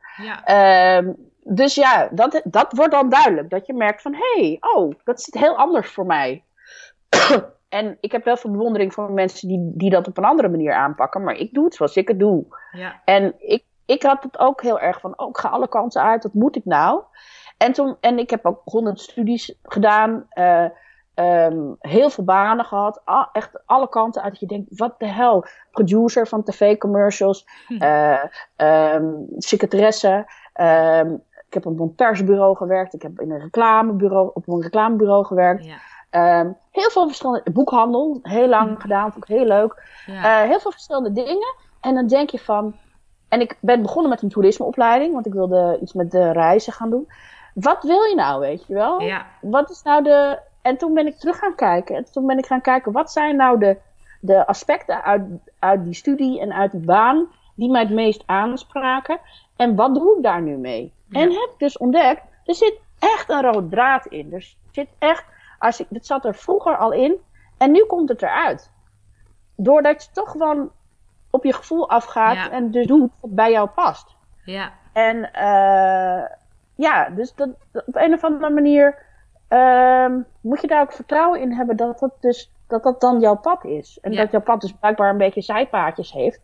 Uh, 0.48 1.14
dus 1.44 1.76
ja, 1.76 2.10
dat, 2.12 2.42
dat 2.44 2.74
wordt 2.74 2.92
dan 2.92 3.10
duidelijk. 3.10 3.50
Dat 3.50 3.66
je 3.66 3.74
merkt 3.74 4.02
van, 4.02 4.14
hé, 4.14 4.42
hey, 4.42 4.58
oh, 4.60 4.94
dat 5.04 5.20
is 5.20 5.28
heel 5.40 5.56
anders 5.58 5.92
voor 5.92 6.06
mij. 6.06 6.44
en 7.78 7.98
ik 8.00 8.12
heb 8.12 8.24
wel 8.24 8.38
veel 8.38 8.52
bewondering 8.52 8.94
voor 8.94 9.12
mensen 9.12 9.48
die, 9.48 9.72
die 9.74 9.90
dat 9.90 10.08
op 10.08 10.18
een 10.18 10.26
andere 10.26 10.50
manier 10.50 10.74
aanpakken. 10.74 11.24
Maar 11.24 11.36
ik 11.36 11.54
doe 11.54 11.66
het 11.66 11.76
zoals 11.76 11.96
ik 11.96 12.08
het 12.08 12.20
doe. 12.20 12.46
Ja. 12.72 13.02
En 13.06 13.34
ik, 13.38 13.64
ik 13.86 14.04
had 14.04 14.24
het 14.24 14.40
ook 14.40 14.62
heel 14.62 14.80
erg 14.80 15.00
van, 15.00 15.20
oh, 15.20 15.30
ik 15.30 15.38
ga 15.38 15.50
alle 15.50 15.68
kanten 15.68 16.02
uit, 16.02 16.24
wat 16.24 16.34
moet 16.34 16.56
ik 16.56 16.66
nou? 16.66 17.02
En, 17.58 17.74
toen, 17.74 17.98
en 18.00 18.20
ik 18.20 18.30
heb 18.30 18.46
ook 18.46 18.62
honderd 18.64 19.00
studies 19.00 19.58
gedaan. 19.64 20.28
Uh, 20.34 20.66
um, 21.16 21.76
heel 21.80 22.10
veel 22.10 22.24
banen 22.24 22.66
gehad. 22.66 23.02
echt 23.32 23.62
alle 23.66 23.90
kanten 23.90 24.22
uit. 24.22 24.32
Dat 24.32 24.40
je 24.40 24.48
denkt, 24.48 24.78
wat 24.78 25.00
de 25.00 25.08
hel. 25.08 25.46
Producer 25.72 26.28
van 26.28 26.44
tv-commercials. 26.44 27.48
Hm. 27.68 27.84
Uh, 27.84 28.24
um, 28.96 29.26
secretaresse. 29.38 30.32
Um, 30.62 31.24
ik 31.48 31.54
heb 31.54 31.66
op 31.66 31.72
een 31.72 31.78
montagebureau 31.78 32.56
gewerkt. 32.56 32.94
Ik 32.94 33.02
heb 33.02 33.20
in 33.20 33.32
een 33.32 33.40
reclamebureau, 33.40 34.32
op 34.34 34.48
een 34.48 34.62
reclamebureau 34.62 35.26
gewerkt. 35.26 35.66
Ja. 35.66 35.78
Um, 36.12 36.58
heel 36.72 36.90
veel 36.90 37.06
verschillende 37.06 37.52
boekhandel, 37.52 38.20
heel 38.22 38.48
lang 38.48 38.74
hm. 38.74 38.82
gedaan, 38.82 39.12
vond 39.12 39.30
ik 39.30 39.36
heel 39.36 39.46
leuk. 39.46 39.84
Ja. 40.06 40.42
Uh, 40.44 40.50
heel 40.50 40.60
veel 40.60 40.72
verschillende 40.72 41.12
dingen. 41.12 41.56
En 41.82 41.96
dan 41.96 42.08
denk 42.08 42.30
je 42.30 42.40
van. 42.40 42.76
En 43.30 43.42
ik 43.42 43.58
ben 43.60 43.82
begonnen 43.82 44.10
met 44.10 44.22
een 44.22 44.30
toerismeopleiding, 44.30 45.14
want 45.14 45.26
ik 45.26 45.34
wilde 45.34 45.80
iets 45.82 45.94
met 45.94 46.12
de 46.12 46.32
reizen 46.32 46.74
gaan 46.74 46.90
doen. 46.90 47.08
Wat 47.54 47.84
wil 47.84 48.02
je 48.02 48.16
nou, 48.16 48.40
weet 48.40 48.66
je 48.68 48.74
wel? 48.74 49.02
Ja. 49.02 49.26
Wat 49.42 49.70
is 49.70 49.82
nou 49.82 50.04
de. 50.04 50.40
En 50.62 50.78
toen 50.78 50.94
ben 50.94 51.08
ik 51.08 51.18
terug 51.18 51.38
gaan 51.38 51.56
kijken. 51.56 51.96
En 51.96 52.12
toen 52.12 52.26
ben 52.26 52.38
ik 52.38 52.46
gaan 52.46 52.62
kijken, 52.62 52.92
wat 52.92 53.12
zijn 53.12 53.36
nou 53.36 53.60
de, 53.60 53.78
de 54.20 54.48
aspecten 54.48 55.04
uit, 55.04 55.24
uit 55.60 55.84
die 55.84 55.94
studie 55.94 56.40
en 56.40 56.54
uit 56.54 56.72
die 56.72 56.86
baan 56.86 57.28
die 57.56 57.70
mij 57.70 57.82
het 57.82 57.90
meest 57.90 58.24
aanspraken? 58.26 59.20
En 59.56 59.76
wat 59.76 59.96
doe 59.96 60.18
ik 60.18 60.24
daar 60.24 60.42
nu 60.42 60.58
mee? 60.58 60.94
En 61.12 61.32
heb 61.32 61.50
dus 61.58 61.78
ontdekt, 61.78 62.22
er 62.46 62.56
zit 62.56 62.80
echt 63.00 63.30
een 63.30 63.42
rood 63.42 63.72
draad 63.72 64.06
in. 64.06 64.34
Er 64.34 64.54
zit 64.72 64.88
echt, 65.00 65.26
als 65.60 65.80
ik, 65.80 65.88
het 65.90 66.06
zat 66.06 66.26
er 66.26 66.36
vroeger 66.36 66.78
al 66.78 66.92
in 66.92 67.18
en 67.58 67.72
nu 67.72 67.86
komt 67.86 68.10
het 68.10 68.22
eruit. 68.22 68.72
Doordat 69.56 70.04
je 70.04 70.10
toch 70.12 70.32
gewoon 70.32 70.72
op 71.30 71.44
je 71.44 71.54
gevoel 71.54 71.90
afgaat 71.90 72.52
en 72.52 72.72
dus 72.72 72.88
doet 72.88 73.12
wat 73.22 73.36
bij 73.36 73.52
jou 73.52 73.70
past. 73.70 74.16
Ja. 74.44 74.72
En 74.94 75.18
uh, 75.18 76.30
ja, 76.76 77.10
dus 77.10 77.36
dat, 77.36 77.50
op 77.74 77.96
een 77.96 78.14
of 78.14 78.24
andere 78.24 78.54
manier 78.54 79.06
uh, 79.50 80.16
moet 80.42 80.62
je 80.62 80.68
daar 80.68 80.82
ook 80.82 80.92
vertrouwen 80.92 81.42
in 81.42 81.54
hebben 81.54 81.76
dat 81.76 82.00
dat, 82.00 82.12
dus, 82.20 82.52
dat, 82.68 82.84
dat 82.84 83.02
dan 83.02 83.20
jouw 83.20 83.36
pad 83.36 83.66
is. 83.66 83.98
En 84.02 84.16
dat 84.16 84.32
jouw 84.32 84.42
pad 84.42 84.62
dus 84.62 84.74
blijkbaar 84.74 85.10
een 85.10 85.18
beetje 85.18 85.42
zijpaadjes 85.42 86.12
heeft. 86.12 86.42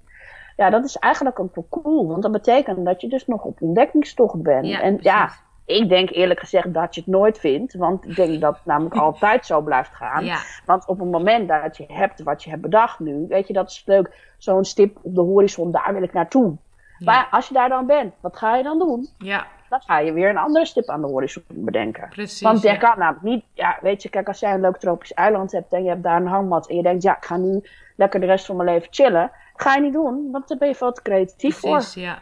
Ja, 0.55 0.69
dat 0.69 0.85
is 0.85 0.97
eigenlijk 0.97 1.39
ook 1.39 1.55
wel 1.55 1.67
cool. 1.69 2.07
Want 2.07 2.21
dat 2.21 2.31
betekent 2.31 2.85
dat 2.85 3.01
je 3.01 3.07
dus 3.07 3.27
nog 3.27 3.43
op 3.43 3.61
ontdekkingstocht 3.61 4.41
bent. 4.41 4.65
Ja, 4.65 4.81
en 4.81 4.97
ja, 5.01 5.29
ik 5.65 5.89
denk 5.89 6.09
eerlijk 6.09 6.39
gezegd 6.39 6.73
dat 6.73 6.95
je 6.95 7.01
het 7.01 7.09
nooit 7.09 7.39
vindt. 7.39 7.73
Want 7.73 8.05
ik 8.07 8.15
denk 8.15 8.41
dat 8.41 8.55
het 8.55 8.65
namelijk 8.65 8.95
altijd 9.07 9.45
zo 9.45 9.61
blijft 9.61 9.95
gaan. 9.95 10.25
Ja. 10.25 10.37
Want 10.65 10.87
op 10.87 10.99
het 10.99 11.11
moment 11.11 11.47
dat 11.47 11.77
je 11.77 11.85
hebt 11.87 12.23
wat 12.23 12.43
je 12.43 12.49
hebt 12.49 12.61
bedacht 12.61 12.99
nu, 12.99 13.25
weet 13.27 13.47
je, 13.47 13.53
dat 13.53 13.69
is 13.69 13.83
leuk. 13.85 14.31
Zo'n 14.37 14.65
stip 14.65 14.97
op 15.01 15.15
de 15.15 15.21
horizon, 15.21 15.71
daar 15.71 15.93
wil 15.93 16.03
ik 16.03 16.13
naartoe. 16.13 16.55
Ja. 16.97 17.11
Maar 17.11 17.27
als 17.31 17.47
je 17.47 17.53
daar 17.53 17.69
dan 17.69 17.85
bent, 17.85 18.13
wat 18.19 18.37
ga 18.37 18.55
je 18.55 18.63
dan 18.63 18.79
doen? 18.79 19.09
Ja. 19.17 19.47
Dan 19.69 19.81
ga 19.81 19.99
je 19.99 20.13
weer 20.13 20.29
een 20.29 20.37
andere 20.37 20.65
stip 20.65 20.89
aan 20.89 21.01
de 21.01 21.07
horizon 21.07 21.43
bedenken. 21.47 22.09
Precies, 22.09 22.41
Want 22.41 22.61
je 22.61 22.67
ja. 22.67 22.75
kan 22.75 22.99
namelijk 22.99 23.23
niet, 23.23 23.43
ja, 23.53 23.77
weet 23.81 24.03
je, 24.03 24.09
kijk, 24.09 24.27
als 24.27 24.39
jij 24.39 24.53
een 24.53 24.61
leuk 24.61 24.77
tropisch 24.77 25.13
eiland 25.13 25.51
hebt 25.51 25.73
en 25.73 25.83
je 25.83 25.89
hebt 25.89 26.03
daar 26.03 26.21
een 26.21 26.27
hangmat 26.27 26.67
en 26.67 26.75
je 26.75 26.83
denkt, 26.83 27.03
ja, 27.03 27.17
ik 27.17 27.25
ga 27.25 27.37
nu 27.37 27.63
lekker 27.95 28.19
de 28.19 28.25
rest 28.25 28.45
van 28.45 28.55
mijn 28.55 28.69
leven 28.69 28.87
chillen. 28.91 29.31
Ga 29.55 29.75
je 29.75 29.81
niet 29.81 29.93
doen, 29.93 30.31
want 30.31 30.47
daar 30.47 30.57
ben 30.57 30.67
je 30.67 30.75
veel 30.75 30.91
te 30.91 31.01
creatief 31.01 31.59
Precies, 31.59 31.93
voor. 31.93 32.01
ja. 32.03 32.17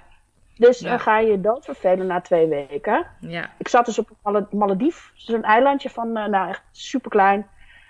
Dus 0.62 0.80
Ja. 0.80 0.90
dan 0.90 1.00
ga 1.00 1.20
je 1.20 1.32
je 1.32 1.42
doodvervelen 1.42 2.08
na 2.08 2.22
twee 2.22 2.48
weken. 2.48 3.06
Ja. 3.20 3.50
Ik 3.58 3.68
zat 3.68 3.86
dus 3.86 4.00
op 4.00 4.10
Mal- 4.24 4.48
Maledief, 4.52 5.12
zo'n 5.14 5.44
eilandje 5.44 5.90
van, 5.90 6.18
eh, 6.18 6.26
nou 6.26 6.50
echt 6.50 6.64
super 6.72 7.10
klein. 7.10 7.48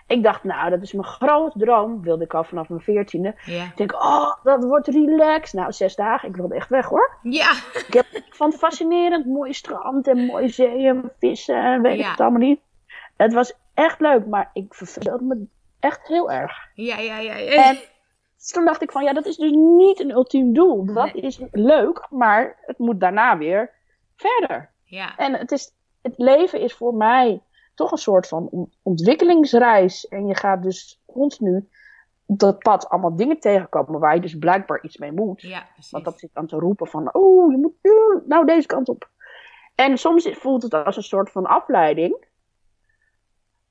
Ik 0.07 0.23
dacht, 0.23 0.43
nou, 0.43 0.69
dat 0.69 0.81
is 0.81 0.93
mijn 0.93 1.05
grote 1.07 1.59
droom. 1.59 2.01
Wilde 2.01 2.23
ik 2.23 2.33
al 2.33 2.43
vanaf 2.43 2.69
mijn 2.69 2.81
veertiende. 2.81 3.35
Ja. 3.45 3.63
Ik 3.63 3.77
denk, 3.77 3.93
oh, 3.93 4.33
dat 4.43 4.63
wordt 4.63 4.87
relaxed. 4.87 5.53
Nou, 5.59 5.71
zes 5.71 5.95
dagen. 5.95 6.29
Ik 6.29 6.35
wilde 6.35 6.55
echt 6.55 6.69
weg 6.69 6.85
hoor. 6.85 7.17
Ja. 7.23 7.51
Ik, 7.73 7.93
heb, 7.93 8.05
ik 8.11 8.25
vond 8.29 8.51
het 8.51 8.61
fascinerend. 8.61 9.25
Mooie 9.25 9.53
strand 9.53 10.07
en 10.07 10.25
mooie 10.25 10.47
zee 10.47 10.87
en 10.87 11.11
vissen 11.19 11.63
en 11.63 11.81
weet 11.81 11.99
ik 11.99 12.05
het 12.05 12.19
allemaal 12.19 12.39
niet. 12.39 12.59
Het 13.17 13.33
was 13.33 13.53
echt 13.73 13.99
leuk, 13.99 14.25
maar 14.27 14.49
ik 14.53 14.73
verveelde 14.73 15.23
me 15.23 15.45
echt 15.79 16.07
heel 16.07 16.31
erg. 16.31 16.53
Ja, 16.73 16.97
ja, 16.99 17.17
ja. 17.17 17.35
ja. 17.35 17.69
En 17.69 17.77
dus 18.41 18.51
toen 18.51 18.65
dacht 18.65 18.81
ik 18.81 18.91
van, 18.91 19.03
ja, 19.03 19.13
dat 19.13 19.25
is 19.25 19.35
dus 19.37 19.51
niet 19.51 19.99
een 19.99 20.11
ultiem 20.11 20.53
doel. 20.53 20.85
Dat 20.85 21.13
Nee. 21.13 21.23
is 21.23 21.39
leuk, 21.51 22.07
maar 22.09 22.57
het 22.61 22.77
moet 22.77 22.99
daarna 22.99 23.37
weer 23.37 23.71
verder. 24.15 24.71
Ja. 24.83 25.15
En 25.17 25.33
het, 25.33 25.51
is, 25.51 25.73
het 26.01 26.13
leven 26.17 26.59
is 26.59 26.73
voor 26.73 26.93
mij 26.95 27.41
toch 27.75 27.91
een 27.91 27.97
soort 27.97 28.27
van 28.27 28.47
on- 28.51 28.73
ontwikkelingsreis. 28.81 30.07
En 30.07 30.27
je 30.27 30.35
gaat 30.35 30.63
dus 30.63 31.01
continu 31.05 31.67
op 32.25 32.39
dat 32.39 32.59
pad 32.59 32.89
allemaal 32.89 33.15
dingen 33.15 33.39
tegenkomen 33.39 33.99
waar 33.99 34.15
je 34.15 34.21
dus 34.21 34.37
blijkbaar 34.37 34.83
iets 34.83 34.97
mee 34.97 35.11
moet. 35.11 35.41
Ja. 35.41 35.65
Want 35.89 36.05
dat 36.05 36.19
zit 36.19 36.29
aan 36.33 36.47
te 36.47 36.55
roepen 36.55 36.87
van, 36.87 37.13
oh, 37.13 37.51
je 37.51 37.57
moet 37.57 37.73
nou 38.27 38.45
deze 38.45 38.67
kant 38.67 38.89
op. 38.89 39.09
En 39.75 39.97
soms 39.97 40.29
voelt 40.31 40.63
het 40.63 40.73
als 40.73 40.95
een 40.97 41.03
soort 41.03 41.31
van 41.31 41.45
afleiding. 41.45 42.25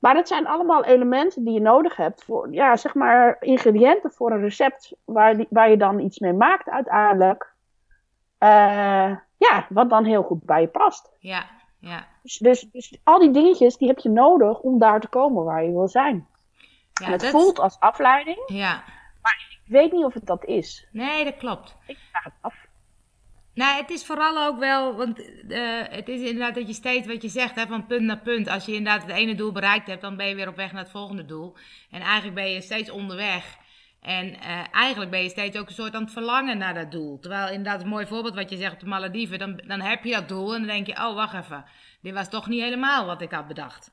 Maar 0.00 0.14
het 0.16 0.28
zijn 0.28 0.46
allemaal 0.46 0.84
elementen 0.84 1.44
die 1.44 1.52
je 1.54 1.60
nodig 1.60 1.96
hebt 1.96 2.24
voor, 2.24 2.52
ja, 2.52 2.76
zeg 2.76 2.94
maar, 2.94 3.36
ingrediënten 3.40 4.10
voor 4.12 4.30
een 4.30 4.40
recept 4.40 4.92
waar, 5.04 5.36
die, 5.36 5.46
waar 5.50 5.70
je 5.70 5.76
dan 5.76 5.98
iets 5.98 6.18
mee 6.18 6.32
maakt 6.32 6.68
uiteindelijk. 6.68 7.54
Eh, 8.38 9.16
ja, 9.36 9.66
wat 9.68 9.90
dan 9.90 10.04
heel 10.04 10.22
goed 10.22 10.44
bij 10.44 10.60
je 10.60 10.68
past. 10.68 11.10
Ja, 11.18 11.44
ja. 11.78 12.06
Dus, 12.22 12.38
dus, 12.38 12.60
dus 12.72 12.98
al 13.04 13.18
die 13.18 13.30
dingetjes, 13.30 13.76
die 13.76 13.88
heb 13.88 13.98
je 13.98 14.08
nodig 14.08 14.60
om 14.60 14.78
daar 14.78 15.00
te 15.00 15.08
komen 15.08 15.44
waar 15.44 15.64
je 15.64 15.70
wil 15.72 15.88
zijn. 15.88 16.26
ja 16.92 17.06
en 17.06 17.12
het 17.12 17.20
dat- 17.20 17.30
voelt 17.30 17.58
als 17.58 17.78
afleiding. 17.80 18.42
Ja. 18.46 18.82
Ik 19.66 19.76
weet 19.76 19.92
niet 19.92 20.04
of 20.04 20.14
het 20.14 20.26
dat 20.26 20.44
is. 20.44 20.88
Nee, 20.92 21.24
dat 21.24 21.36
klopt. 21.36 21.76
Ik 21.86 21.98
vraag 22.10 22.24
het 22.24 22.32
af. 22.40 22.59
Nou, 23.60 23.76
het 23.76 23.90
is 23.90 24.04
vooral 24.04 24.46
ook 24.46 24.58
wel, 24.58 24.96
want 24.96 25.18
eh, 25.48 25.60
het 25.90 26.08
is 26.08 26.20
inderdaad 26.20 26.54
dat 26.54 26.66
je 26.66 26.72
steeds 26.72 27.06
wat 27.06 27.22
je 27.22 27.28
zegt, 27.28 27.54
hè, 27.54 27.66
van 27.66 27.86
punt 27.86 28.02
naar 28.02 28.18
punt. 28.18 28.48
Als 28.48 28.64
je 28.64 28.74
inderdaad 28.74 29.02
het 29.02 29.16
ene 29.16 29.34
doel 29.34 29.52
bereikt 29.52 29.86
hebt, 29.86 30.00
dan 30.00 30.16
ben 30.16 30.28
je 30.28 30.34
weer 30.34 30.48
op 30.48 30.56
weg 30.56 30.72
naar 30.72 30.82
het 30.82 30.90
volgende 30.90 31.24
doel. 31.24 31.54
En 31.90 32.00
eigenlijk 32.00 32.34
ben 32.34 32.50
je 32.50 32.60
steeds 32.60 32.90
onderweg. 32.90 33.56
En 34.02 34.34
eh, 34.40 34.58
eigenlijk 34.72 35.10
ben 35.10 35.22
je 35.22 35.28
steeds 35.28 35.58
ook 35.58 35.68
een 35.68 35.74
soort 35.74 35.94
aan 35.94 36.02
het 36.02 36.12
verlangen 36.12 36.58
naar 36.58 36.74
dat 36.74 36.90
doel. 36.90 37.18
Terwijl 37.18 37.48
inderdaad, 37.48 37.82
een 37.82 37.88
mooi 37.88 38.06
voorbeeld 38.06 38.34
wat 38.34 38.50
je 38.50 38.56
zegt 38.56 38.72
op 38.72 38.80
de 38.80 38.86
Malediven, 38.86 39.38
dan, 39.38 39.60
dan 39.66 39.80
heb 39.80 40.04
je 40.04 40.12
dat 40.12 40.28
doel 40.28 40.54
en 40.54 40.58
dan 40.58 40.68
denk 40.68 40.86
je, 40.86 40.92
oh 40.92 41.14
wacht 41.14 41.34
even, 41.34 41.64
dit 42.02 42.14
was 42.14 42.28
toch 42.28 42.48
niet 42.48 42.62
helemaal 42.62 43.06
wat 43.06 43.22
ik 43.22 43.30
had 43.30 43.48
bedacht. 43.48 43.92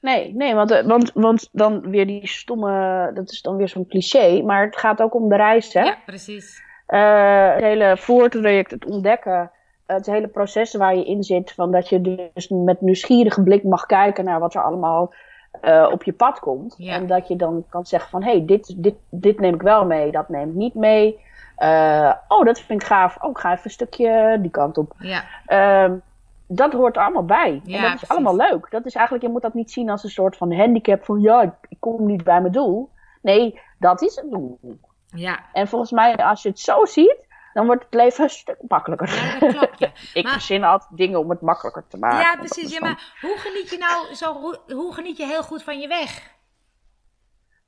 Nee, 0.00 0.34
nee 0.34 0.54
want, 0.54 0.70
eh, 0.70 0.86
want, 0.86 1.10
want 1.14 1.48
dan 1.52 1.90
weer 1.90 2.06
die 2.06 2.28
stomme, 2.28 3.10
dat 3.14 3.30
is 3.30 3.42
dan 3.42 3.56
weer 3.56 3.68
zo'n 3.68 3.88
cliché, 3.88 4.42
maar 4.42 4.64
het 4.64 4.76
gaat 4.76 5.00
ook 5.00 5.14
om 5.14 5.28
de 5.28 5.36
reis, 5.36 5.72
hè? 5.72 5.82
Ja, 5.82 5.98
precies. 6.06 6.68
Eh, 6.90 7.52
het 7.52 7.62
hele 7.62 7.96
voortraject, 7.96 8.70
het 8.70 8.86
ontdekken, 8.86 9.50
het 9.86 10.06
hele 10.06 10.28
proces 10.28 10.74
waar 10.74 10.96
je 10.96 11.04
in 11.04 11.22
zit, 11.22 11.52
van 11.52 11.72
dat 11.72 11.88
je 11.88 12.00
dus 12.32 12.48
met 12.48 12.80
nieuwsgierige 12.80 13.42
blik 13.42 13.62
mag 13.62 13.86
kijken 13.86 14.24
naar 14.24 14.40
wat 14.40 14.54
er 14.54 14.62
allemaal 14.62 15.12
eh, 15.60 15.88
op 15.92 16.02
je 16.02 16.12
pad 16.12 16.38
komt. 16.38 16.74
Ja. 16.78 16.94
En 16.94 17.06
dat 17.06 17.28
je 17.28 17.36
dan 17.36 17.64
kan 17.68 17.86
zeggen 17.86 18.10
van, 18.10 18.22
hé, 18.22 18.30
hey, 18.30 18.44
dit, 18.44 18.82
dit, 18.82 18.94
dit 19.10 19.40
neem 19.40 19.54
ik 19.54 19.62
wel 19.62 19.86
mee, 19.86 20.12
dat 20.12 20.28
neem 20.28 20.48
ik 20.48 20.54
niet 20.54 20.74
mee. 20.74 21.20
Eh, 21.56 22.12
oh, 22.28 22.44
dat 22.44 22.60
vind 22.60 22.82
ik 22.82 22.88
gaaf. 22.88 23.16
Oh, 23.22 23.30
ik 23.30 23.38
ga 23.38 23.50
even 23.52 23.64
een 23.64 23.70
stukje 23.70 24.38
die 24.40 24.50
kant 24.50 24.78
op. 24.78 24.92
Ja, 24.98 25.22
Ehm, 25.46 25.94
dat 26.46 26.72
hoort 26.72 26.96
er 26.96 27.02
allemaal 27.02 27.24
bij. 27.24 27.60
Ja, 27.64 27.76
en 27.76 27.82
dat 27.82 27.92
is 27.92 27.96
precies. 27.96 28.08
allemaal 28.08 28.36
leuk. 28.36 28.70
Dat 28.70 28.86
is 28.86 28.94
eigenlijk, 28.94 29.24
je 29.24 29.32
moet 29.32 29.42
dat 29.42 29.54
niet 29.54 29.70
zien 29.70 29.90
als 29.90 30.04
een 30.04 30.10
soort 30.10 30.36
van 30.36 30.52
handicap 30.52 31.04
van 31.04 31.20
ja, 31.20 31.54
ik 31.68 31.76
kom 31.78 32.06
niet 32.06 32.24
bij 32.24 32.40
mijn 32.40 32.52
doel. 32.52 32.90
Nee, 33.22 33.60
dat 33.78 34.02
is 34.02 34.16
het 34.16 34.30
doel. 34.30 34.58
Ja. 35.14 35.38
En 35.52 35.68
volgens 35.68 35.90
mij, 35.90 36.16
als 36.16 36.42
je 36.42 36.48
het 36.48 36.58
zo 36.58 36.84
ziet, 36.84 37.26
dan 37.52 37.66
wordt 37.66 37.84
het 37.84 37.94
leven 37.94 38.24
een 38.24 38.30
stuk 38.30 38.58
makkelijker. 38.68 39.14
Ja, 39.14 39.38
dat 39.38 39.56
klopt, 39.56 39.78
ja. 39.78 39.90
ik 40.14 40.24
Maar- 40.24 40.32
verzin 40.32 40.64
altijd 40.64 40.96
dingen 40.96 41.18
om 41.18 41.30
het 41.30 41.40
makkelijker 41.40 41.86
te 41.88 41.98
maken. 41.98 42.18
Ja, 42.18 42.36
precies. 42.36 42.72
Ja, 42.72 42.80
maar 42.80 43.14
hoe 43.20 43.36
geniet 43.38 43.70
je 43.70 43.78
nou 43.78 44.14
zo, 44.14 44.32
hoe, 44.32 44.58
hoe 44.74 44.94
geniet 44.94 45.16
je 45.16 45.26
heel 45.26 45.42
goed 45.42 45.62
van 45.62 45.80
je 45.80 45.88
weg? 45.88 46.38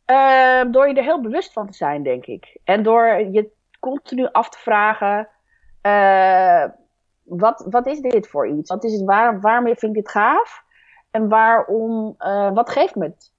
Ehm, 0.04 0.70
door 0.70 0.88
je 0.88 0.94
er 0.94 1.02
heel 1.02 1.20
bewust 1.20 1.52
van 1.52 1.66
te 1.66 1.72
zijn, 1.72 2.02
denk 2.02 2.26
ik. 2.26 2.58
En 2.64 2.82
door 2.82 3.06
je 3.06 3.50
continu 3.80 4.28
af 4.32 4.48
te 4.48 4.58
vragen: 4.58 5.28
eh, 5.80 6.64
wat, 7.22 7.66
wat 7.70 7.86
is 7.86 8.00
dit 8.00 8.28
voor 8.28 8.48
iets? 8.48 8.70
Wat 8.70 8.84
is 8.84 8.92
het, 8.92 9.02
waar, 9.04 9.40
waarom 9.40 9.64
vind 9.64 9.82
ik 9.82 9.94
dit 9.94 10.08
gaaf? 10.10 10.64
En 11.10 11.28
waarom, 11.28 12.14
eh, 12.18 12.50
wat 12.52 12.70
geeft 12.70 12.94
me 12.94 13.04
het? 13.04 13.32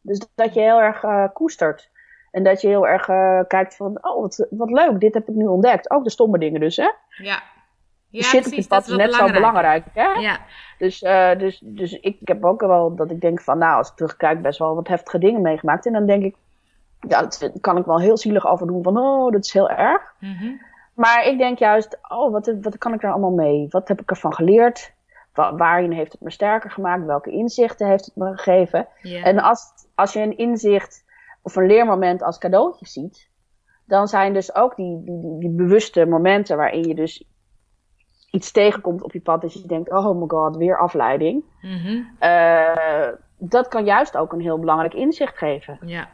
Dus 0.00 0.26
dat 0.34 0.54
je 0.54 0.60
heel 0.60 0.80
erg 0.80 1.02
eh, 1.02 1.24
koestert. 1.32 1.90
En 2.34 2.42
dat 2.42 2.60
je 2.60 2.68
heel 2.68 2.86
erg 2.86 3.08
uh, 3.08 3.40
kijkt 3.48 3.76
van, 3.76 3.98
oh, 4.00 4.20
wat, 4.20 4.46
wat 4.50 4.70
leuk, 4.70 5.00
dit 5.00 5.14
heb 5.14 5.28
ik 5.28 5.34
nu 5.34 5.46
ontdekt. 5.46 5.90
Ook 5.90 6.04
de 6.04 6.10
stomme 6.10 6.38
dingen 6.38 6.60
dus, 6.60 6.76
hè? 6.76 6.90
Ja. 7.08 7.42
Ja, 8.08 8.22
shit 8.22 8.40
precies, 8.40 8.52
op 8.52 8.62
je 8.62 8.66
pad 8.68 8.88
is 8.88 8.96
net 8.96 9.14
zo 9.14 9.30
belangrijk, 9.30 9.84
hè? 9.92 10.08
Ja. 10.08 10.38
Dus, 10.78 11.02
uh, 11.02 11.38
dus, 11.38 11.60
dus 11.64 11.92
ik 11.92 12.18
heb 12.24 12.44
ook 12.44 12.60
wel 12.60 12.94
dat 12.94 13.10
ik 13.10 13.20
denk 13.20 13.40
van, 13.40 13.58
nou, 13.58 13.76
als 13.76 13.88
ik 13.88 13.96
terugkijk, 13.96 14.42
best 14.42 14.58
wel 14.58 14.74
wat 14.74 14.88
heftige 14.88 15.18
dingen 15.18 15.40
meegemaakt. 15.40 15.86
En 15.86 15.92
dan 15.92 16.06
denk 16.06 16.22
ik, 16.22 16.36
ja, 17.08 17.20
dat 17.20 17.52
kan 17.60 17.76
ik 17.76 17.84
wel 17.84 18.00
heel 18.00 18.16
zielig 18.16 18.46
over 18.46 18.66
doen. 18.66 18.82
Van, 18.82 18.98
oh, 18.98 19.32
dat 19.32 19.44
is 19.44 19.52
heel 19.52 19.70
erg. 19.70 20.14
Mm 20.18 20.60
Maar 20.94 21.26
ik 21.26 21.38
denk 21.38 21.58
juist, 21.58 21.98
oh, 22.08 22.32
wat, 22.32 22.54
wat 22.60 22.78
kan 22.78 22.92
ik 22.92 23.00
daar 23.00 23.10
allemaal 23.10 23.30
mee? 23.30 23.66
Wat 23.70 23.88
heb 23.88 24.00
ik 24.00 24.10
ervan 24.10 24.34
geleerd? 24.34 24.92
waarin 25.34 25.92
heeft 25.92 26.12
het 26.12 26.20
me 26.20 26.30
sterker 26.30 26.70
gemaakt? 26.70 27.04
Welke 27.04 27.30
inzichten 27.30 27.86
heeft 27.86 28.04
het 28.04 28.16
me 28.16 28.36
gegeven? 28.36 28.88
En 29.02 29.38
als, 29.38 29.60
als 29.94 30.12
je 30.12 30.20
een 30.20 30.36
inzicht 30.36 31.03
of 31.44 31.56
een 31.56 31.66
leermoment 31.66 32.22
als 32.22 32.38
cadeautje 32.38 32.86
ziet, 32.86 33.30
dan 33.84 34.08
zijn 34.08 34.32
dus 34.32 34.54
ook 34.54 34.76
die, 34.76 35.02
die, 35.04 35.20
die, 35.20 35.38
die, 35.38 35.50
bewuste 35.50 36.06
momenten 36.06 36.56
waarin 36.56 36.88
je 36.88 36.94
dus 36.94 37.24
iets 38.30 38.52
tegenkomt 38.52 39.02
op 39.02 39.12
je 39.12 39.20
pad, 39.20 39.40
dat 39.40 39.52
je 39.52 39.66
denkt, 39.66 39.90
oh 39.90 40.20
my 40.20 40.24
god, 40.28 40.56
weer 40.56 40.78
afleiding. 40.78 41.44
Mm 41.60 42.12
dat 43.38 43.68
kan 43.68 43.84
juist 43.84 44.16
ook 44.16 44.32
een 44.32 44.40
heel 44.40 44.58
belangrijk 44.58 44.94
inzicht 44.94 45.38
geven. 45.38 45.78
Ja. 45.84 46.08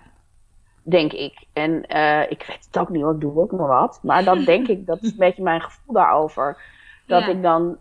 Denk 0.82 1.12
ik. 1.12 1.44
En 1.52 1.84
uh, 1.88 2.30
ik 2.30 2.44
weet 2.46 2.64
het 2.66 2.78
ook 2.78 2.88
niet, 2.88 3.02
want 3.02 3.14
ik 3.14 3.20
doe 3.20 3.36
ook 3.36 3.52
maar 3.52 3.66
wat. 3.66 4.00
Maar 4.02 4.24
dat 4.24 4.44
denk 4.44 4.68
ik, 4.68 4.86
dat 4.86 5.02
is 5.02 5.10
een 5.10 5.16
beetje 5.26 5.42
mijn 5.42 5.60
gevoel 5.60 5.94
daarover. 5.94 6.62
Dat 7.06 7.26
ik 7.26 7.42
dan 7.42 7.76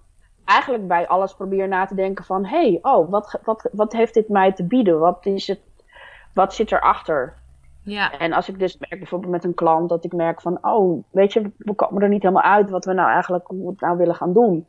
eigenlijk 0.45 0.87
bij 0.87 1.07
alles 1.07 1.33
probeer 1.33 1.67
na 1.67 1.85
te 1.85 1.95
denken 1.95 2.25
van... 2.25 2.45
hé, 2.45 2.69
hey, 2.69 2.79
oh, 2.81 3.09
wat, 3.09 3.39
wat, 3.43 3.69
wat 3.71 3.93
heeft 3.93 4.13
dit 4.13 4.29
mij 4.29 4.53
te 4.53 4.63
bieden? 4.63 4.99
Wat, 4.99 5.25
is 5.25 5.47
het, 5.47 5.61
wat 6.33 6.53
zit 6.53 6.71
erachter? 6.71 7.37
Ja. 7.83 8.17
En 8.17 8.33
als 8.33 8.49
ik 8.49 8.59
dus 8.59 8.77
merk 8.77 8.97
bijvoorbeeld 8.97 9.31
met 9.31 9.43
een 9.43 9.53
klant 9.53 9.89
dat 9.89 10.03
ik 10.03 10.13
merk 10.13 10.41
van... 10.41 10.57
oh, 10.61 11.03
weet 11.09 11.33
je, 11.33 11.51
we 11.57 11.73
komen 11.73 12.01
er 12.01 12.09
niet 12.09 12.21
helemaal 12.21 12.43
uit 12.43 12.69
wat 12.69 12.85
we 12.85 12.93
nou 12.93 13.09
eigenlijk 13.09 13.47
hoe 13.47 13.63
we 13.63 13.69
het 13.69 13.79
nou 13.79 13.97
willen 13.97 14.15
gaan 14.15 14.33
doen. 14.33 14.67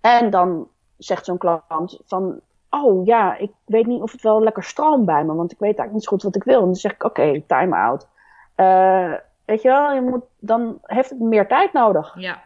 En 0.00 0.30
dan 0.30 0.68
zegt 0.98 1.24
zo'n 1.24 1.38
klant 1.38 2.00
van... 2.06 2.40
oh 2.70 3.06
ja, 3.06 3.36
ik 3.36 3.50
weet 3.64 3.86
niet 3.86 4.02
of 4.02 4.12
het 4.12 4.22
wel 4.22 4.42
lekker 4.42 4.62
stroomt 4.62 5.06
bij 5.06 5.24
me... 5.24 5.34
want 5.34 5.52
ik 5.52 5.58
weet 5.58 5.78
eigenlijk 5.78 5.92
niet 5.92 6.04
zo 6.04 6.10
goed 6.10 6.22
wat 6.22 6.36
ik 6.36 6.44
wil. 6.44 6.58
En 6.58 6.64
dan 6.64 6.74
zeg 6.74 6.92
ik, 6.92 7.04
oké, 7.04 7.42
time 7.46 7.76
out. 7.76 8.08
Uh, 8.56 9.14
weet 9.44 9.62
je 9.62 9.68
wel, 9.68 9.92
je 9.92 10.00
moet, 10.00 10.24
dan 10.38 10.78
heeft 10.82 11.10
het 11.10 11.20
meer 11.20 11.46
tijd 11.46 11.72
nodig. 11.72 12.14
Ja. 12.18 12.42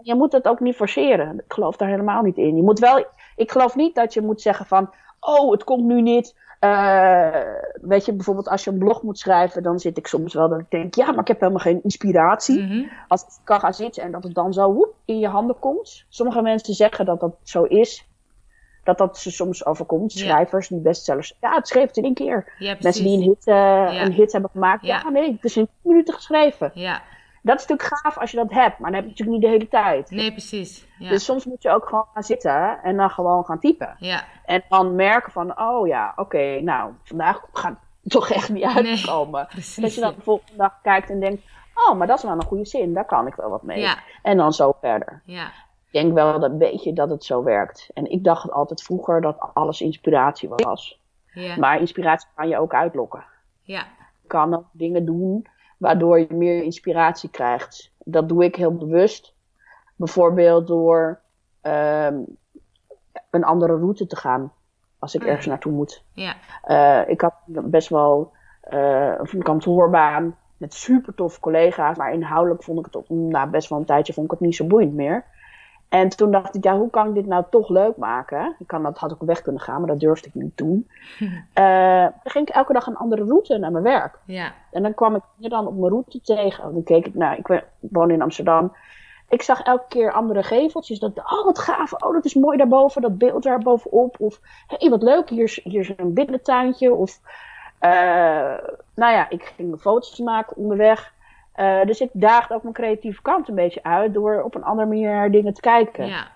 Je 0.00 0.14
moet 0.14 0.32
het 0.32 0.48
ook 0.48 0.60
niet 0.60 0.76
forceren. 0.76 1.34
Ik 1.34 1.52
geloof 1.52 1.76
daar 1.76 1.88
helemaal 1.88 2.22
niet 2.22 2.36
in. 2.36 2.56
Je 2.56 2.62
moet 2.62 2.78
wel, 2.78 3.04
ik 3.36 3.50
geloof 3.50 3.74
niet 3.74 3.94
dat 3.94 4.14
je 4.14 4.20
moet 4.22 4.40
zeggen 4.40 4.66
van, 4.66 4.90
oh, 5.20 5.50
het 5.50 5.64
komt 5.64 5.84
nu 5.84 6.02
niet. 6.02 6.36
Uh, 6.60 7.36
weet 7.80 8.04
je, 8.04 8.12
bijvoorbeeld 8.12 8.48
als 8.48 8.64
je 8.64 8.70
een 8.70 8.78
blog 8.78 9.02
moet 9.02 9.18
schrijven, 9.18 9.62
dan 9.62 9.78
zit 9.78 9.98
ik 9.98 10.06
soms 10.06 10.34
wel 10.34 10.48
dat 10.48 10.60
ik 10.60 10.70
denk, 10.70 10.94
ja, 10.94 11.10
maar 11.10 11.20
ik 11.20 11.28
heb 11.28 11.40
helemaal 11.40 11.62
geen 11.62 11.82
inspiratie. 11.82 12.62
Mhm. 12.62 12.84
Als 13.08 13.22
ik 13.22 13.28
kan 13.44 13.60
gaan 13.60 13.74
zitten 13.74 14.02
en 14.02 14.10
dat 14.10 14.22
het 14.22 14.34
dan 14.34 14.52
zo 14.52 14.72
woep, 14.72 14.94
in 15.04 15.18
je 15.18 15.28
handen 15.28 15.58
komt. 15.58 16.04
Sommige 16.08 16.42
mensen 16.42 16.74
zeggen 16.74 17.04
dat 17.04 17.20
dat 17.20 17.36
zo 17.42 17.62
is. 17.62 18.06
Dat 18.84 18.98
dat 18.98 19.18
ze 19.18 19.30
soms 19.30 19.66
overkomt. 19.66 20.12
Schrijvers, 20.12 20.68
die 20.68 20.80
bestsellers. 20.80 21.36
Ja, 21.40 21.54
het 21.54 21.68
schreef 21.68 21.86
het 21.86 21.96
in 21.96 22.04
één 22.04 22.14
keer. 22.14 22.52
mensen 22.58 23.04
die 23.04 23.16
een 23.16 23.22
hit, 23.22 23.46
uh, 23.46 24.02
een 24.02 24.12
hit 24.12 24.32
hebben 24.32 24.50
gemaakt. 24.50 24.84
Ja. 24.84 25.10
nee, 25.10 25.32
het 25.32 25.44
is 25.44 25.56
in 25.56 25.68
10 25.82 25.90
minuten 25.90 26.14
geschreven. 26.14 26.70
Ja 26.74 27.02
dat 27.46 27.60
is 27.60 27.66
natuurlijk 27.66 28.02
gaaf 28.02 28.18
als 28.18 28.30
je 28.30 28.36
dat 28.36 28.50
hebt, 28.50 28.78
maar 28.78 28.90
dan 28.90 29.00
heb 29.00 29.02
je 29.04 29.10
natuurlijk 29.10 29.38
niet 29.38 29.40
de 29.40 29.56
hele 29.56 29.68
tijd. 29.68 30.10
Nee, 30.10 30.30
precies. 30.30 30.86
Ja. 30.98 31.08
Dus 31.08 31.24
soms 31.24 31.44
moet 31.44 31.62
je 31.62 31.70
ook 31.70 31.88
gewoon 31.88 32.06
gaan 32.14 32.22
zitten 32.22 32.82
en 32.82 32.96
dan 32.96 33.10
gewoon 33.10 33.44
gaan 33.44 33.58
typen. 33.58 33.96
Ja. 33.98 34.24
En 34.44 34.62
dan 34.68 34.94
merken 34.94 35.32
van, 35.32 35.60
oh 35.60 35.86
ja, 35.86 36.12
oké, 36.16 36.60
nou, 36.60 36.92
vandaag 37.02 37.44
gaat 37.52 37.76
het 38.02 38.12
toch 38.12 38.30
echt 38.30 38.48
niet 38.48 38.64
uitkomen. 38.64 39.48
Nee, 39.54 39.64
dat 39.76 39.94
je 39.94 40.00
dan 40.00 40.14
de 40.14 40.22
volgende 40.22 40.56
dag 40.56 40.80
kijkt 40.82 41.10
en 41.10 41.20
denkt, 41.20 41.42
oh, 41.74 41.96
maar 41.96 42.06
dat 42.06 42.18
is 42.18 42.24
wel 42.24 42.32
een 42.32 42.44
goede 42.44 42.66
zin, 42.66 42.94
daar 42.94 43.06
kan 43.06 43.26
ik 43.26 43.34
wel 43.34 43.50
wat 43.50 43.62
mee. 43.62 43.80
Ja. 43.80 43.98
En 44.22 44.36
dan 44.36 44.52
zo 44.52 44.76
verder. 44.80 45.22
Ja. 45.24 45.46
Ik 45.86 46.02
denk 46.02 46.12
wel 46.14 46.32
dat 46.32 46.50
een 46.50 46.58
beetje 46.58 46.92
dat 46.92 47.10
het 47.10 47.24
zo 47.24 47.42
werkt. 47.42 47.90
En 47.94 48.10
ik 48.10 48.24
dacht 48.24 48.50
altijd 48.50 48.82
vroeger 48.82 49.20
dat 49.20 49.36
alles 49.54 49.80
inspiratie 49.80 50.48
was. 50.48 51.00
Ja. 51.32 51.56
Maar 51.56 51.80
inspiratie 51.80 52.28
kan 52.34 52.48
je 52.48 52.58
ook 52.58 52.74
uitlokken. 52.74 53.24
Ja. 53.62 53.86
Je 54.22 54.28
kan 54.28 54.54
ook 54.54 54.66
dingen 54.72 55.04
doen 55.04 55.46
waardoor 55.76 56.18
je 56.18 56.26
meer 56.34 56.62
inspiratie 56.62 57.30
krijgt. 57.30 57.92
Dat 57.98 58.28
doe 58.28 58.44
ik 58.44 58.56
heel 58.56 58.74
bewust. 58.74 59.34
Bijvoorbeeld 59.96 60.66
door 60.66 61.20
um, 61.62 62.24
een 63.30 63.44
andere 63.44 63.76
route 63.76 64.06
te 64.06 64.16
gaan 64.16 64.52
als 64.98 65.14
ik 65.14 65.24
ergens 65.24 65.46
naartoe 65.46 65.72
moet. 65.72 66.04
Ja. 66.12 66.36
Uh, 66.66 67.08
ik 67.08 67.20
had 67.20 67.34
best 67.46 67.88
wel 67.88 68.32
uh, 68.70 69.14
een 69.18 69.42
kantoorbaan 69.42 70.36
met 70.56 70.74
super 70.74 71.14
toffe 71.14 71.40
collega's, 71.40 71.96
maar 71.96 72.12
inhoudelijk 72.12 72.62
vond 72.62 72.78
ik 72.78 72.84
het 72.84 72.96
op, 72.96 73.08
nou, 73.08 73.50
best 73.50 73.68
wel 73.68 73.78
een 73.78 73.84
tijdje 73.84 74.12
vond 74.12 74.26
ik 74.26 74.32
het 74.32 74.40
niet 74.40 74.56
zo 74.56 74.66
boeiend 74.66 74.94
meer. 74.94 75.24
En 75.88 76.08
toen 76.08 76.30
dacht 76.30 76.54
ik, 76.54 76.64
ja, 76.64 76.76
hoe 76.76 76.90
kan 76.90 77.08
ik 77.08 77.14
dit 77.14 77.26
nou 77.26 77.44
toch 77.50 77.68
leuk 77.68 77.96
maken? 77.96 78.56
Ik 78.58 78.66
kan, 78.66 78.82
dat 78.82 78.98
had 78.98 79.12
ook 79.12 79.22
weg 79.22 79.42
kunnen 79.42 79.60
gaan, 79.60 79.78
maar 79.78 79.88
dat 79.88 80.00
durfde 80.00 80.28
ik 80.28 80.34
niet 80.34 80.56
doen. 80.56 80.88
uh, 81.18 81.28
dan 82.22 82.32
ging 82.32 82.48
ik 82.48 82.54
elke 82.54 82.72
dag 82.72 82.86
een 82.86 82.96
andere 82.96 83.24
route 83.24 83.58
naar 83.58 83.70
mijn 83.70 83.84
werk. 83.84 84.18
Ja. 84.24 84.52
En 84.70 84.82
dan 84.82 84.94
kwam 84.94 85.14
ik 85.14 85.22
hier 85.36 85.50
dan 85.50 85.66
op 85.66 85.76
mijn 85.76 85.92
route 85.92 86.20
tegen. 86.20 86.72
Dan 86.72 86.82
keek 86.82 87.06
ik 87.06 87.14
naar, 87.14 87.38
ik 87.38 87.64
woon 87.78 88.10
in 88.10 88.22
Amsterdam. 88.22 88.72
Ik 89.28 89.42
zag 89.42 89.62
elke 89.62 89.84
keer 89.88 90.12
andere 90.12 90.42
geveltjes. 90.42 90.98
Dat, 90.98 91.18
oh, 91.18 91.44
wat 91.44 91.58
gaaf. 91.58 91.92
Oh, 91.92 92.12
dat 92.12 92.24
is 92.24 92.34
mooi 92.34 92.56
daarboven. 92.56 93.02
Dat 93.02 93.18
beeld 93.18 93.42
daar 93.42 93.58
bovenop. 93.58 94.16
Of, 94.18 94.40
hé, 94.66 94.76
hey, 94.78 94.90
wat 94.90 95.02
leuk. 95.02 95.28
Hier 95.28 95.44
is, 95.44 95.60
hier 95.64 95.80
is 95.80 95.92
een 95.96 96.14
binnentuintje. 96.14 96.94
Of, 96.94 97.20
uh, 97.80 97.90
nou 98.94 99.12
ja, 99.12 99.30
ik 99.30 99.52
ging 99.56 99.80
foto's 99.80 100.18
maken 100.18 100.56
onderweg. 100.56 101.14
Uh, 101.56 101.84
dus 101.84 102.00
ik 102.00 102.10
daagde 102.12 102.54
ook 102.54 102.62
mijn 102.62 102.74
creatieve 102.74 103.22
kant 103.22 103.48
een 103.48 103.54
beetje 103.54 103.82
uit 103.82 104.14
door 104.14 104.42
op 104.42 104.54
een 104.54 104.64
andere 104.64 104.88
manier 104.88 105.10
naar 105.10 105.30
dingen 105.30 105.54
te 105.54 105.60
kijken. 105.60 106.06
Ja. 106.06 106.28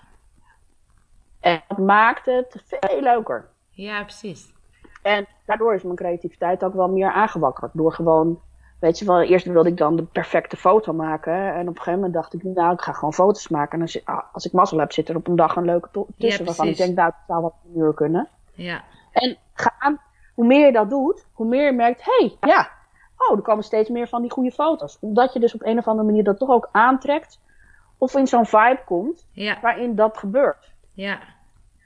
En 1.40 1.62
dat 1.68 1.78
maakt 1.78 2.26
het 2.26 2.62
veel 2.66 3.00
leuker. 3.00 3.48
Ja, 3.70 4.02
precies. 4.02 4.52
En 5.02 5.26
daardoor 5.46 5.74
is 5.74 5.82
mijn 5.82 5.96
creativiteit 5.96 6.64
ook 6.64 6.74
wel 6.74 6.88
meer 6.88 7.12
aangewakkerd. 7.12 7.70
Door 7.74 7.92
gewoon, 7.92 8.40
weet 8.80 8.98
je 8.98 9.04
wel, 9.04 9.20
eerst 9.20 9.46
wilde 9.46 9.68
ik 9.68 9.76
dan 9.76 9.96
de 9.96 10.02
perfecte 10.02 10.56
foto 10.56 10.92
maken. 10.92 11.54
En 11.54 11.60
op 11.60 11.68
een 11.68 11.76
gegeven 11.76 11.94
moment 11.94 12.12
dacht 12.12 12.34
ik, 12.34 12.42
nou, 12.42 12.72
ik 12.72 12.80
ga 12.80 12.92
gewoon 12.92 13.14
foto's 13.14 13.48
maken. 13.48 13.72
En 13.72 13.80
als, 13.80 14.04
ah, 14.04 14.22
als 14.32 14.46
ik 14.46 14.52
mazzel 14.52 14.78
heb, 14.78 14.92
zit 14.92 15.08
er 15.08 15.16
op 15.16 15.28
een 15.28 15.36
dag 15.36 15.56
een 15.56 15.64
leuke 15.64 15.88
tussen. 16.18 16.38
Ja, 16.38 16.44
waarvan 16.44 16.68
ik 16.68 16.76
denk, 16.76 16.96
nou, 16.96 17.10
dat 17.10 17.20
zou 17.26 17.42
wat 17.42 17.54
een 17.64 17.80
uur 17.80 17.94
kunnen. 17.94 18.28
Ja. 18.52 18.84
En 19.12 19.36
gaan, 19.52 20.00
hoe 20.34 20.46
meer 20.46 20.66
je 20.66 20.72
dat 20.72 20.90
doet, 20.90 21.26
hoe 21.32 21.46
meer 21.46 21.64
je 21.64 21.72
merkt, 21.72 22.04
hé, 22.04 22.26
hey, 22.40 22.50
ja, 22.50 22.70
oh, 23.28 23.36
er 23.36 23.42
komen 23.42 23.64
steeds 23.64 23.88
meer 23.88 24.08
van 24.08 24.22
die 24.22 24.30
goede 24.30 24.50
foto's. 24.50 24.98
Omdat 25.00 25.32
je 25.32 25.40
dus 25.40 25.54
op 25.54 25.64
een 25.64 25.78
of 25.78 25.88
andere 25.88 26.06
manier 26.06 26.24
dat 26.24 26.38
toch 26.38 26.50
ook 26.50 26.68
aantrekt. 26.72 27.40
Of 27.98 28.14
in 28.14 28.26
zo'n 28.26 28.46
vibe 28.46 28.80
komt 28.84 29.26
ja. 29.32 29.58
waarin 29.60 29.94
dat 29.94 30.16
gebeurt. 30.16 30.72
Ja. 30.94 31.18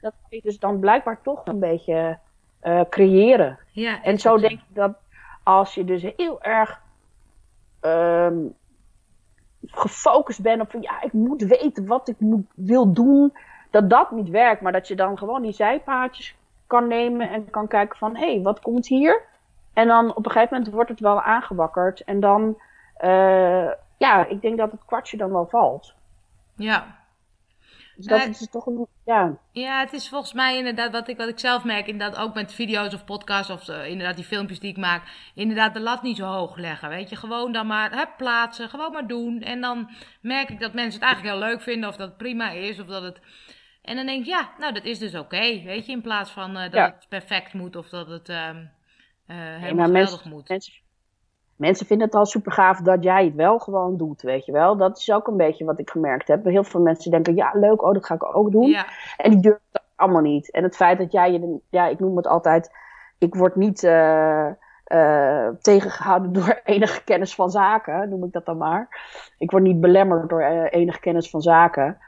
Dat 0.01 0.15
je 0.29 0.41
dus 0.43 0.59
dan 0.59 0.79
blijkbaar 0.79 1.23
toch 1.23 1.41
een 1.45 1.59
beetje 1.59 2.19
uh, 2.63 2.81
creëren. 2.91 3.59
Ja, 3.73 4.03
en 4.03 4.19
zo 4.19 4.37
denk 4.37 4.61
ik 4.61 4.75
dat 4.75 4.97
als 5.43 5.75
je 5.75 5.85
dus 5.85 6.03
heel 6.17 6.43
erg 6.43 6.81
um, 7.81 8.55
gefocust 9.67 10.43
bent 10.43 10.61
op 10.61 10.71
van 10.71 10.83
ja, 10.83 11.03
ik 11.03 11.13
moet 11.13 11.43
weten 11.43 11.87
wat 11.87 12.09
ik 12.09 12.21
moet, 12.21 12.47
wil 12.55 12.93
doen, 12.93 13.33
dat 13.71 13.91
dat 13.91 14.11
niet 14.11 14.29
werkt. 14.29 14.61
Maar 14.61 14.73
dat 14.73 14.89
je 14.89 14.97
dan 14.97 15.19
gewoon 15.19 15.43
die 15.43 15.53
zijpaadjes 15.53 16.37
kan 16.67 16.89
nemen 16.89 17.31
en 17.31 17.51
kan 17.51 17.69
kijken 17.69 17.99
van 17.99 18.17
hé, 18.17 18.35
hey, 18.35 18.43
wat 18.43 18.61
komt 18.61 18.87
hier? 18.87 19.23
En 19.75 19.89
dan 19.89 20.15
op 20.15 20.25
een 20.25 20.31
gegeven 20.31 20.57
moment 20.57 20.75
wordt 20.75 20.91
het 20.91 21.01
wel 21.01 21.23
aangewakkerd. 21.23 22.05
En 22.05 22.21
dan, 22.21 22.61
uh, 23.05 23.69
ja, 23.97 24.27
ik 24.27 24.41
denk 24.41 24.59
dat 24.59 24.71
het 24.71 24.85
kwartje 24.85 25.17
dan 25.17 25.33
wel 25.33 25.47
valt. 25.47 25.95
Ja. 26.57 27.03
Dus 27.97 28.07
dat 28.07 28.21
uh, 28.21 28.29
is 28.29 28.51
toch 28.51 28.67
een, 28.67 28.87
ja. 29.05 29.37
Ja, 29.51 29.81
het 29.81 29.93
is 29.93 30.09
volgens 30.09 30.33
mij 30.33 30.57
inderdaad 30.57 30.93
wat 30.93 31.09
ik, 31.09 31.17
wat 31.17 31.29
ik 31.29 31.39
zelf 31.39 31.65
merk. 31.65 31.87
Inderdaad 31.87 32.21
ook 32.21 32.35
met 32.35 32.53
video's 32.53 32.95
of 32.95 33.05
podcasts 33.05 33.51
of 33.51 33.69
uh, 33.69 33.89
inderdaad 33.89 34.17
die 34.17 34.25
filmpjes 34.25 34.61
die 34.61 34.71
ik 34.71 34.77
maak. 34.77 35.03
Inderdaad 35.35 35.75
de 35.75 35.81
lat 35.81 36.03
niet 36.03 36.17
zo 36.17 36.27
hoog 36.27 36.57
leggen, 36.57 36.89
weet 36.89 37.11
je. 37.11 37.17
Gewoon 37.17 37.53
dan 37.53 37.67
maar 37.67 37.93
hup, 37.93 38.11
plaatsen, 38.17 38.69
gewoon 38.69 38.93
maar 38.93 39.07
doen. 39.07 39.41
En 39.41 39.61
dan 39.61 39.91
merk 40.21 40.51
ik 40.51 40.61
dat 40.61 40.73
mensen 40.73 41.01
het 41.01 41.09
eigenlijk 41.09 41.35
heel 41.35 41.49
leuk 41.49 41.63
vinden 41.63 41.89
of 41.89 41.97
dat 41.97 42.09
het 42.09 42.17
prima 42.17 42.51
is 42.51 42.81
of 42.81 42.87
dat 42.87 43.03
het... 43.03 43.21
En 43.83 43.97
dan 43.97 44.07
denk 44.07 44.21
ik, 44.21 44.27
ja, 44.27 44.49
nou 44.59 44.73
dat 44.73 44.85
is 44.85 44.99
dus 44.99 45.15
oké, 45.15 45.25
okay, 45.25 45.63
weet 45.65 45.87
je. 45.87 45.93
In 45.93 46.03
plaats 46.03 46.31
van 46.31 46.55
dat 46.55 46.73
ja. 46.73 46.85
het 46.85 47.07
perfect 47.09 47.53
moet 47.53 47.77
of 47.77 47.89
dat 47.89 48.09
het... 48.09 48.33
Uh, 49.27 49.37
helemaal 49.37 49.89
nee, 49.89 50.05
geweldig 50.05 50.25
moet. 50.25 50.49
Mensen, 50.49 50.73
mensen 51.57 51.87
vinden 51.87 52.07
het 52.07 52.17
al 52.17 52.27
super 52.27 52.53
gaaf 52.53 52.81
dat 52.81 53.03
jij 53.03 53.25
het 53.25 53.35
wel 53.35 53.59
gewoon 53.59 53.97
doet, 53.97 54.23
weet 54.23 54.47
je 54.47 54.53
wel. 54.53 54.77
Dat 54.77 54.99
is 54.99 55.13
ook 55.13 55.27
een 55.27 55.37
beetje 55.37 55.65
wat 55.65 55.79
ik 55.79 55.91
gemerkt 55.91 56.29
heb. 56.29 56.45
Heel 56.45 56.65
veel 56.65 56.81
mensen 56.81 57.11
denken, 57.11 57.35
ja 57.35 57.51
leuk, 57.53 57.83
oh 57.83 57.93
dat 57.93 58.07
ga 58.07 58.15
ik 58.15 58.37
ook 58.37 58.53
doen. 58.53 58.69
Ja. 58.69 58.87
En 59.17 59.31
die 59.31 59.41
durven 59.41 59.63
het 59.73 59.83
allemaal 59.95 60.23
niet. 60.23 60.51
En 60.51 60.63
het 60.63 60.77
feit 60.77 60.99
dat 60.99 61.13
jij 61.13 61.33
je, 61.33 61.59
ja 61.71 61.87
ik 61.87 62.01
noem 62.01 62.17
het 62.17 62.27
altijd, 62.27 62.71
ik 63.19 63.35
word 63.35 63.57
niet 63.57 63.83
uh, 63.83 64.49
uh, 64.93 65.49
tegengehouden 65.61 66.33
door 66.39 66.61
enige 66.65 67.05
kennis 67.05 67.35
van 67.35 67.51
zaken, 67.51 68.09
noem 68.09 68.25
ik 68.25 68.33
dat 68.33 68.47
dan 68.47 68.57
maar. 68.57 68.89
Ik 69.39 69.51
word 69.51 69.63
niet 69.63 69.81
belemmerd 69.81 70.29
door 70.29 70.43
enige 70.71 71.01
kennis 71.01 71.31
van 71.31 71.43
zaken. 71.43 71.99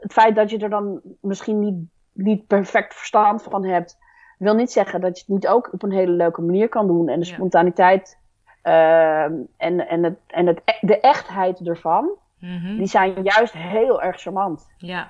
het 0.00 0.12
feit 0.12 0.34
dat 0.34 0.50
je 0.50 0.58
er 0.58 0.70
dan 0.70 1.00
misschien 1.20 1.58
niet, 1.58 1.76
niet 2.12 2.46
perfect 2.46 2.94
verstand 2.94 3.42
van 3.42 3.64
hebt 3.64 3.98
wil 4.38 4.54
niet 4.54 4.72
zeggen 4.72 5.00
dat 5.00 5.16
je 5.18 5.24
het 5.26 5.34
niet 5.34 5.48
ook 5.48 5.72
op 5.72 5.82
een 5.82 5.92
hele 5.92 6.12
leuke 6.12 6.42
manier 6.42 6.68
kan 6.68 6.86
doen. 6.86 7.08
En 7.08 7.18
de 7.20 7.26
spontaniteit 7.26 8.18
Ehm, 8.68 9.32
en 9.56 9.88
en, 9.88 10.02
het, 10.02 10.18
en 10.26 10.46
het, 10.46 10.60
e-, 10.64 10.86
de 10.86 11.00
echtheid 11.00 11.60
ervan, 11.66 12.08
Mhm. 12.38 12.76
die 12.76 12.86
zijn 12.86 13.22
juist 13.22 13.52
heel 13.52 14.02
erg 14.02 14.20
charmant. 14.20 14.68
Ja. 14.76 15.08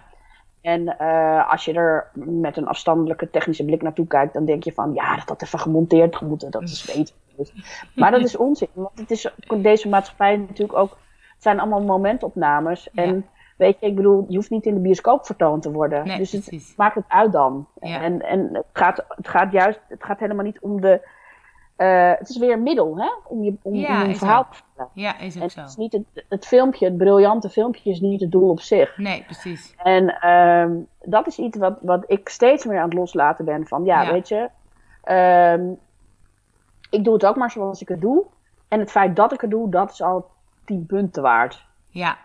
En 0.61 0.99
eh, 0.99 1.51
als 1.51 1.65
je 1.65 1.73
er 1.73 2.11
met 2.15 2.57
een 2.57 2.67
afstandelijke 2.67 3.31
technische 3.31 3.65
blik 3.65 3.83
naartoe 3.83 4.07
kijkt, 4.07 4.33
dan 4.33 4.45
denk 4.45 4.63
je 4.63 4.73
van 4.73 4.95
ja, 4.95 5.17
dat 5.17 5.29
had 5.29 5.43
even 5.43 5.59
gemonteerd 5.59 6.21
moeten, 6.21 6.51
dat 6.51 6.63
is 6.63 6.85
beter. 6.95 7.15
Maar 7.95 8.11
dat 8.11 8.21
is 8.21 8.37
onzin, 8.37 8.69
want 8.73 8.99
het 8.99 9.11
is 9.11 9.31
deze 9.57 9.89
maatschappij 9.89 10.37
natuurlijk 10.37 10.79
ook, 10.79 10.91
het 11.35 11.43
zijn 11.43 11.61
allemaal 11.61 11.83
momentopnames. 11.83 12.91
En 12.91 13.15
Ja. 13.15 13.23
Weet 13.59 13.81
je, 13.81 13.87
ik 13.87 13.95
bedoel, 13.97 14.25
je 14.29 14.37
hoeft 14.37 14.51
niet 14.51 14.67
in 14.67 14.75
de 14.75 14.81
bioscoop 14.81 15.27
vertoond 15.27 15.63
te 15.63 15.71
worden. 15.73 16.07
Nee, 16.07 16.19
dus 16.19 16.33
het 16.33 16.45
precies. 16.45 16.77
maakt 16.77 16.95
het 16.95 17.05
uit 17.09 17.33
dan. 17.33 17.67
Ja. 17.81 18.01
En, 18.03 18.23
en 18.23 18.49
het, 18.53 18.65
gaat, 18.73 19.05
het 19.09 19.29
gaat 19.29 19.53
juist, 19.53 19.81
het 19.89 20.05
gaat 20.05 20.19
helemaal 20.19 20.45
niet 20.45 20.61
om 20.61 20.81
de. 20.81 21.09
eh, 21.77 22.13
het 22.19 22.29
is 22.29 22.39
weer 22.39 22.53
een 22.53 22.63
middel, 22.63 22.99
hè? 22.99 23.09
Om, 23.25 23.43
je, 23.45 23.55
om, 23.63 23.75
Ja, 23.75 24.05
om 24.05 24.15
verhaal 24.17 24.47
te 24.51 24.57
vertellen. 24.57 24.91
Ja, 24.95 25.19
is 25.19 25.35
En 25.37 25.43
ook 25.43 25.51
het 25.51 25.65
is 25.67 25.73
zo. 25.73 25.81
niet 25.81 25.93
het, 25.93 26.25
het 26.29 26.47
filmpje, 26.47 26.85
het 26.85 26.97
briljante 26.97 27.49
filmpje, 27.49 27.91
is 27.91 28.01
niet 28.01 28.21
het 28.21 28.31
doel 28.31 28.49
op 28.51 28.61
zich. 28.61 28.99
Nee, 28.99 29.23
precies. 29.25 29.75
En 29.83 30.21
ehm, 30.21 30.73
dat 31.03 31.27
is 31.27 31.39
iets 31.39 31.59
wat, 31.59 31.79
wat 31.81 32.05
ik 32.07 32.29
steeds 32.29 32.65
meer 32.65 32.79
aan 32.79 32.89
het 32.89 32.99
loslaten 32.99 33.45
ben. 33.45 33.67
Van 33.67 33.85
ja, 33.85 34.03
Ja. 34.03 34.13
weet 34.13 34.29
je, 34.29 34.49
ehm, 35.03 35.67
ik 36.91 37.05
doe 37.05 37.13
het 37.15 37.27
ook 37.27 37.37
maar 37.37 37.51
zoals 37.51 37.81
ik 37.83 37.89
het 37.89 38.01
doe. 38.01 38.25
En 38.69 38.79
het 38.81 38.91
feit 38.91 39.17
dat 39.17 39.33
ik 39.33 39.41
het 39.41 39.51
doe, 39.51 39.71
dat 39.71 39.91
is 39.91 40.03
al 40.03 40.27
tien 40.65 40.87
punten 40.87 41.23
waard. 41.23 41.67
Ja. 41.89 42.17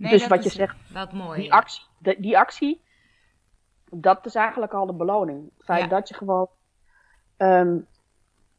Nee, 0.00 0.10
Dus 0.12 0.26
wat 0.26 0.44
je 0.44 0.50
zegt, 0.50 0.76
Wat 0.92 1.12
mooi. 1.12 1.40
Die 1.40 1.52
actie, 1.52 1.82
de- 1.98 2.16
die 2.20 2.38
actie, 2.38 2.80
dat 3.90 4.26
is 4.26 4.34
eigenlijk 4.34 4.72
al 4.74 4.86
de 4.86 4.94
beloning. 4.94 5.50
Het 5.56 5.64
feit 5.64 5.82
Ja. 5.82 5.88
dat 5.88 6.08
je 6.08 6.14
gewoon 6.14 6.48
ehm, 7.36 7.78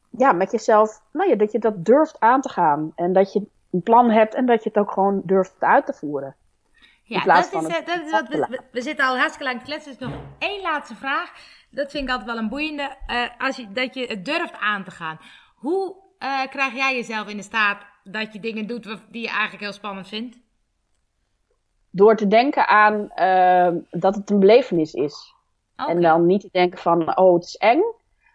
ja, 0.09 0.31
met 0.31 0.51
jezelf, 0.51 1.01
nou 1.11 1.29
ja, 1.29 1.35
dat 1.35 1.51
je 1.51 1.59
dat 1.59 1.85
durft 1.85 2.19
aan 2.19 2.41
te 2.41 2.49
gaan. 2.49 2.91
En 2.95 3.13
dat 3.13 3.33
je 3.33 3.41
een 3.71 3.81
plan 3.81 4.09
hebt 4.09 4.35
en 4.35 4.45
dat 4.45 4.63
je 4.63 4.69
het 4.69 4.77
ook 4.77 4.91
gewoon 4.91 5.21
durft 5.25 5.55
uit 5.63 5.85
te 5.85 5.93
voeren. 5.93 6.35
Ja, 7.03 7.23
dat 7.23 7.37
is, 7.37 7.51
het 7.51 7.53
eh, 7.53 7.85
dat 7.85 8.05
is 8.05 8.11
wat 8.11 8.27
we, 8.27 8.41
afte 8.41 8.47
we, 8.57 8.61
we 8.71 8.81
zitten 8.81 9.05
al 9.05 9.17
hartstikke 9.17 9.43
lang 9.51 9.59
te 9.59 9.65
kletsen. 9.65 9.91
Dus 9.97 10.07
nog 10.09 10.19
één 10.39 10.61
laatste 10.61 10.95
vraag. 10.95 11.31
Dat 11.71 11.91
vind 11.91 12.03
ik 12.03 12.09
altijd 12.09 12.29
wel 12.29 12.37
een 12.37 12.49
boeiende. 12.49 12.95
Eh, 13.07 13.29
als 13.37 13.55
je, 13.55 13.71
dat 13.71 13.93
je 13.93 14.05
het 14.05 14.25
durft 14.25 14.57
aan 14.59 14.83
te 14.83 14.91
gaan. 14.91 15.19
Hoe 15.55 15.95
eh, 16.17 16.41
krijg 16.49 16.73
jij 16.73 16.95
jezelf 16.95 17.27
in 17.27 17.37
de 17.37 17.43
staat 17.43 17.85
dat 18.03 18.33
je 18.33 18.39
dingen 18.39 18.67
doet 18.67 18.83
die 19.09 19.21
je 19.21 19.29
eigenlijk 19.29 19.61
heel 19.63 19.73
spannend 19.73 20.07
vindt? 20.07 20.39
Door 21.91 22.15
te 22.15 22.27
denken 22.27 22.67
aan 22.67 23.09
ehm, 23.11 23.77
dat 23.89 24.15
het 24.15 24.29
een 24.29 24.39
belevenis 24.39 24.93
is. 24.93 25.33
En 25.75 26.01
dan 26.01 26.25
niet 26.25 26.41
te 26.41 26.49
denken 26.51 26.79
van, 26.79 27.17
oh, 27.17 27.33
het 27.33 27.43
is 27.43 27.55
eng. 27.57 27.81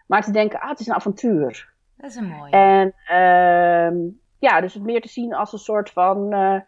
Maar 0.07 0.23
te 0.23 0.31
denken, 0.31 0.59
ah, 0.59 0.69
het 0.69 0.79
is 0.79 0.87
een 0.87 0.93
avontuur. 0.93 1.69
dat 1.97 2.09
is 2.09 2.15
een 2.15 2.27
mooie. 2.27 2.51
En 2.51 2.93
ehm, 3.07 3.95
ja, 4.39 4.61
dus 4.61 4.73
het 4.73 4.83
meer 4.83 5.01
te 5.01 5.07
zien 5.09 5.33
als 5.33 5.53
een 5.53 5.59
soort 5.59 5.89
van. 5.89 6.33
eh, 6.33 6.59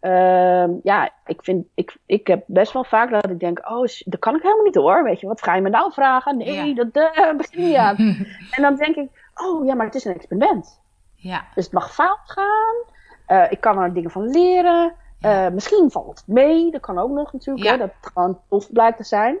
ehm, 0.00 0.70
ja, 0.82 1.10
ik, 1.26 1.44
vind, 1.44 1.66
ik, 1.74 1.96
ik 2.06 2.26
heb 2.26 2.44
best 2.46 2.72
wel 2.72 2.84
vaak 2.84 3.10
dat 3.10 3.30
ik 3.30 3.38
denk: 3.40 3.70
oh, 3.70 3.84
dat 4.04 4.20
kan 4.20 4.36
ik 4.36 4.42
helemaal 4.42 4.64
niet 4.64 4.74
hoor. 4.74 5.04
Weet 5.04 5.20
je, 5.20 5.26
wat 5.26 5.42
ga 5.42 5.54
je 5.54 5.60
me 5.62 5.68
nou 5.68 5.92
vragen? 5.92 6.36
Nee, 6.36 6.74
Ja. 6.74 6.84
dat 6.84 7.12
eh, 7.14 7.36
begin 7.36 7.64
niet 7.66 7.76
aan. 7.76 7.96
en 8.56 8.62
dan 8.62 8.76
denk 8.76 8.96
ik: 8.96 9.30
oh 9.34 9.66
ja, 9.66 9.74
maar 9.74 9.86
het 9.86 9.94
is 9.94 10.04
een 10.04 10.14
experiment. 10.14 10.80
ja, 11.14 11.44
Dus 11.54 11.64
het 11.64 11.72
mag 11.74 11.94
fout 11.94 12.20
gaan. 12.24 12.74
Eh, 13.26 13.50
ik 13.52 13.60
kan 13.60 13.78
er 13.78 13.92
dingen 13.94 14.10
van 14.10 14.28
leren. 14.28 14.94
Eh, 15.20 15.48
misschien 15.48 15.90
valt 15.90 16.18
het 16.18 16.26
mee. 16.26 16.70
Dat 16.70 16.80
kan 16.80 16.98
ook 16.98 17.10
nog 17.10 17.32
natuurlijk. 17.32 17.66
Ja. 17.66 17.72
Hè, 17.72 17.78
dat 17.78 17.90
het 18.00 18.12
gewoon 18.12 18.40
tof 18.48 18.72
blijkt 18.72 18.96
te 18.96 19.04
zijn. 19.04 19.38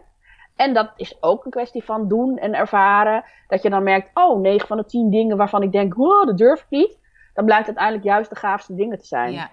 En 0.56 0.74
dat 0.74 0.90
is 0.96 1.22
ook 1.22 1.44
een 1.44 1.50
kwestie 1.50 1.84
van 1.84 2.08
doen 2.08 2.38
en 2.38 2.54
ervaren. 2.54 3.24
Dat 3.48 3.62
je 3.62 3.70
dan 3.70 3.82
merkt, 3.82 4.10
oh, 4.14 4.40
9 4.40 4.66
van 4.66 4.76
de 4.76 4.84
10 4.84 5.10
dingen 5.10 5.36
waarvan 5.36 5.62
ik 5.62 5.72
denk, 5.72 5.94
wow, 5.94 6.26
dat 6.26 6.38
durf 6.38 6.60
ik 6.60 6.66
niet. 6.68 6.98
Dan 7.34 7.44
blijkt 7.44 7.66
uiteindelijk 7.66 8.04
juist 8.04 8.30
de 8.30 8.36
gaafste 8.36 8.74
dingen 8.74 8.98
te 8.98 9.06
zijn. 9.06 9.32
ja. 9.32 9.50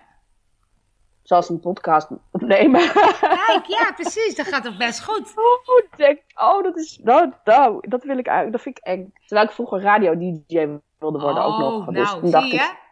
Zoals 1.24 1.50
een 1.50 1.60
podcast 1.60 2.10
opnemen. 2.32 2.82
Kijk, 3.46 3.66
ja, 3.66 3.92
precies. 3.96 4.36
Dat 4.36 4.48
gaat 4.48 4.64
toch 4.64 4.78
best 4.78 5.04
goed. 5.04 5.34
oh, 5.36 5.98
denk, 5.98 6.22
oh, 6.36 6.64
dat 6.64 6.78
is, 6.78 7.00
nou, 7.04 7.34
nou, 7.44 7.90
dat 7.90 8.04
wil 8.04 8.18
ik 8.18 8.28
eigenlijk, 8.28 8.52
dat 8.52 8.62
vind 8.62 8.78
ik 8.78 8.84
eng. 8.84 9.14
Terwijl 9.26 9.48
ik 9.48 9.54
vroeger 9.54 9.82
radio-dj 9.82 10.68
wilde 11.00 11.20
worden 11.20 11.44
ook 11.44 11.58
nog. 11.58 11.88
Oh, 11.88 11.94
Dus 11.94 12.12
nou, 12.12 12.28
zie 12.28 12.46
ik, 12.46 12.52
je? 12.52 12.87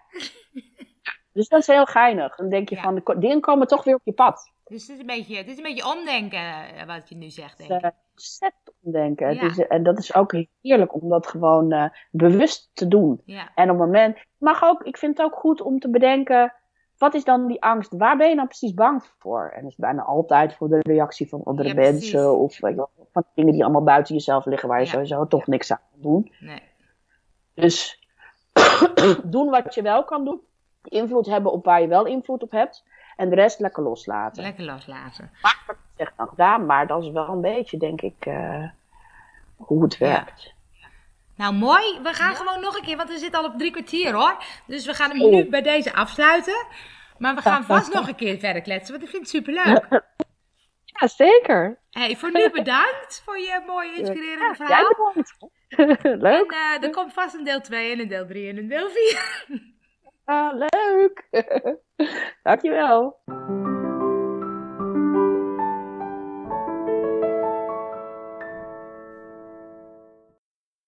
Dus 1.36 1.48
dat 1.48 1.60
is 1.60 1.68
heel 1.68 1.86
geinig. 1.86 2.36
Dan 2.36 2.50
denk 2.50 2.70
je 2.70 2.76
Ja. 2.76 2.82
van, 2.82 2.96
de 2.96 3.18
dingen 3.18 3.42
komen 3.42 3.68
toch 3.68 3.84
weer 3.84 3.96
op 3.96 4.02
je 4.04 4.12
pad. 4.12 4.52
Dus 4.66 4.82
het 4.82 4.92
is 4.92 5.00
een 5.00 5.06
beetje, 5.06 5.38
het 5.38 5.48
is 5.48 5.58
een 5.58 5.64
beetje 5.64 5.86
omdenken 5.98 6.40
eh, 6.40 6.86
wat 6.86 7.10
je 7.10 7.16
nu 7.16 7.30
zegt, 7.30 7.58
denk 7.58 7.72
ik. 7.72 7.92
uh, 8.42 8.50
omdenken. 8.84 9.34
Ja. 9.34 9.42
Het 9.42 9.52
is, 9.58 9.68
en 9.68 9.84
dat 9.84 9.98
is 9.98 10.16
ook 10.16 10.34
heerlijk 10.62 10.94
om 11.02 11.10
dat 11.10 11.28
gewoon 11.28 11.72
eh, 11.72 11.86
bewust 12.12 12.70
te 12.74 12.88
doen. 12.88 13.22
Ja, 13.26 13.52
En 13.56 13.72
op 13.72 13.78
het 13.80 13.86
moment, 13.86 14.18
mag 14.38 14.64
ook, 14.64 14.84
ik 14.84 14.98
vind 14.98 15.18
het 15.18 15.26
ook 15.28 15.36
goed 15.36 15.62
om 15.62 15.80
te 15.80 15.90
bedenken, 15.90 16.54
wat 16.98 17.14
is 17.14 17.24
dan 17.24 17.48
die 17.48 17.62
angst? 17.64 17.94
Waar 17.98 18.18
ben 18.18 18.30
je 18.30 18.36
nou 18.36 18.48
precies 18.48 18.74
bang 18.74 19.04
voor? 19.20 19.52
En 19.56 19.62
dat 19.62 19.72
is 19.72 19.78
bijna 19.78 20.02
altijd 20.04 20.54
voor 20.54 20.70
de 20.70 20.80
reactie 20.82 21.30
van 21.30 21.44
andere 21.44 21.74
mensen 21.74 22.38
of 22.38 22.60
van 23.12 23.24
dingen 23.34 23.54
die 23.54 23.64
allemaal 23.64 23.84
buiten 23.84 24.14
jezelf 24.16 24.46
liggen 24.46 24.70
waar 24.70 24.80
je 24.80 24.86
sowieso 24.86 25.28
toch 25.28 25.48
niks 25.48 25.72
aan 25.72 25.82
kan 25.92 26.02
doen. 26.02 26.32
nee. 26.40 26.62
Dus 27.54 28.08
doen 29.24 29.50
wat 29.50 29.76
je 29.76 29.82
wel 29.82 30.04
kan 30.04 30.26
doen. 30.26 30.42
Invloed 30.88 31.26
hebben 31.26 31.52
op 31.52 31.66
waar 31.66 31.82
je 31.82 31.88
wel 31.88 32.06
invloed 32.06 32.44
op 32.44 32.52
hebt. 32.52 32.84
En 33.16 33.30
de 33.30 33.36
rest 33.36 33.60
lekker 33.60 33.84
loslaten. 33.84 34.44
Lekker 34.44 34.64
loslaten. 34.64 35.32
Makkelijk 35.42 35.80
gezegd 35.96 36.18
dan 36.18 36.28
gedaan, 36.28 36.66
maar 36.66 36.88
dat 36.88 37.04
is 37.04 37.10
wel 37.10 37.28
een 37.28 37.42
beetje, 37.42 37.78
denk 37.78 38.02
ik, 38.02 38.16
eh, 38.26 38.64
hoe 39.56 39.84
het 39.84 39.96
Ja. 39.96 40.08
werkt. 40.08 40.54
Nou, 41.36 41.54
mooi. 41.54 42.00
We 42.04 42.14
gaan 42.14 42.36
gewoon 42.36 42.62
nog 42.62 42.76
een 42.78 42.84
keer, 42.84 42.98
want 42.98 43.10
we 43.10 43.18
zitten 43.18 43.40
al 43.40 43.46
op 43.46 43.58
drie 43.58 43.72
kwartier 43.72 44.14
hoor. 44.14 44.44
Dus 44.68 44.86
we 44.86 44.94
gaan 44.94 45.10
hem 45.10 45.22
Oh. 45.22 45.32
nu 45.32 45.50
bij 45.50 45.62
deze 45.62 45.94
afsluiten. 45.94 46.66
Maar 47.18 47.36
we 47.36 47.42
gaan 47.42 47.64
vast 47.74 47.94
nog 47.94 48.08
een 48.08 48.16
keer 48.16 48.40
verder 48.40 48.62
kletsen, 48.62 48.92
want 48.92 49.04
ik 49.04 49.10
vind 49.10 49.22
het 49.22 49.32
superleuk. 49.32 49.88
Ja, 51.00 51.08
zeker. 51.08 51.80
Hey, 51.90 52.16
voor 52.16 52.32
nu 52.32 52.50
bedankt 52.52 53.22
voor 53.26 53.38
je 53.38 53.64
mooie, 53.68 53.94
inspirerende 53.96 54.44
Ja, 54.46 54.56
verhaal. 54.56 54.82
jij 54.82 54.96
bedankt. 54.98 55.38
En 56.06 56.18
leuk. 56.22 56.52
eh, 56.52 56.84
er 56.84 56.90
komt 56.90 57.14
vast 57.14 57.36
een 57.36 57.44
deel 57.44 57.62
2 57.62 57.92
en 57.92 58.00
een 58.00 58.08
deel 58.08 58.26
3 58.28 58.50
en 58.50 58.58
een 58.58 58.68
deel 58.68 58.90
4. 58.90 59.54
Ah, 60.28 60.52
leuk. 60.54 61.24
Dankjewel. 62.44 63.14